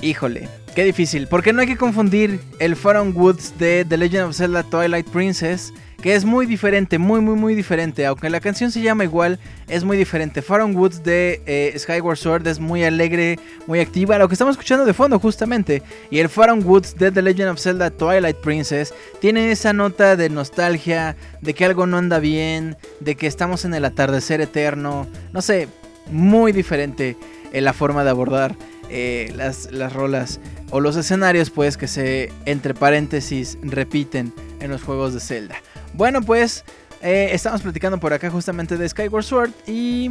Híjole, 0.00 0.48
qué 0.78 0.84
difícil, 0.84 1.26
porque 1.26 1.52
no 1.52 1.60
hay 1.60 1.66
que 1.66 1.76
confundir 1.76 2.38
el 2.60 2.76
Pharaoh 2.76 3.10
Woods 3.10 3.58
de 3.58 3.84
The 3.84 3.96
Legend 3.96 4.28
of 4.28 4.36
Zelda 4.36 4.62
Twilight 4.62 5.08
Princess 5.08 5.72
que 6.00 6.14
es 6.14 6.24
muy 6.24 6.46
diferente, 6.46 6.98
muy, 6.98 7.20
muy, 7.20 7.34
muy 7.34 7.56
diferente. 7.56 8.06
Aunque 8.06 8.30
la 8.30 8.38
canción 8.38 8.70
se 8.70 8.80
llama 8.80 9.02
igual, 9.02 9.40
es 9.66 9.82
muy 9.82 9.96
diferente. 9.96 10.40
Faron 10.40 10.76
Woods 10.76 11.02
de 11.02 11.42
eh, 11.46 11.74
Skyward 11.76 12.16
Sword 12.16 12.46
es 12.46 12.60
muy 12.60 12.84
alegre, 12.84 13.40
muy 13.66 13.80
activa, 13.80 14.18
lo 14.18 14.28
que 14.28 14.34
estamos 14.34 14.52
escuchando 14.52 14.84
de 14.84 14.94
fondo 14.94 15.18
justamente. 15.18 15.82
Y 16.12 16.20
el 16.20 16.28
Faron 16.28 16.64
Woods 16.64 16.94
de 16.96 17.10
The 17.10 17.22
Legend 17.22 17.48
of 17.48 17.58
Zelda 17.58 17.90
Twilight 17.90 18.36
Princess 18.36 18.94
tiene 19.20 19.50
esa 19.50 19.72
nota 19.72 20.14
de 20.14 20.30
nostalgia, 20.30 21.16
de 21.40 21.54
que 21.54 21.64
algo 21.64 21.88
no 21.88 21.96
anda 21.96 22.20
bien, 22.20 22.76
de 23.00 23.16
que 23.16 23.26
estamos 23.26 23.64
en 23.64 23.74
el 23.74 23.84
atardecer 23.84 24.40
eterno. 24.40 25.08
No 25.32 25.42
sé, 25.42 25.66
muy 26.08 26.52
diferente 26.52 27.16
en 27.52 27.64
la 27.64 27.72
forma 27.72 28.04
de 28.04 28.10
abordar 28.10 28.54
eh, 28.90 29.32
las, 29.34 29.70
las 29.70 29.92
rolas 29.92 30.40
o 30.70 30.80
los 30.80 30.96
escenarios 30.96 31.50
pues 31.50 31.76
que 31.76 31.88
se 31.88 32.32
entre 32.44 32.74
paréntesis 32.74 33.58
repiten 33.62 34.32
en 34.60 34.70
los 34.70 34.82
juegos 34.82 35.14
de 35.14 35.20
Zelda. 35.20 35.56
Bueno, 35.94 36.22
pues 36.22 36.64
eh, 37.02 37.30
estamos 37.32 37.62
platicando 37.62 37.98
por 37.98 38.12
acá 38.12 38.30
justamente 38.30 38.76
de 38.76 38.88
Skyward 38.88 39.24
Sword 39.24 39.50
y... 39.66 40.10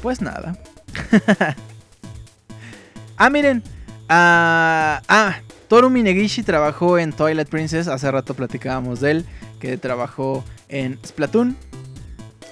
Pues 0.00 0.20
nada. 0.20 0.56
ah, 3.16 3.30
miren. 3.30 3.62
ah, 4.08 5.00
ah 5.06 5.36
Toru 5.68 5.88
Minegishi 5.88 6.42
trabajó 6.42 6.98
en 6.98 7.12
Twilight 7.12 7.48
Princess. 7.48 7.86
Hace 7.88 8.10
rato 8.10 8.34
platicábamos 8.34 9.00
de 9.00 9.10
él. 9.12 9.26
Que 9.60 9.78
trabajó 9.78 10.44
en 10.68 10.98
Splatoon. 11.06 11.56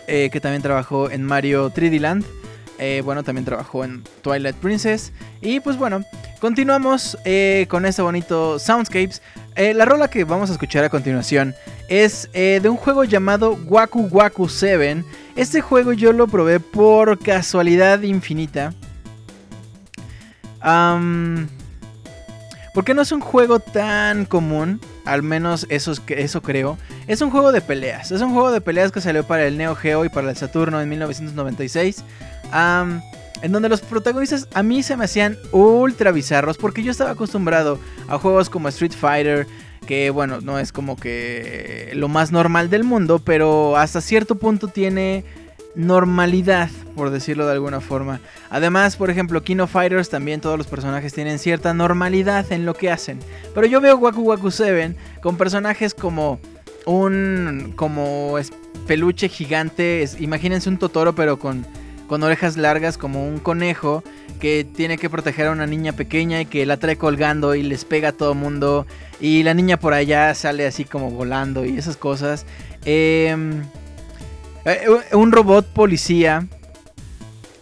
Eh, 0.06 0.30
que 0.32 0.40
también 0.40 0.62
trabajó 0.62 1.10
en 1.10 1.24
Mario 1.24 1.70
3D 1.70 1.98
Land. 1.98 2.24
Eh, 2.82 3.02
bueno, 3.04 3.22
también 3.22 3.44
trabajó 3.44 3.84
en 3.84 4.02
Twilight 4.22 4.56
Princess. 4.56 5.12
Y 5.40 5.60
pues 5.60 5.76
bueno, 5.76 6.02
continuamos 6.40 7.16
con 7.68 7.86
este 7.86 8.02
bonito 8.02 8.58
Soundscapes. 8.58 9.20
Eh, 9.56 9.74
la 9.74 9.84
rola 9.84 10.08
que 10.08 10.24
vamos 10.24 10.48
a 10.48 10.54
escuchar 10.54 10.84
a 10.84 10.88
continuación 10.88 11.54
es 11.88 12.30
eh, 12.32 12.60
de 12.62 12.68
un 12.70 12.78
juego 12.78 13.04
llamado 13.04 13.58
Waku 13.66 14.08
Waku 14.10 14.48
7. 14.48 15.04
Este 15.36 15.60
juego 15.60 15.92
yo 15.92 16.14
lo 16.14 16.26
probé 16.28 16.60
por 16.60 17.18
casualidad 17.18 18.00
infinita. 18.00 18.72
porque 22.72 22.94
no 22.94 23.02
es 23.02 23.12
un 23.12 23.20
juego 23.20 23.58
tan 23.58 24.24
común, 24.24 24.80
al 25.04 25.22
menos 25.22 25.66
eso, 25.68 25.92
eso 26.06 26.40
creo. 26.40 26.78
Es 27.06 27.20
un 27.20 27.30
juego 27.30 27.52
de 27.52 27.60
peleas. 27.60 28.12
Es 28.12 28.22
un 28.22 28.32
juego 28.32 28.52
de 28.52 28.62
peleas 28.62 28.92
que 28.92 29.02
salió 29.02 29.26
para 29.26 29.46
el 29.46 29.58
Neo 29.58 29.74
Geo 29.74 30.06
y 30.06 30.08
para 30.08 30.30
el 30.30 30.36
Saturno 30.36 30.80
en 30.80 30.88
1996 30.88 32.04
en 32.52 33.52
donde 33.52 33.68
los 33.68 33.80
protagonistas 33.80 34.48
a 34.54 34.62
mí 34.62 34.82
se 34.82 34.96
me 34.96 35.04
hacían 35.04 35.38
ultra 35.52 36.12
bizarros 36.12 36.58
porque 36.58 36.82
yo 36.82 36.90
estaba 36.90 37.10
acostumbrado 37.10 37.78
a 38.08 38.18
juegos 38.18 38.50
como 38.50 38.68
Street 38.68 38.92
Fighter, 38.92 39.46
que 39.86 40.10
bueno, 40.10 40.40
no 40.40 40.58
es 40.58 40.72
como 40.72 40.96
que 40.96 41.90
lo 41.94 42.08
más 42.08 42.32
normal 42.32 42.70
del 42.70 42.84
mundo, 42.84 43.18
pero 43.18 43.76
hasta 43.76 44.00
cierto 44.00 44.36
punto 44.36 44.68
tiene 44.68 45.24
normalidad, 45.74 46.68
por 46.96 47.10
decirlo 47.10 47.46
de 47.46 47.52
alguna 47.52 47.80
forma. 47.80 48.20
Además, 48.50 48.96
por 48.96 49.10
ejemplo, 49.10 49.42
Kino 49.42 49.66
Fighters 49.66 50.10
también 50.10 50.40
todos 50.40 50.58
los 50.58 50.66
personajes 50.66 51.12
tienen 51.12 51.38
cierta 51.38 51.72
normalidad 51.74 52.50
en 52.52 52.66
lo 52.66 52.74
que 52.74 52.90
hacen. 52.90 53.20
Pero 53.54 53.66
yo 53.66 53.80
veo 53.80 53.96
Waku 53.96 54.22
Waku 54.22 54.50
7 54.50 54.96
con 55.22 55.36
personajes 55.36 55.94
como 55.94 56.40
un 56.86 57.72
como 57.76 58.34
peluche 58.86 59.28
gigante, 59.28 60.08
imagínense 60.18 60.68
un 60.68 60.78
Totoro 60.78 61.14
pero 61.14 61.38
con 61.38 61.64
con 62.10 62.24
orejas 62.24 62.56
largas 62.56 62.98
como 62.98 63.24
un 63.24 63.38
conejo 63.38 64.02
que 64.40 64.64
tiene 64.64 64.98
que 64.98 65.08
proteger 65.08 65.46
a 65.46 65.52
una 65.52 65.68
niña 65.68 65.92
pequeña 65.92 66.40
y 66.40 66.44
que 66.44 66.66
la 66.66 66.76
trae 66.76 66.96
colgando 66.96 67.54
y 67.54 67.62
les 67.62 67.84
pega 67.84 68.08
a 68.08 68.12
todo 68.12 68.34
mundo 68.34 68.84
y 69.20 69.44
la 69.44 69.54
niña 69.54 69.76
por 69.76 69.94
allá 69.94 70.34
sale 70.34 70.66
así 70.66 70.84
como 70.84 71.12
volando 71.12 71.64
y 71.64 71.78
esas 71.78 71.96
cosas. 71.96 72.46
Em, 72.84 73.62
eh, 74.64 74.86
un 75.12 75.30
robot 75.30 75.68
policía. 75.68 76.48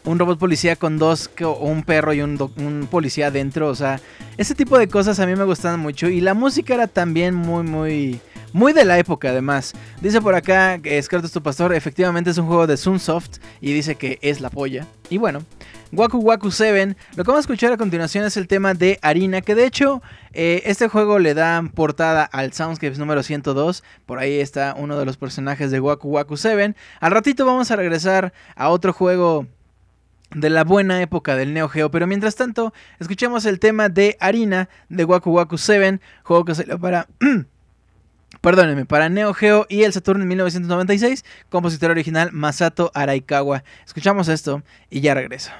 Un 0.06 0.18
robot 0.18 0.38
policía 0.38 0.76
con 0.76 0.96
dos, 0.96 1.28
un 1.60 1.82
perro 1.82 2.14
y 2.14 2.22
un, 2.22 2.40
un 2.56 2.88
policía 2.90 3.26
adentro. 3.26 3.68
O 3.68 3.74
sea, 3.74 4.00
ese 4.38 4.54
tipo 4.54 4.78
de 4.78 4.88
cosas 4.88 5.20
a 5.20 5.26
mí 5.26 5.36
me 5.36 5.44
gustan 5.44 5.78
mucho. 5.78 6.08
Y 6.08 6.22
la 6.22 6.32
música 6.32 6.72
era 6.72 6.86
también 6.86 7.34
muy, 7.34 7.64
muy, 7.64 8.18
muy 8.52 8.72
de 8.72 8.84
la 8.84 8.98
época, 8.98 9.30
además. 9.30 9.74
Dice 10.00 10.20
por 10.20 10.34
acá 10.34 10.78
que 10.78 11.02
tu 11.32 11.42
pastor. 11.42 11.74
Efectivamente 11.74 12.30
es 12.30 12.38
un 12.38 12.46
juego 12.46 12.66
de 12.66 12.76
Sunsoft. 12.76 13.38
Y 13.60 13.72
dice 13.72 13.96
que 13.96 14.18
es 14.22 14.40
la 14.40 14.50
polla. 14.50 14.86
Y 15.10 15.18
bueno, 15.18 15.42
Waku 15.92 16.18
Waku 16.18 16.50
7. 16.50 16.96
Lo 17.16 17.24
que 17.24 17.28
vamos 17.28 17.38
a 17.38 17.40
escuchar 17.40 17.72
a 17.72 17.76
continuación 17.76 18.24
es 18.24 18.36
el 18.36 18.48
tema 18.48 18.74
de 18.74 18.98
Harina. 19.02 19.40
Que 19.40 19.54
de 19.54 19.66
hecho, 19.66 20.02
eh, 20.32 20.62
este 20.64 20.88
juego 20.88 21.18
le 21.18 21.34
da 21.34 21.62
portada 21.74 22.24
al 22.24 22.52
Soundscapes 22.52 22.98
número 22.98 23.22
102. 23.22 23.84
Por 24.06 24.18
ahí 24.18 24.40
está 24.40 24.74
uno 24.76 24.98
de 24.98 25.04
los 25.04 25.16
personajes 25.16 25.70
de 25.70 25.80
Waku 25.80 26.08
Waku 26.08 26.36
7. 26.36 26.74
Al 27.00 27.10
ratito 27.10 27.44
vamos 27.44 27.70
a 27.70 27.76
regresar 27.76 28.32
a 28.56 28.70
otro 28.70 28.92
juego 28.92 29.46
de 30.34 30.50
la 30.50 30.64
buena 30.64 31.00
época 31.00 31.36
del 31.36 31.54
Neo 31.54 31.68
Geo. 31.68 31.90
Pero 31.90 32.06
mientras 32.06 32.34
tanto, 32.34 32.72
escuchemos 32.98 33.44
el 33.44 33.58
tema 33.58 33.88
de 33.88 34.16
Harina 34.20 34.68
de 34.88 35.04
Waku 35.04 35.30
Waku 35.30 35.58
7. 35.58 36.00
Juego 36.22 36.44
que 36.44 36.54
salió 36.54 36.78
para. 36.78 37.08
Perdónenme, 38.40 38.84
para 38.86 39.08
Neo 39.08 39.34
Geo 39.34 39.66
y 39.68 39.82
el 39.82 39.92
Saturn 39.92 40.22
en 40.22 40.28
1996, 40.28 41.24
compositor 41.48 41.90
original 41.90 42.30
Masato 42.32 42.90
Araikawa. 42.94 43.64
Escuchamos 43.84 44.28
esto 44.28 44.62
y 44.90 45.00
ya 45.00 45.14
regreso. 45.14 45.50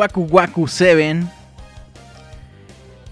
Waku 0.00 0.22
Waku 0.30 0.66
7. 0.66 1.24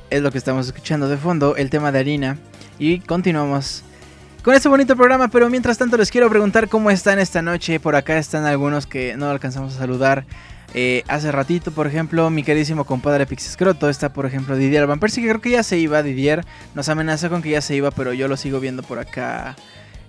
Es 0.08 0.22
lo 0.22 0.32
que 0.32 0.38
estamos 0.38 0.66
escuchando 0.68 1.06
de 1.06 1.18
fondo, 1.18 1.54
el 1.54 1.68
tema 1.68 1.92
de 1.92 1.98
harina. 1.98 2.38
Y 2.78 3.00
continuamos 3.00 3.82
con 4.42 4.54
este 4.54 4.70
bonito 4.70 4.96
programa, 4.96 5.28
pero 5.28 5.50
mientras 5.50 5.76
tanto 5.76 5.98
les 5.98 6.10
quiero 6.10 6.30
preguntar 6.30 6.66
cómo 6.70 6.90
están 6.90 7.18
esta 7.18 7.42
noche. 7.42 7.78
Por 7.78 7.94
acá 7.94 8.16
están 8.16 8.46
algunos 8.46 8.86
que 8.86 9.18
no 9.18 9.28
alcanzamos 9.28 9.74
a 9.74 9.78
saludar. 9.80 10.24
Eh, 10.72 11.04
hace 11.08 11.30
ratito, 11.30 11.72
por 11.72 11.86
ejemplo, 11.86 12.30
mi 12.30 12.42
queridísimo 12.42 12.86
compadre 12.86 13.26
Pixescroto 13.26 13.90
está, 13.90 14.14
por 14.14 14.24
ejemplo, 14.24 14.56
Didier 14.56 14.86
Van 14.86 14.98
Persie, 14.98 15.22
que 15.22 15.28
creo 15.28 15.42
que 15.42 15.50
ya 15.50 15.62
se 15.62 15.76
iba, 15.76 16.02
Didier. 16.02 16.46
Nos 16.74 16.88
amenaza 16.88 17.28
con 17.28 17.42
que 17.42 17.50
ya 17.50 17.60
se 17.60 17.76
iba, 17.76 17.90
pero 17.90 18.14
yo 18.14 18.28
lo 18.28 18.38
sigo 18.38 18.60
viendo 18.60 18.82
por 18.82 18.98
acá 18.98 19.56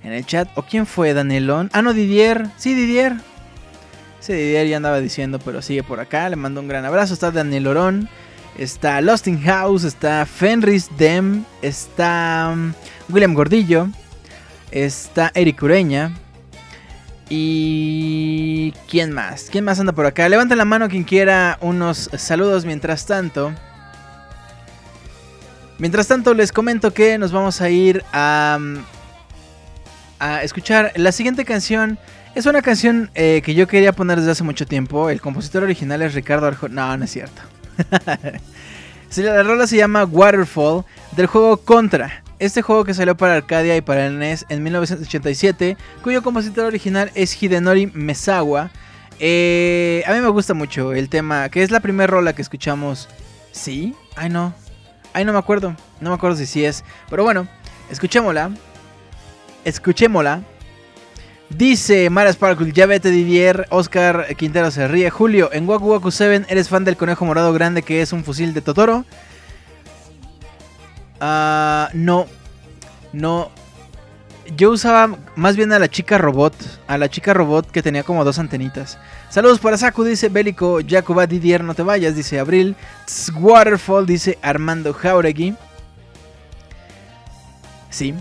en 0.02 0.14
el 0.14 0.26
chat. 0.26 0.48
¿O 0.56 0.62
quién 0.62 0.86
fue, 0.86 1.14
Danielón? 1.14 1.70
Ah, 1.74 1.82
no, 1.82 1.92
Didier. 1.92 2.48
Sí, 2.56 2.74
Didier. 2.74 3.18
Sí, 4.20 4.34
Didier 4.34 4.68
ya 4.68 4.78
andaba 4.78 5.00
diciendo, 5.00 5.40
pero 5.40 5.62
sigue 5.62 5.84
por 5.84 6.00
acá. 6.00 6.30
Le 6.30 6.36
mando 6.36 6.62
un 6.62 6.68
gran 6.68 6.86
abrazo. 6.86 7.14
Está 7.14 7.32
Daniel 7.32 7.68
Orón. 7.68 8.10
Está 8.58 9.00
Lost 9.02 9.28
in 9.28 9.42
House. 9.42 9.84
Está 9.84 10.26
Fenris 10.26 10.90
Dem. 10.98 11.46
Está 11.62 12.52
um, 12.54 12.74
William 13.10 13.34
Gordillo. 13.34 13.88
Está 14.72 15.32
Eric 15.34 15.64
Ureña. 15.64 16.12
Y... 17.30 18.74
¿Quién 18.90 19.14
más? 19.14 19.50
¿Quién 19.52 19.64
más 19.64 19.80
anda 19.80 19.94
por 19.94 20.06
acá? 20.06 20.28
Levanten 20.28 20.58
la 20.58 20.66
mano 20.66 20.90
quien 20.90 21.04
quiera 21.04 21.58
unos 21.62 22.10
saludos 22.18 22.66
mientras 22.66 23.06
tanto. 23.06 23.54
Mientras 25.78 26.08
tanto 26.08 26.34
les 26.34 26.52
comento 26.52 26.92
que 26.92 27.18
nos 27.18 27.32
vamos 27.32 27.62
a 27.62 27.70
ir 27.70 28.04
a, 28.12 28.60
a 30.20 30.44
escuchar 30.44 30.92
la 30.96 31.12
siguiente 31.12 31.46
canción. 31.46 31.98
Es 32.36 32.46
una 32.46 32.62
canción 32.62 33.10
eh, 33.16 33.42
que 33.44 33.56
yo 33.56 33.68
quería 33.68 33.92
poner 33.92 34.20
desde 34.20 34.32
hace 34.32 34.44
mucho 34.44 34.66
tiempo. 34.66 35.10
El 35.10 35.20
compositor 35.20 35.64
original 35.64 36.02
es 36.04 36.14
Ricardo 36.14 36.46
Arjona. 36.46 36.88
No, 36.88 36.98
no 36.98 37.06
es 37.06 37.12
cierto. 37.12 37.42
la 39.18 39.44
rola 39.44 39.66
se 39.66 39.78
llama 39.78 40.06
Waterfall 40.06 40.86
del 41.16 41.26
juego 41.26 41.58
Contra. 41.58 42.24
Este 42.38 42.62
juego 42.62 42.86
que 42.86 42.94
salió 42.94 43.18
para 43.18 43.36
Arcadia 43.36 43.76
y 43.76 43.82
para 43.82 44.06
el 44.06 44.18
NES 44.20 44.46
en 44.48 44.64
1987, 44.64 45.76
cuyo 46.04 46.24
compositor 46.24 46.66
original 46.66 47.12
es 47.16 47.42
Hidenori 47.42 47.88
Mesawa. 47.88 48.72
Eh, 49.20 50.04
a 50.08 50.14
mí 50.14 50.22
me 50.22 50.30
gusta 50.30 50.54
mucho 50.54 50.94
el 50.94 51.10
tema, 51.10 51.50
que 51.50 51.64
es 51.64 51.72
la 51.72 51.82
primera 51.82 52.08
rola 52.08 52.34
que 52.34 52.42
escuchamos. 52.42 53.10
¿Sí? 53.52 53.96
Ay 54.16 54.30
no. 54.30 54.54
Ay 55.12 55.26
no 55.26 55.34
me 55.34 55.40
acuerdo. 55.40 55.76
No 56.00 56.12
me 56.12 56.16
acuerdo 56.16 56.38
si 56.38 56.46
sí 56.46 56.64
es. 56.64 56.86
Pero 57.10 57.24
bueno, 57.24 57.48
escuchémosla. 57.90 58.52
Escuchémosla. 59.66 60.44
Dice 61.50 62.10
Mara 62.12 62.32
Sparkle, 62.32 62.72
ya 62.72 62.86
vete 62.86 63.10
Didier, 63.10 63.66
Oscar 63.72 64.36
Quintero 64.36 64.70
se 64.70 64.88
ríe. 64.88 65.10
Julio, 65.10 65.50
en 65.52 65.68
Waku 65.68 65.88
Waku 65.88 66.12
7 66.12 66.46
eres 66.48 66.70
fan 66.70 66.86
del 66.86 66.96
conejo 66.96 67.26
morado 67.26 67.52
grande 67.54 67.82
que 67.82 68.02
es 68.02 68.14
un 68.14 68.24
fusil 68.24 68.54
de 68.54 68.62
Totoro. 68.62 69.04
Ah, 71.20 71.90
no. 71.94 72.28
No. 73.14 73.50
Yo 74.56 74.72
usaba 74.72 75.18
más 75.36 75.56
bien 75.56 75.74
a 75.74 75.80
la 75.80 75.90
chica 75.90 76.18
robot. 76.20 76.54
A 76.88 76.98
la 76.98 77.10
chica 77.10 77.34
robot 77.34 77.70
que 77.72 77.82
tenía 77.82 78.04
como 78.04 78.24
dos 78.24 78.38
antenitas. 78.38 79.00
Saludos 79.30 79.60
para 79.60 79.78
Saku, 79.78 80.04
dice 80.04 80.30
Bélico. 80.30 80.80
Jacoba 80.88 81.26
Didier, 81.26 81.64
no 81.64 81.74
te 81.74 81.84
vayas, 81.84 82.16
dice 82.16 82.40
Abril. 82.40 82.76
Waterfall, 83.36 84.06
dice 84.06 84.38
Armando 84.44 84.94
Jauregui. 84.94 85.56
Sí. 87.90 88.14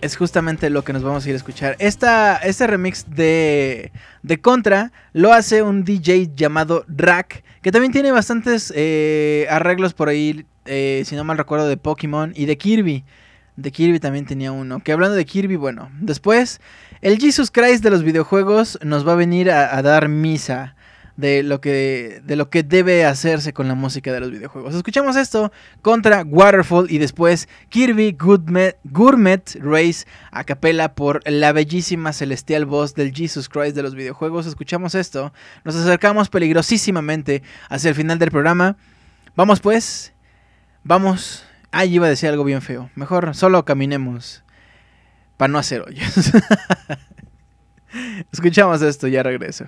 Es 0.00 0.16
justamente 0.16 0.70
lo 0.70 0.82
que 0.82 0.92
nos 0.92 1.02
vamos 1.02 1.24
a 1.24 1.28
ir 1.28 1.34
a 1.34 1.36
escuchar. 1.36 1.76
Esta, 1.78 2.36
este 2.36 2.66
remix 2.66 3.04
de, 3.08 3.92
de 4.22 4.40
Contra 4.40 4.92
lo 5.12 5.32
hace 5.32 5.62
un 5.62 5.84
DJ 5.84 6.30
llamado 6.34 6.84
Rack. 6.88 7.44
Que 7.62 7.70
también 7.70 7.92
tiene 7.92 8.10
bastantes 8.10 8.72
eh, 8.74 9.46
arreglos 9.50 9.92
por 9.92 10.08
ahí 10.08 10.46
eh, 10.66 11.02
si 11.04 11.16
no 11.16 11.24
mal 11.24 11.38
recuerdo, 11.38 11.68
de 11.68 11.76
Pokémon 11.76 12.32
y 12.36 12.46
de 12.46 12.56
Kirby. 12.56 13.04
De 13.56 13.72
Kirby 13.72 13.98
también 13.98 14.26
tenía 14.26 14.52
uno. 14.52 14.80
Que 14.80 14.92
hablando 14.92 15.16
de 15.16 15.24
Kirby, 15.24 15.56
bueno, 15.56 15.90
después 16.00 16.60
el 17.00 17.18
Jesus 17.18 17.50
Christ 17.50 17.82
de 17.82 17.90
los 17.90 18.02
videojuegos 18.02 18.78
nos 18.82 19.06
va 19.06 19.12
a 19.12 19.16
venir 19.16 19.50
a, 19.50 19.82
dar 19.82 20.08
misa 20.08 20.76
de 21.20 21.42
lo, 21.42 21.60
que, 21.60 22.20
de 22.24 22.36
lo 22.36 22.50
que 22.50 22.62
debe 22.62 23.04
hacerse 23.04 23.52
con 23.52 23.68
la 23.68 23.74
música 23.74 24.12
de 24.12 24.20
los 24.20 24.30
videojuegos. 24.30 24.74
Escuchamos 24.74 25.16
esto 25.16 25.52
contra 25.82 26.22
Waterfall 26.22 26.90
y 26.90 26.98
después 26.98 27.48
Kirby 27.68 28.16
Gourmet, 28.18 29.54
Race 29.60 30.06
a 30.32 30.44
capela 30.44 30.94
por 30.94 31.22
la 31.28 31.52
bellísima 31.52 32.12
celestial 32.12 32.64
voz 32.66 32.94
del 32.94 33.14
Jesus 33.14 33.48
Christ 33.48 33.76
de 33.76 33.82
los 33.82 33.94
videojuegos. 33.94 34.46
Escuchamos 34.46 34.94
esto, 34.94 35.32
nos 35.64 35.76
acercamos 35.76 36.28
peligrosísimamente 36.28 37.42
hacia 37.68 37.90
el 37.90 37.94
final 37.94 38.18
del 38.18 38.30
programa. 38.30 38.76
Vamos 39.36 39.60
pues 39.60 40.12
Vamos. 40.82 41.44
Ay, 41.70 41.94
iba 41.94 42.06
a 42.06 42.08
decir 42.08 42.28
algo 42.28 42.44
bien 42.44 42.62
feo. 42.62 42.90
Mejor 42.94 43.34
solo 43.34 43.64
caminemos. 43.64 44.42
Para 45.36 45.52
no 45.52 45.58
hacer 45.58 45.82
hoyos. 45.82 46.12
Escuchamos 48.32 48.82
esto, 48.82 49.08
ya 49.08 49.22
regreso. 49.22 49.66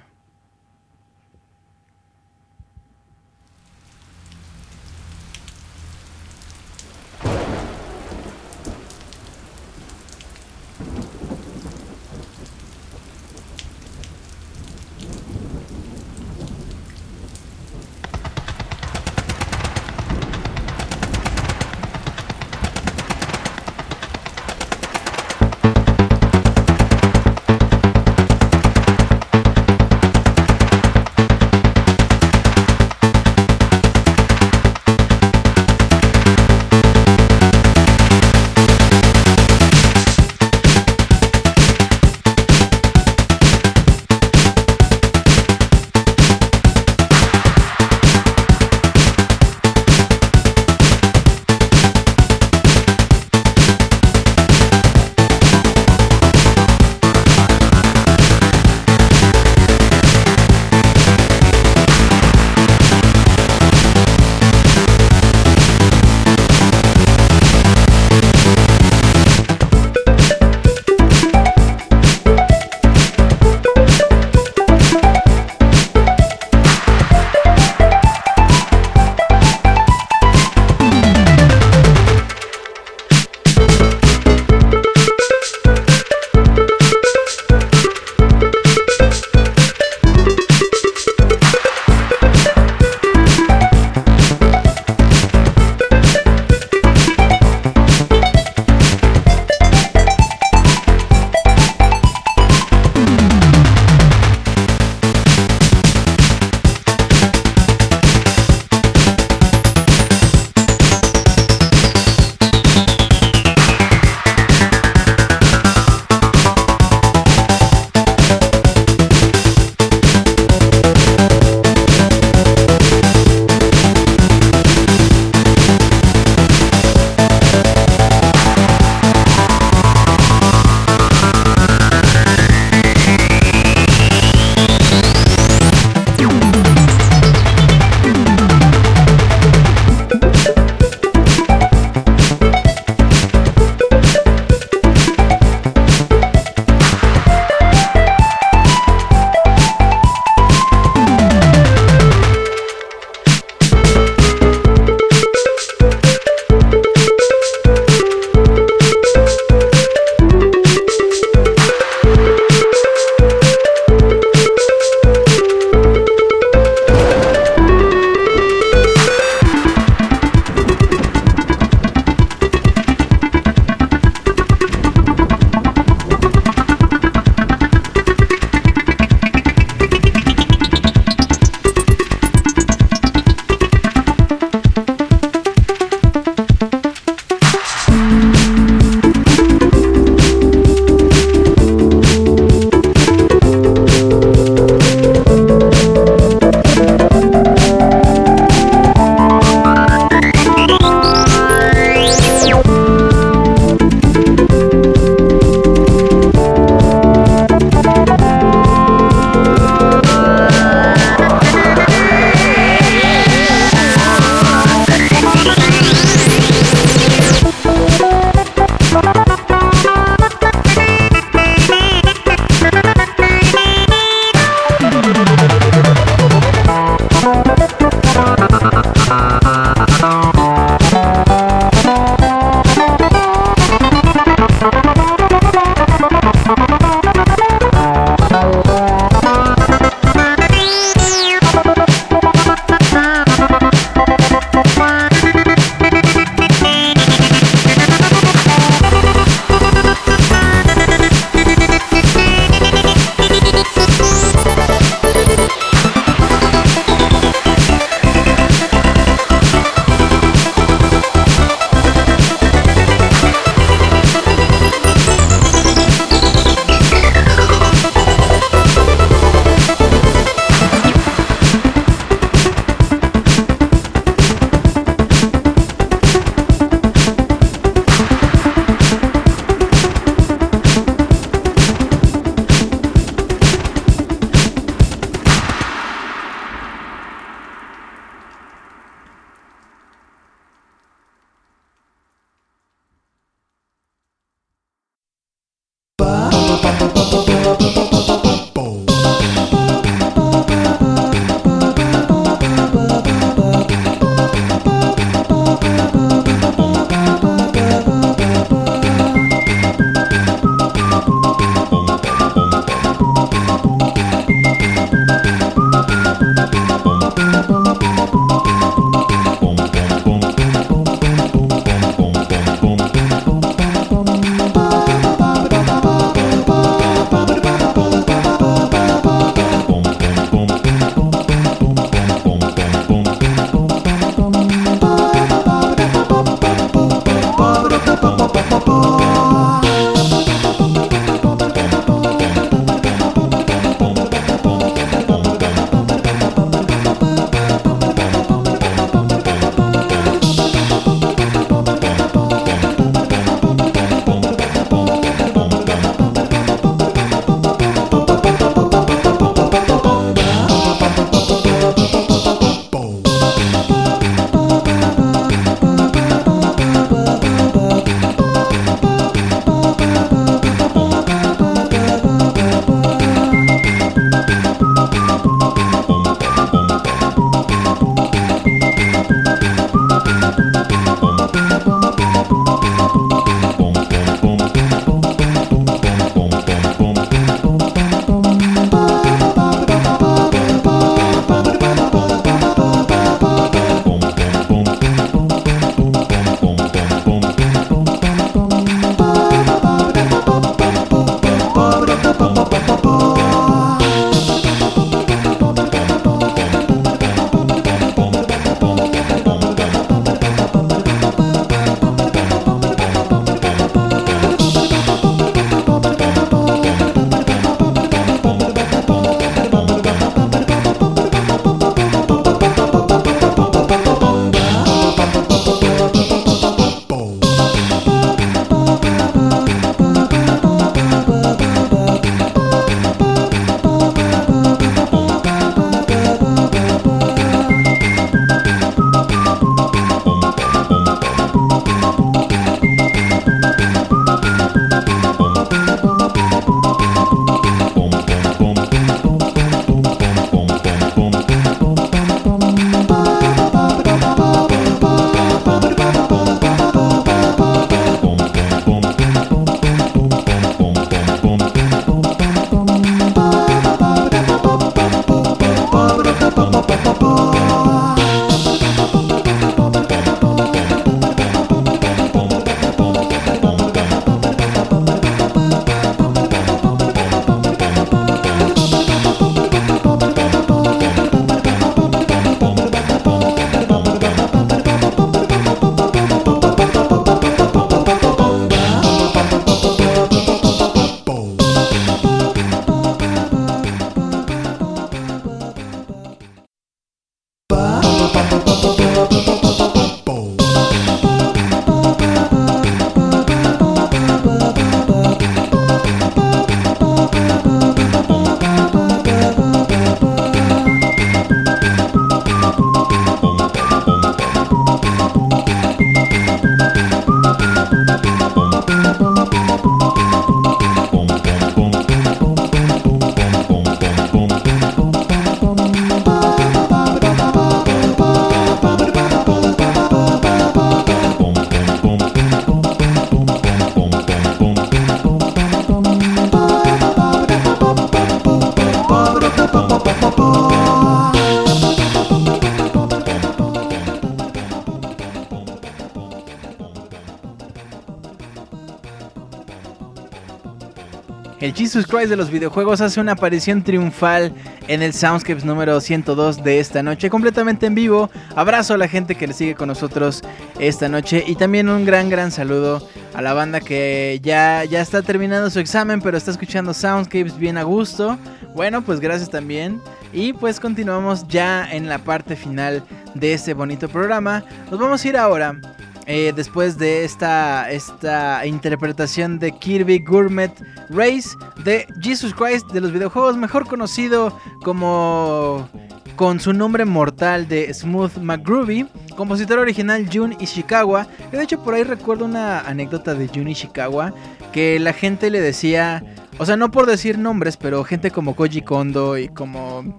El 551.43 551.53
Jesus 551.55 551.89
Christ 551.89 552.09
de 552.09 552.15
los 552.15 552.31
videojuegos 552.31 552.81
hace 552.81 553.01
una 553.01 553.13
aparición 553.13 553.65
triunfal 553.65 554.33
en 554.69 554.81
el 554.81 554.93
Soundscapes 554.93 555.45
número 555.45 555.81
102 555.81 556.45
de 556.45 556.61
esta 556.61 556.85
noche, 556.85 557.11
completamente 557.11 557.67
en 557.67 557.75
vivo. 557.75 558.13
Abrazo 558.37 558.75
a 558.75 558.79
la 558.79 558.87
gente 558.87 559.17
que 559.17 559.27
le 559.27 559.35
sigue 559.35 559.57
con 559.57 559.67
nosotros 559.67 560.23
esta 560.61 560.89
noche 560.89 561.25
y 561.27 561.35
también 561.35 561.69
un 561.69 561.85
gran, 561.85 562.09
gran 562.09 562.31
saludo 562.31 562.89
a 563.13 563.23
la 563.23 563.35
banda 563.35 563.59
que 563.61 564.21
ya, 564.23 564.65
ya 564.65 564.81
está 564.81 565.03
terminando 565.03 565.51
su 565.51 565.59
examen, 565.59 566.01
pero 566.01 566.17
está 566.17 566.31
escuchando 566.31 566.73
Soundscapes 566.73 567.37
bien 567.37 567.59
a 567.59 567.65
gusto. 567.65 568.17
Bueno, 568.55 568.83
pues 568.83 569.01
gracias 569.01 569.29
también. 569.29 569.81
Y 570.13 570.35
pues 570.35 570.61
continuamos 570.61 571.27
ya 571.27 571.69
en 571.73 571.89
la 571.89 571.99
parte 571.99 572.37
final 572.37 572.85
de 573.15 573.33
este 573.33 573.53
bonito 573.53 573.89
programa. 573.89 574.45
Nos 574.71 574.79
vamos 574.79 575.05
a 575.05 575.09
ir 575.09 575.17
ahora 575.17 575.61
eh, 576.07 576.33
después 576.35 576.79
de 576.79 577.05
esta, 577.05 577.71
esta 577.71 578.45
interpretación 578.47 579.39
de 579.39 579.53
Kirby 579.53 580.01
Gourmet 580.01 580.53
Race 580.91 581.31
de 581.65 581.87
Jesus 582.01 582.35
Christ 582.35 582.67
de 582.73 582.81
los 582.81 582.93
videojuegos, 582.93 583.37
mejor 583.37 583.67
conocido 583.67 584.37
como 584.65 585.69
con 586.17 586.41
su 586.41 586.53
nombre 586.53 586.85
mortal 586.85 587.49
de 587.49 587.73
Smooth 587.73 588.19
McGroovy, 588.19 588.87
compositor 589.17 589.59
original 589.59 590.09
Jun 590.13 590.37
Ishikawa. 590.39 591.07
De 591.31 591.43
hecho, 591.43 591.63
por 591.63 591.75
ahí 591.75 591.85
recuerdo 591.85 592.25
una 592.25 592.61
anécdota 592.61 593.15
de 593.15 593.29
Jun 593.29 593.49
Ishikawa 593.49 594.13
que 594.53 594.79
la 594.79 594.93
gente 594.93 595.31
le 595.31 595.41
decía, 595.41 596.05
o 596.39 596.47
sea, 596.47 596.57
no 596.57 596.71
por 596.71 596.87
decir 596.87 597.19
nombres, 597.19 597.57
pero 597.57 597.85
gente 597.85 598.11
como 598.11 598.37
Koji 598.37 598.63
Kondo 598.63 599.17
y 599.17 599.29
como 599.29 599.99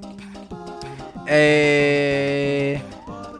eh, 1.27 2.81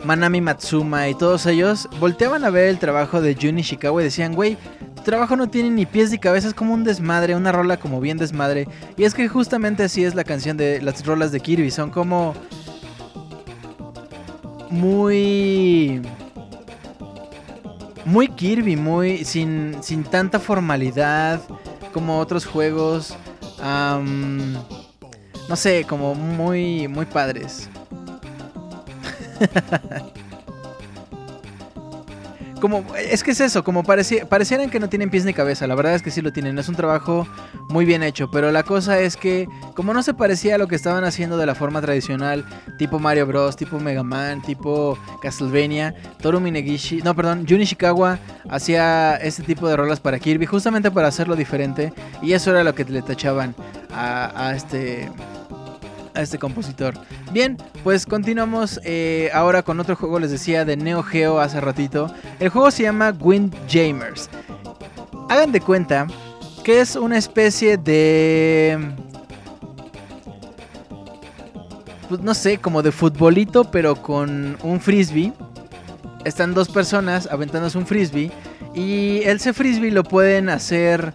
Manami 0.04 0.42
Matsuma 0.42 1.08
y 1.08 1.16
todos 1.16 1.46
ellos 1.46 1.88
volteaban 2.00 2.44
a 2.44 2.50
ver 2.50 2.70
el 2.70 2.80
trabajo 2.80 3.22
de 3.22 3.36
Jun 3.40 3.60
Ishikawa 3.60 4.02
y 4.02 4.06
decían, 4.06 4.34
güey, 4.34 4.58
tu 4.96 5.04
trabajo 5.04 5.36
no 5.36 5.50
tiene 5.50 5.70
ni 5.70 5.86
pies 5.86 6.12
ni 6.12 6.18
cabeza, 6.18 6.48
es 6.48 6.54
como 6.54 6.74
un 6.74 6.84
desmadre, 6.84 7.36
una 7.36 7.52
rola 7.52 7.78
como 7.78 8.02
bien 8.02 8.18
desmadre. 8.18 8.68
Y 8.98 9.04
es 9.04 9.14
que 9.14 9.28
justamente 9.28 9.84
así 9.84 10.04
es 10.04 10.16
la 10.16 10.24
canción 10.24 10.58
de 10.58 10.82
las 10.82 11.06
rolas 11.06 11.32
de 11.32 11.40
Kirby, 11.40 11.72
son 11.72 11.90
como 11.90 12.34
muy 14.70 16.02
muy 18.06 18.28
Kirby, 18.28 18.76
muy 18.76 19.24
sin, 19.24 19.78
sin 19.82 20.04
tanta 20.04 20.40
formalidad 20.40 21.42
como 21.94 22.20
otros 22.20 22.46
juegos. 22.46 23.16
no 25.48 25.56
sé, 25.56 25.86
como 25.88 26.16
muy 26.16 26.88
muy 26.88 27.06
padres. 27.06 27.70
Como, 32.64 32.86
es 32.96 33.26
que 33.26 33.32
es 33.32 33.42
eso, 33.42 33.62
como 33.62 33.84
parecieran 33.84 34.70
que 34.70 34.80
no 34.80 34.88
tienen 34.88 35.10
pies 35.10 35.26
ni 35.26 35.34
cabeza, 35.34 35.68
la 35.68 35.76
verdad 35.76 35.96
es 35.96 36.02
que 36.02 36.12
sí 36.12 36.22
lo 36.22 36.32
tienen, 36.32 36.58
es 36.58 36.70
un 36.70 36.76
trabajo 36.76 37.28
muy 37.68 37.84
bien 37.84 38.04
hecho, 38.04 38.32
pero 38.32 38.54
la 38.54 38.64
cosa 38.64 39.02
es 39.02 39.18
que 39.18 39.50
como 39.76 39.94
no 39.94 40.02
se 40.02 40.14
parecía 40.14 40.56
a 40.56 40.58
lo 40.58 40.68
que 40.68 40.76
estaban 40.76 41.04
haciendo 41.04 41.36
de 41.36 41.46
la 41.46 41.56
forma 41.56 41.82
tradicional, 41.82 42.46
tipo 42.78 43.00
Mario 43.00 43.28
Bros, 43.28 43.58
tipo 43.58 43.82
Mega 43.82 44.04
Man, 44.04 44.42
tipo 44.42 44.98
Castlevania, 45.22 45.94
Toru 46.22 46.40
Minegishi, 46.40 47.02
no, 47.02 47.14
perdón, 47.14 47.46
Jun 47.46 47.60
Ishikawa 47.60 48.18
hacía 48.50 49.18
este 49.18 49.44
tipo 49.44 49.68
de 49.68 49.76
rolas 49.76 50.00
para 50.00 50.18
Kirby 50.18 50.46
justamente 50.46 50.90
para 50.90 51.10
hacerlo 51.10 51.36
diferente 51.36 51.92
y 52.22 52.32
eso 52.32 52.52
era 52.52 52.64
lo 52.64 52.74
que 52.74 52.86
le 52.86 53.02
tachaban 53.02 53.56
a 53.92 54.54
este 54.56 55.12
a 56.16 56.22
este 56.22 56.38
compositor. 56.38 56.94
Bien, 57.32 57.58
pues 57.84 58.06
continuamos 58.06 58.80
eh, 58.84 59.30
ahora 59.34 59.64
con 59.64 59.80
otro 59.80 59.96
juego, 59.96 60.20
les 60.20 60.32
decía, 60.32 60.66
de 60.66 60.78
Neo 60.78 61.04
Geo 61.04 61.40
hace 61.40 61.60
ratito. 61.62 62.14
El 62.40 62.50
juego 62.50 62.72
se 62.72 62.84
llama 62.84 63.14
Windjammers. 63.20 64.30
Hagan 65.30 65.52
de 65.52 65.62
cuenta 65.62 66.08
que 66.64 66.82
es 66.82 66.96
una 66.96 67.18
especie 67.18 67.78
de... 67.78 68.78
Pues 72.10 72.22
no 72.22 72.34
sé, 72.34 72.58
como 72.60 72.82
de 72.82 72.92
futbolito, 72.92 73.72
pero 73.72 73.96
con 73.96 74.58
un 74.62 74.80
frisbee. 74.80 75.34
Están 76.26 76.54
dos 76.54 76.70
personas 76.70 77.28
aventándose 77.32 77.78
un 77.78 77.88
frisbee. 77.88 78.32
Y 78.76 79.22
ese 79.24 79.54
frisbee 79.54 79.92
lo 79.92 80.04
pueden 80.04 80.50
hacer 80.50 81.14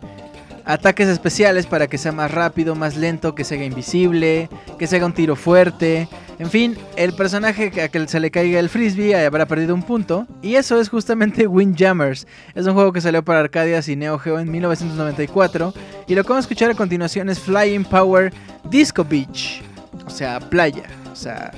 ataques 0.68 1.08
especiales 1.08 1.66
para 1.66 1.86
que 1.86 1.96
sea 1.96 2.12
más 2.12 2.30
rápido, 2.30 2.74
más 2.74 2.94
lento, 2.94 3.34
que 3.34 3.42
se 3.42 3.54
haga 3.54 3.64
invisible, 3.64 4.50
que 4.78 4.86
se 4.86 4.96
haga 4.96 5.06
un 5.06 5.14
tiro 5.14 5.34
fuerte. 5.34 6.08
En 6.38 6.50
fin, 6.50 6.76
el 6.96 7.14
personaje 7.14 7.72
a 7.80 7.88
que 7.88 8.06
se 8.06 8.20
le 8.20 8.30
caiga 8.30 8.60
el 8.60 8.68
frisbee 8.68 9.14
habrá 9.14 9.46
perdido 9.46 9.74
un 9.74 9.82
punto. 9.82 10.26
Y 10.42 10.56
eso 10.56 10.78
es 10.78 10.90
justamente 10.90 11.46
Windjammers. 11.48 12.26
Es 12.54 12.66
un 12.66 12.74
juego 12.74 12.92
que 12.92 13.00
salió 13.00 13.24
para 13.24 13.40
Arcadias 13.40 13.88
y 13.88 13.96
Neo 13.96 14.18
Geo 14.18 14.38
en 14.38 14.50
1994. 14.50 15.72
Y 16.06 16.14
lo 16.14 16.22
que 16.22 16.28
vamos 16.28 16.44
a 16.44 16.46
escuchar 16.46 16.70
a 16.70 16.74
continuación 16.74 17.30
es 17.30 17.40
Flying 17.40 17.84
Power 17.84 18.32
Disco 18.70 19.04
Beach. 19.04 19.62
O 20.06 20.10
sea, 20.10 20.38
playa. 20.38 20.84
O 21.10 21.16
sea, 21.16 21.50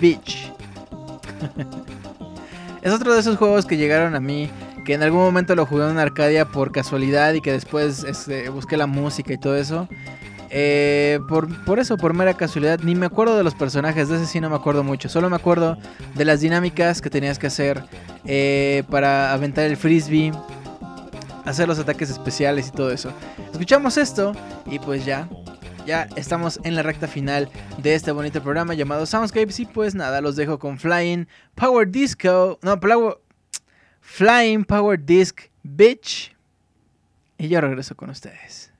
beach. 0.00 0.52
es 2.82 2.92
otro 2.92 3.12
de 3.12 3.18
esos 3.18 3.36
juegos 3.36 3.66
que 3.66 3.76
llegaron 3.76 4.14
a 4.14 4.20
mí 4.20 4.48
que 4.84 4.94
en 4.94 5.02
algún 5.02 5.20
momento 5.20 5.54
lo 5.54 5.66
jugué 5.66 5.88
en 5.88 5.98
Arcadia 5.98 6.46
por 6.46 6.72
casualidad 6.72 7.32
y 7.34 7.40
que 7.40 7.52
después 7.52 8.04
este, 8.04 8.48
busqué 8.48 8.76
la 8.76 8.86
música 8.86 9.32
y 9.32 9.38
todo 9.38 9.56
eso. 9.56 9.88
Eh, 10.54 11.18
por, 11.28 11.78
eso, 11.78 11.96
por 11.96 12.12
mera 12.12 12.34
casualidad, 12.34 12.80
ni 12.80 12.94
me 12.94 13.06
acuerdo 13.06 13.38
de 13.38 13.42
los 13.42 13.54
personajes, 13.54 14.10
de 14.10 14.16
ese 14.16 14.26
sí 14.26 14.38
no 14.38 14.50
me 14.50 14.56
acuerdo 14.56 14.84
mucho. 14.84 15.08
Solo 15.08 15.30
me 15.30 15.36
acuerdo 15.36 15.78
de 16.14 16.24
las 16.26 16.40
dinámicas 16.40 17.00
que 17.00 17.08
tenías 17.08 17.38
que 17.38 17.46
hacer 17.46 17.82
eh, 18.26 18.82
para 18.90 19.32
aventar 19.32 19.64
el 19.64 19.78
frisbee, 19.78 20.30
hacer 21.46 21.66
los 21.66 21.78
ataques 21.78 22.10
especiales 22.10 22.68
y 22.68 22.72
todo 22.72 22.90
eso. 22.90 23.14
Escuchamos 23.50 23.96
esto 23.96 24.32
y 24.66 24.78
pues 24.78 25.06
ya, 25.06 25.26
ya 25.86 26.06
estamos 26.16 26.60
en 26.64 26.74
la 26.74 26.82
recta 26.82 27.08
final 27.08 27.48
de 27.78 27.94
este 27.94 28.12
bonito 28.12 28.42
programa 28.42 28.74
llamado 28.74 29.06
Soundscapes. 29.06 29.58
Y 29.58 29.64
pues 29.64 29.94
nada, 29.94 30.20
los 30.20 30.36
dejo 30.36 30.58
con 30.58 30.78
Flying 30.78 31.28
Power 31.54 31.90
Disco. 31.90 32.58
No, 32.60 32.78
Power, 32.78 33.16
Flying 34.02 34.64
Power 34.64 34.98
Disc 34.98 35.48
Bitch. 35.62 36.34
Y 37.38 37.48
yo 37.48 37.60
regreso 37.60 37.96
con 37.96 38.10
ustedes. 38.10 38.71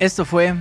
Esto 0.00 0.24
fue 0.24 0.54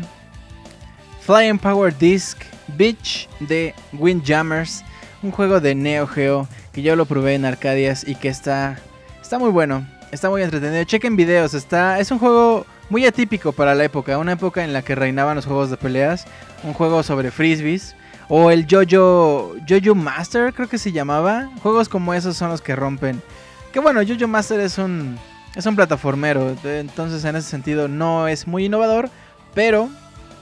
Flying 1.21 1.59
Power 1.59 1.95
Disc 1.95 2.39
Beach 2.75 3.29
de 3.39 3.75
Windjammers, 3.93 4.83
un 5.21 5.29
juego 5.29 5.59
de 5.59 5.75
Neo 5.75 6.07
Geo 6.07 6.47
que 6.71 6.81
yo 6.81 6.95
lo 6.95 7.05
probé 7.05 7.35
en 7.35 7.45
Arcadias 7.45 8.07
y 8.07 8.15
que 8.15 8.29
está 8.29 8.79
está 9.21 9.37
muy 9.37 9.51
bueno, 9.51 9.85
está 10.11 10.31
muy 10.31 10.41
entretenido. 10.41 10.83
Chequen 10.85 11.15
videos, 11.15 11.53
está 11.53 11.99
es 11.99 12.09
un 12.09 12.17
juego 12.17 12.65
muy 12.89 13.05
atípico 13.05 13.51
para 13.51 13.75
la 13.75 13.83
época, 13.83 14.17
una 14.17 14.31
época 14.31 14.63
en 14.63 14.73
la 14.73 14.81
que 14.81 14.95
reinaban 14.95 15.35
los 15.35 15.45
juegos 15.45 15.69
de 15.69 15.77
peleas, 15.77 16.25
un 16.63 16.73
juego 16.73 17.03
sobre 17.03 17.29
frisbees 17.29 17.95
o 18.29 18.49
el 18.49 18.65
Jojo 18.67 19.55
Jojo 19.69 19.93
Master, 19.93 20.51
creo 20.51 20.67
que 20.67 20.79
se 20.79 20.91
llamaba. 20.91 21.51
Juegos 21.61 21.89
como 21.89 22.15
esos 22.15 22.35
son 22.35 22.49
los 22.49 22.61
que 22.61 22.75
rompen. 22.75 23.21
Que 23.71 23.79
bueno, 23.79 24.01
Jojo 24.01 24.27
Master 24.27 24.59
es 24.61 24.79
un 24.79 25.15
es 25.55 25.65
un 25.65 25.75
plataformero, 25.75 26.55
entonces 26.63 27.23
en 27.25 27.35
ese 27.35 27.49
sentido 27.49 27.87
no 27.87 28.27
es 28.27 28.45
muy 28.45 28.65
innovador, 28.65 29.09
pero 29.57 29.89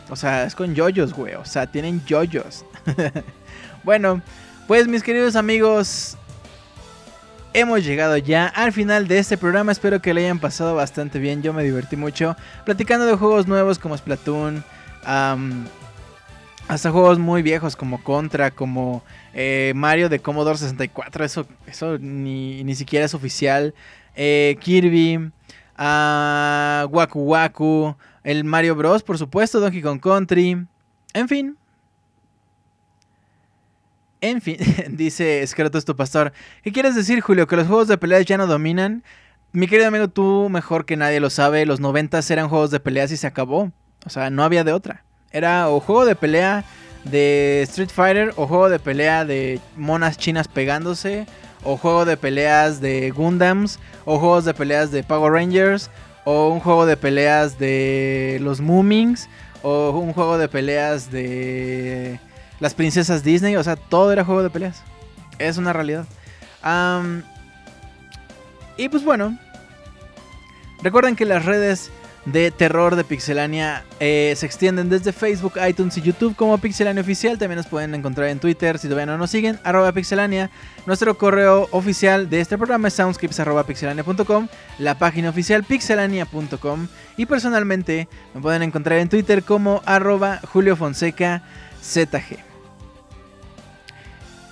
o 0.09 0.15
sea, 0.17 0.43
es 0.43 0.55
con 0.55 0.75
yoyos, 0.75 1.13
güey. 1.13 1.35
O 1.35 1.45
sea, 1.45 1.67
tienen 1.67 2.03
yoyos. 2.05 2.65
bueno, 3.85 4.21
pues 4.67 4.89
mis 4.89 5.03
queridos 5.03 5.37
amigos, 5.37 6.17
hemos 7.53 7.85
llegado 7.85 8.17
ya 8.17 8.47
al 8.47 8.73
final 8.73 9.07
de 9.07 9.19
este 9.19 9.37
programa. 9.37 9.71
Espero 9.71 10.01
que 10.01 10.13
le 10.13 10.25
hayan 10.25 10.39
pasado 10.39 10.75
bastante 10.75 11.17
bien. 11.19 11.41
Yo 11.41 11.53
me 11.53 11.63
divertí 11.63 11.95
mucho 11.95 12.35
platicando 12.65 13.05
de 13.05 13.15
juegos 13.15 13.47
nuevos 13.47 13.79
como 13.79 13.95
Splatoon. 13.95 14.65
hasta 16.67 16.91
juegos 16.91 17.17
muy 17.17 17.41
viejos 17.41 17.77
como 17.77 18.03
Contra, 18.03 18.51
como 18.51 19.01
eh, 19.33 19.71
Mario 19.77 20.09
de 20.09 20.19
Commodore 20.19 20.57
64. 20.57 21.23
Eso, 21.23 21.47
eso 21.67 21.97
ni, 21.99 22.65
ni 22.65 22.75
siquiera 22.75 23.05
es 23.05 23.13
oficial. 23.13 23.73
Eh, 24.13 24.57
Kirby. 24.59 25.31
Uh, 25.77 26.87
Waku 26.87 27.19
Waku 27.19 27.95
el 28.25 28.43
Mario 28.43 28.75
Bros, 28.75 29.03
por 29.03 29.17
supuesto, 29.17 29.59
Donkey 29.59 29.81
Kong 29.81 30.01
Country, 30.01 30.65
en 31.13 31.29
fin. 31.29 31.57
En 34.19 34.41
fin, 34.41 34.57
dice 34.89 35.45
Scrotus 35.45 35.85
tu 35.85 35.95
pastor. 35.95 36.33
¿Qué 36.63 36.71
quieres 36.71 36.95
decir, 36.95 37.21
Julio? 37.21 37.47
¿Que 37.47 37.55
los 37.55 37.67
juegos 37.67 37.87
de 37.87 37.99
peleas 37.99 38.25
ya 38.25 38.37
no 38.37 38.47
dominan? 38.47 39.03
Mi 39.51 39.67
querido 39.67 39.87
amigo, 39.87 40.07
tú 40.07 40.49
mejor 40.49 40.85
que 40.85 40.97
nadie 40.97 41.19
lo 41.19 41.29
sabe, 41.29 41.67
los 41.67 41.79
90 41.79 42.19
eran 42.29 42.49
juegos 42.49 42.71
de 42.71 42.79
peleas 42.79 43.11
y 43.11 43.17
se 43.17 43.27
acabó. 43.27 43.71
O 44.05 44.09
sea, 44.09 44.31
no 44.31 44.43
había 44.43 44.63
de 44.63 44.73
otra. 44.73 45.03
Era 45.31 45.69
o 45.69 45.79
juego 45.79 46.05
de 46.05 46.15
pelea 46.15 46.65
de 47.03 47.61
Street 47.61 47.91
Fighter, 47.93 48.33
o 48.37 48.47
juego 48.47 48.69
de 48.69 48.79
pelea 48.79 49.23
de 49.23 49.59
monas 49.77 50.17
chinas 50.17 50.47
pegándose, 50.47 51.27
o 51.63 51.77
juego 51.77 52.05
de 52.05 52.17
peleas 52.17 52.81
de 52.81 53.11
Gundams, 53.11 53.79
o 54.03 54.17
juegos 54.17 54.45
de 54.45 54.55
peleas 54.55 54.89
de 54.89 55.03
Power 55.03 55.31
Rangers, 55.31 55.91
o 56.25 56.49
un 56.49 56.59
juego 56.59 56.85
de 56.85 56.97
peleas 56.97 57.57
de 57.57 58.39
los 58.41 58.59
Moomings, 58.59 59.29
o 59.61 59.91
un 59.91 60.13
juego 60.13 60.37
de 60.37 60.47
peleas 60.49 61.11
de 61.11 62.19
las 62.59 62.73
princesas 62.73 63.23
Disney, 63.23 63.55
o 63.55 63.63
sea, 63.63 63.75
todo 63.75 64.11
era 64.11 64.25
juego 64.25 64.43
de 64.43 64.49
peleas. 64.49 64.83
Es 65.39 65.57
una 65.57 65.71
realidad. 65.71 66.05
y 68.77 68.89
pues 68.89 69.03
bueno, 69.03 69.37
recuerden 70.83 71.15
que 71.15 71.25
las 71.25 71.45
redes 71.45 71.91
de 72.25 72.51
terror 72.51 72.95
de 72.95 73.03
Pixelania 73.03 73.83
eh, 73.99 74.33
se 74.35 74.45
extienden 74.45 74.89
desde 74.89 75.13
Facebook, 75.13 75.53
iTunes 75.67 75.97
y 75.97 76.01
YouTube 76.01 76.35
como 76.35 76.57
Pixelania 76.57 77.01
Oficial. 77.01 77.37
También 77.37 77.57
nos 77.57 77.67
pueden 77.67 77.93
encontrar 77.93 78.29
en 78.29 78.39
Twitter 78.39 78.79
si 78.79 78.87
todavía 78.87 79.05
no 79.05 79.17
nos 79.17 79.29
siguen, 79.29 79.59
arroba 79.63 79.91
Pixelania. 79.91 80.49
Nuestro 80.85 81.17
correo 81.17 81.67
oficial 81.71 82.29
de 82.29 82.41
este 82.41 82.57
programa 82.57 82.87
es 82.87 82.95
soundscapes.pixelania.com, 82.95 84.47
la 84.79 84.97
página 84.97 85.29
oficial 85.29 85.63
pixelania.com 85.63 86.87
y 87.17 87.25
personalmente 87.25 88.07
me 88.33 88.41
pueden 88.41 88.63
encontrar 88.63 88.99
en 88.99 89.09
Twitter 89.09 89.43
como 89.43 89.81
arroba 89.85 90.39
Julio 90.51 90.75
Fonseca 90.75 91.43
ZG. 91.81 92.54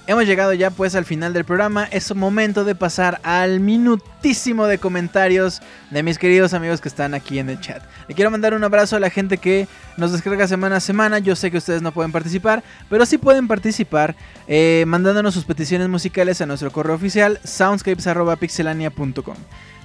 Hemos 0.06 0.26
llegado 0.26 0.52
ya 0.52 0.70
pues 0.70 0.96
al 0.96 1.06
final 1.06 1.32
del 1.32 1.46
programa. 1.46 1.86
Es 1.86 2.14
momento 2.14 2.66
de 2.66 2.76
pasar 2.76 3.22
al 3.24 3.62
minutísimo 3.62 4.66
de 4.68 4.78
comentarios 4.78 5.62
de 5.92 6.04
mis 6.04 6.18
queridos 6.18 6.54
amigos 6.54 6.82
que 6.82 6.90
están 6.90 7.14
aquí 7.14 7.40
en 7.40 7.50
el 7.50 7.62
chat. 7.62 7.82
Le 8.10 8.16
quiero 8.16 8.30
mandar 8.30 8.54
un 8.54 8.66
abrazo 8.66 8.98
a 8.98 9.00
la 9.00 9.10
gente 9.10 9.38
que 9.38 9.66
nos 9.96 10.12
descarga 10.12 10.46
semana 10.46 10.76
a 10.76 10.80
semana. 10.82 11.20
Yo 11.20 11.38
sé 11.38 11.52
que 11.52 11.58
ustedes 11.58 11.82
no 11.82 11.94
pueden 11.94 12.12
participar, 12.12 12.64
pero 12.90 13.06
sí 13.06 13.18
pueden 13.18 13.48
participar 13.48 14.18
eh, 14.50 14.84
mandándonos 14.88 15.34
sus 15.34 15.46
peticiones 15.46 15.88
musicales 15.88 16.42
a 16.42 16.46
nuestro 16.46 16.70
correo 16.70 16.96
oficial 16.96 17.40
soundscapes.pixelania.com 17.46 19.36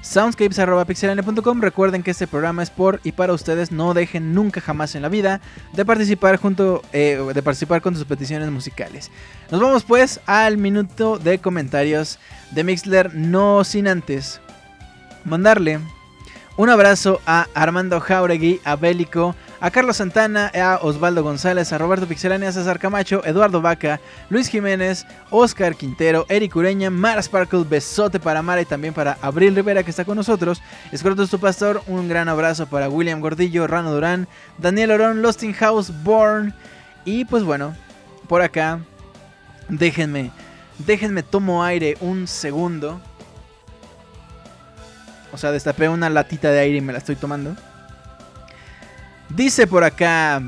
soundscapes.pixelania.com. 0.02 1.60
Recuerden 1.60 2.02
que 2.02 2.10
este 2.10 2.26
programa 2.26 2.62
es 2.62 2.70
por 2.70 3.00
y 3.04 3.12
para 3.12 3.32
ustedes. 3.32 3.72
No 3.72 3.94
dejen 3.94 4.34
nunca 4.34 4.60
jamás 4.60 4.94
en 4.94 5.02
la 5.02 5.08
vida 5.08 5.40
de 5.72 5.84
participar 5.84 6.36
junto, 6.36 6.82
eh, 6.92 7.22
de 7.34 7.42
participar 7.42 7.82
con 7.82 7.94
sus 7.94 8.04
peticiones 8.04 8.50
musicales. 8.50 9.10
Nos 9.50 9.60
vamos 9.60 9.84
pues 9.84 10.20
al 10.26 10.58
minuto 10.58 11.18
de 11.18 11.38
comentarios 11.38 12.18
de 12.50 12.64
Mixler, 12.64 13.14
no 13.14 13.64
sin 13.64 13.88
antes 13.88 14.40
mandarle 15.24 15.80
un 16.58 16.70
abrazo 16.70 17.20
a 17.24 17.46
Armando 17.54 18.00
Jauregui, 18.00 18.60
a 18.64 18.74
a 19.60 19.70
Carlos 19.70 19.96
Santana, 19.96 20.50
a 20.54 20.78
Osvaldo 20.82 21.22
González, 21.22 21.72
a 21.72 21.78
Roberto 21.78 22.06
Pixelania, 22.06 22.48
a 22.48 22.52
César 22.52 22.78
Camacho, 22.78 23.24
Eduardo 23.24 23.60
Vaca, 23.60 24.00
Luis 24.30 24.48
Jiménez, 24.48 25.06
Oscar 25.30 25.74
Quintero, 25.74 26.26
Eric 26.28 26.54
Ureña, 26.54 26.90
Mara 26.90 27.22
Sparkle, 27.22 27.64
besote 27.64 28.20
para 28.20 28.42
Mara 28.42 28.60
y 28.60 28.64
también 28.66 28.94
para 28.94 29.18
Abril 29.20 29.56
Rivera 29.56 29.82
que 29.82 29.90
está 29.90 30.04
con 30.04 30.16
nosotros. 30.16 30.62
Escroto 30.92 31.26
tu 31.26 31.40
pastor, 31.40 31.82
un 31.86 32.08
gran 32.08 32.28
abrazo 32.28 32.66
para 32.66 32.88
William 32.88 33.20
Gordillo, 33.20 33.66
Rano 33.66 33.92
Durán, 33.92 34.28
Daniel 34.58 34.92
Orón, 34.92 35.22
Losting 35.22 35.54
House, 35.54 35.92
Born. 36.04 36.54
Y 37.04 37.24
pues 37.24 37.42
bueno, 37.42 37.74
por 38.28 38.42
acá, 38.42 38.80
déjenme, 39.68 40.30
déjenme 40.78 41.22
tomo 41.22 41.64
aire 41.64 41.96
un 42.00 42.28
segundo. 42.28 43.00
O 45.32 45.36
sea, 45.36 45.52
destapé 45.52 45.88
una 45.88 46.08
latita 46.08 46.50
de 46.50 46.60
aire 46.60 46.78
y 46.78 46.80
me 46.80 46.92
la 46.92 46.98
estoy 46.98 47.16
tomando. 47.16 47.54
Dice 49.30 49.66
por 49.66 49.84
acá. 49.84 50.42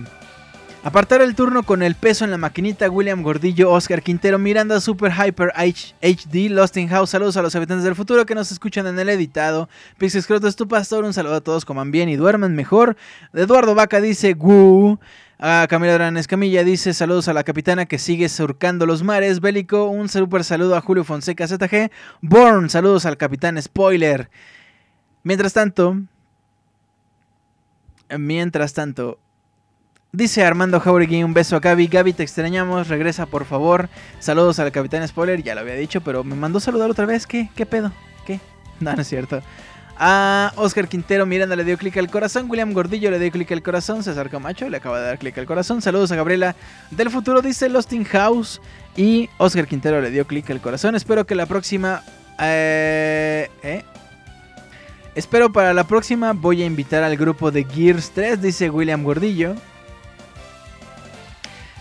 Apartar 0.82 1.20
el 1.20 1.34
turno 1.34 1.62
con 1.62 1.82
el 1.82 1.94
peso 1.94 2.24
en 2.24 2.30
la 2.30 2.38
maquinita. 2.38 2.88
William 2.88 3.22
Gordillo, 3.22 3.70
Oscar 3.70 4.02
Quintero, 4.02 4.38
Miranda 4.38 4.80
Super 4.80 5.12
Hyper 5.12 5.52
HD, 5.54 6.48
Lost 6.48 6.78
in 6.78 6.88
House. 6.88 7.10
Saludos 7.10 7.36
a 7.36 7.42
los 7.42 7.54
habitantes 7.54 7.84
del 7.84 7.94
futuro 7.94 8.24
que 8.24 8.34
nos 8.34 8.50
escuchan 8.50 8.86
en 8.86 8.98
el 8.98 9.10
editado. 9.10 9.68
Pixel 9.98 10.24
es 10.46 10.56
tu 10.56 10.66
pastor. 10.66 11.04
Un 11.04 11.12
saludo 11.12 11.34
a 11.34 11.40
todos, 11.42 11.66
coman 11.66 11.90
bien 11.90 12.08
y 12.08 12.16
duerman 12.16 12.56
mejor. 12.56 12.96
Eduardo 13.34 13.74
Vaca 13.74 14.00
dice, 14.00 14.32
Gu. 14.32 14.98
A 15.42 15.66
Camila 15.70 15.92
Durán 15.92 16.18
Escamilla 16.18 16.64
dice 16.64 16.92
saludos 16.92 17.26
a 17.28 17.32
la 17.32 17.44
capitana 17.44 17.86
que 17.86 17.98
sigue 17.98 18.28
surcando 18.28 18.84
los 18.84 19.02
mares. 19.02 19.40
Bélico, 19.40 19.86
un 19.86 20.10
super 20.10 20.44
saludo 20.44 20.76
a 20.76 20.82
Julio 20.82 21.02
Fonseca 21.02 21.48
ZG. 21.48 21.90
Born, 22.20 22.68
saludos 22.68 23.06
al 23.06 23.16
capitán 23.16 23.60
Spoiler. 23.60 24.28
Mientras 25.22 25.54
tanto, 25.54 25.96
mientras 28.18 28.72
tanto, 28.74 29.18
dice 30.12 30.44
Armando 30.44 30.80
Jauregui, 30.80 31.22
un 31.22 31.34
beso 31.34 31.56
a 31.56 31.60
Gaby. 31.60 31.86
Gaby, 31.86 32.12
te 32.12 32.22
extrañamos, 32.22 32.88
regresa 32.88 33.26
por 33.26 33.44
favor. 33.44 33.88
Saludos 34.18 34.58
al 34.58 34.72
capitán 34.72 35.06
Spoiler, 35.06 35.42
ya 35.42 35.54
lo 35.54 35.60
había 35.60 35.74
dicho, 35.74 36.00
pero 36.00 36.24
me 36.24 36.34
mandó 36.34 36.60
saludar 36.60 36.90
otra 36.90 37.06
vez. 37.06 37.26
¿Qué? 37.26 37.50
¿Qué 37.54 37.66
pedo? 37.66 37.92
¿Qué? 38.26 38.40
No, 38.80 38.94
no 38.94 39.02
es 39.02 39.08
cierto. 39.08 39.42
A 40.02 40.54
Oscar 40.56 40.88
Quintero 40.88 41.26
Miranda 41.26 41.54
le 41.54 41.62
dio 41.62 41.76
clic 41.76 41.98
al 41.98 42.10
corazón. 42.10 42.46
William 42.48 42.72
Gordillo 42.72 43.10
le 43.10 43.18
dio 43.18 43.30
clic 43.30 43.52
al 43.52 43.62
corazón. 43.62 44.02
César 44.02 44.30
Camacho 44.30 44.66
le 44.70 44.78
acaba 44.78 44.98
de 44.98 45.04
dar 45.04 45.18
clic 45.18 45.36
al 45.36 45.44
corazón. 45.44 45.82
Saludos 45.82 46.10
a 46.10 46.16
Gabriela 46.16 46.56
del 46.90 47.10
futuro, 47.10 47.42
dice 47.42 47.68
Losting 47.68 48.04
House. 48.04 48.62
Y 48.96 49.28
Oscar 49.36 49.66
Quintero 49.66 50.00
le 50.00 50.10
dio 50.10 50.26
clic 50.26 50.48
al 50.48 50.62
corazón. 50.62 50.94
Espero 50.94 51.26
que 51.26 51.34
la 51.34 51.44
próxima. 51.44 52.02
Eh, 52.40 53.50
eh, 53.62 53.84
Espero 55.16 55.50
para 55.50 55.74
la 55.74 55.84
próxima 55.84 56.32
voy 56.32 56.62
a 56.62 56.66
invitar 56.66 57.02
al 57.02 57.16
grupo 57.16 57.50
de 57.50 57.64
Gears 57.64 58.12
3, 58.12 58.40
dice 58.40 58.70
William 58.70 59.02
Gordillo. 59.02 59.56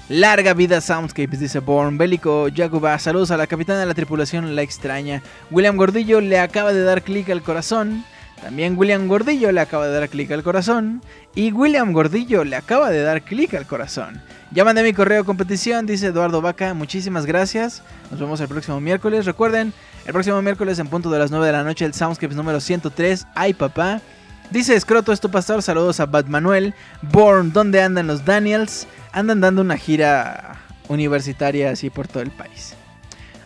Larga 0.10 0.56
vida 0.56 0.82
Soundscapes, 0.82 1.40
dice 1.40 1.60
Born. 1.60 2.00
Bélico 2.00 2.48
Jaguba, 2.54 2.98
saludos 2.98 3.30
a 3.30 3.38
la 3.38 3.46
capitana 3.46 3.82
de 3.82 3.86
la 3.86 3.94
tripulación 3.94 4.56
La 4.56 4.64
Extraña. 4.64 5.22
William 5.52 5.78
Gordillo 5.78 6.22
le 6.22 6.40
acaba 6.40 6.74
de 6.74 6.84
dar 6.84 7.04
clic 7.04 7.30
al 7.30 7.44
corazón. 7.44 8.04
También 8.42 8.76
William 8.76 9.08
Gordillo 9.08 9.52
le 9.52 9.62
acaba 9.62 9.86
de 9.88 9.94
dar 9.94 10.10
clic 10.10 10.32
al 10.32 10.42
corazón. 10.42 11.04
Y 11.36 11.52
William 11.52 11.94
Gordillo 11.94 12.44
le 12.44 12.56
acaba 12.56 12.90
de 12.90 13.04
dar 13.04 13.22
clic 13.22 13.54
al 13.54 13.68
corazón. 13.68 14.20
Ya 14.52 14.66
mandé 14.66 14.82
mi 14.82 14.94
correo 14.94 15.26
competición, 15.26 15.86
dice 15.86 16.08
Eduardo 16.08 16.42
Vaca. 16.42 16.74
Muchísimas 16.74 17.28
gracias. 17.28 17.84
Nos 18.10 18.20
vemos 18.20 18.42
el 18.42 18.48
próximo 18.48 18.80
miércoles. 18.82 19.26
Recuerden, 19.26 19.74
el 20.08 20.14
próximo 20.14 20.42
miércoles 20.42 20.80
en 20.80 20.88
punto 20.88 21.12
de 21.12 21.20
las 21.20 21.30
9 21.30 21.46
de 21.46 21.52
la 21.52 21.64
noche, 21.64 21.86
el 21.86 21.94
Soundscapes 21.94 22.36
número 22.36 22.60
103. 22.60 23.28
Ay, 23.36 23.54
papá. 23.54 24.02
Dice 24.50 24.76
Escroto, 24.76 25.14
esto 25.14 25.30
pastor. 25.30 25.62
Saludos 25.62 26.00
a 26.00 26.08
Bad 26.08 26.26
Manuel. 26.26 26.74
Born, 27.04 27.54
¿dónde 27.54 27.80
andan 27.84 28.08
los 28.08 28.26
Daniels? 28.26 28.88
Andan 29.12 29.40
dando 29.40 29.62
una 29.62 29.78
gira 29.78 30.58
universitaria 30.88 31.70
así 31.70 31.92
por 31.92 32.08
todo 32.08 32.24
el 32.24 32.32
país. 32.32 32.74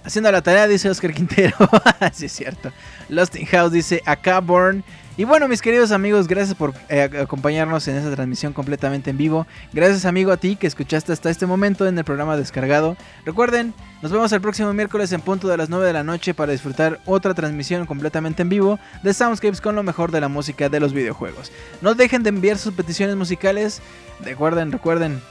Haciendo 0.05 0.31
la 0.31 0.41
tarea, 0.41 0.67
dice 0.69 0.89
Oscar 0.89 1.13
Quintero. 1.13 1.57
sí, 2.13 2.27
es 2.27 2.31
cierto. 2.31 2.71
Lost 3.09 3.35
in 3.35 3.45
House 3.47 3.73
dice 3.73 4.01
acá 4.05 4.39
Born. 4.39 4.85
Y 5.15 5.25
bueno, 5.25 5.47
mis 5.47 5.61
queridos 5.61 5.91
amigos, 5.91 6.27
gracias 6.27 6.57
por 6.57 6.73
eh, 6.89 7.07
acompañarnos 7.21 7.87
en 7.87 7.97
esta 7.97 8.09
transmisión 8.15 8.51
completamente 8.51 9.11
en 9.11 9.17
vivo. 9.17 9.45
Gracias, 9.71 10.05
amigo, 10.05 10.31
a 10.31 10.37
ti 10.37 10.55
que 10.55 10.65
escuchaste 10.65 11.13
hasta 11.13 11.29
este 11.29 11.45
momento 11.45 11.85
en 11.85 11.95
el 11.95 12.03
programa 12.03 12.35
descargado. 12.35 12.97
Recuerden, 13.23 13.75
nos 14.01 14.11
vemos 14.11 14.31
el 14.31 14.41
próximo 14.41 14.73
miércoles 14.73 15.11
en 15.11 15.21
punto 15.21 15.47
de 15.47 15.55
las 15.55 15.69
9 15.69 15.85
de 15.85 15.93
la 15.93 16.03
noche 16.03 16.33
para 16.33 16.51
disfrutar 16.51 16.99
otra 17.05 17.35
transmisión 17.35 17.85
completamente 17.85 18.41
en 18.41 18.49
vivo 18.49 18.79
de 19.03 19.13
Soundscapes 19.13 19.61
con 19.61 19.75
lo 19.75 19.83
mejor 19.83 20.09
de 20.09 20.19
la 20.19 20.29
música 20.29 20.67
de 20.67 20.79
los 20.79 20.93
videojuegos. 20.93 21.51
No 21.81 21.93
dejen 21.93 22.23
de 22.23 22.29
enviar 22.29 22.57
sus 22.57 22.73
peticiones 22.73 23.15
musicales. 23.15 23.83
Recuerden, 24.21 24.71
recuerden. 24.71 25.21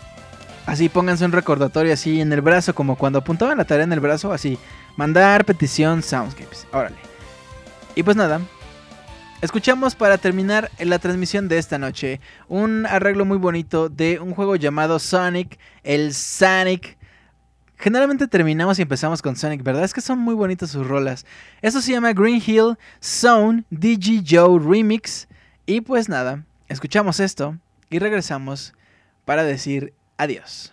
Así 0.65 0.89
pónganse 0.89 1.25
un 1.25 1.33
recordatorio 1.33 1.93
así 1.93 2.21
en 2.21 2.33
el 2.33 2.41
brazo, 2.41 2.73
como 2.73 2.95
cuando 2.95 3.19
apuntaban 3.19 3.59
la 3.59 3.65
tarea 3.65 3.83
en 3.83 3.93
el 3.93 3.99
brazo, 3.99 4.33
así. 4.33 4.61
Mandar 4.95 5.45
petición 5.45 6.05
Soundscapes. 6.05 6.69
Órale. 6.73 6.97
Y 7.97 8.05
pues 8.05 8.17
nada, 8.17 8.41
Escuchamos 9.43 9.97
para 9.97 10.19
terminar 10.19 10.71
la 10.79 11.01
transmisión 11.01 11.49
de 11.49 11.59
esta 11.59 11.77
noche 11.77 12.21
un 12.47 12.87
arreglo 12.87 13.25
muy 13.25 13.39
bonito 13.39 13.89
de 13.89 14.21
un 14.21 14.35
juego 14.35 14.55
llamado 14.55 15.01
Sonic, 15.01 15.59
el 15.83 16.15
Sonic. 16.15 16.97
Generalmente 17.77 18.29
terminamos 18.29 18.79
y 18.79 18.83
empezamos 18.83 19.21
con 19.21 19.35
Sonic, 19.35 19.65
¿verdad? 19.65 19.83
Es 19.83 19.93
que 19.93 20.01
son 20.01 20.21
muy 20.21 20.37
bonitas 20.37 20.71
sus 20.71 20.87
rolas. 20.87 21.27
Eso 21.61 21.83
se 21.83 21.91
llama 21.91 22.13
Green 22.13 22.41
Hill 22.47 22.79
Zone 23.03 23.65
DG 23.71 24.23
Joe 24.25 24.61
Remix. 24.61 25.27
Y 25.67 25.81
pues 25.81 26.09
nada, 26.09 26.45
escuchamos 26.69 27.19
esto 27.19 27.59
y 27.91 27.99
regresamos 27.99 28.75
para 29.25 29.43
decir 29.43 29.93
adiós. 30.19 30.73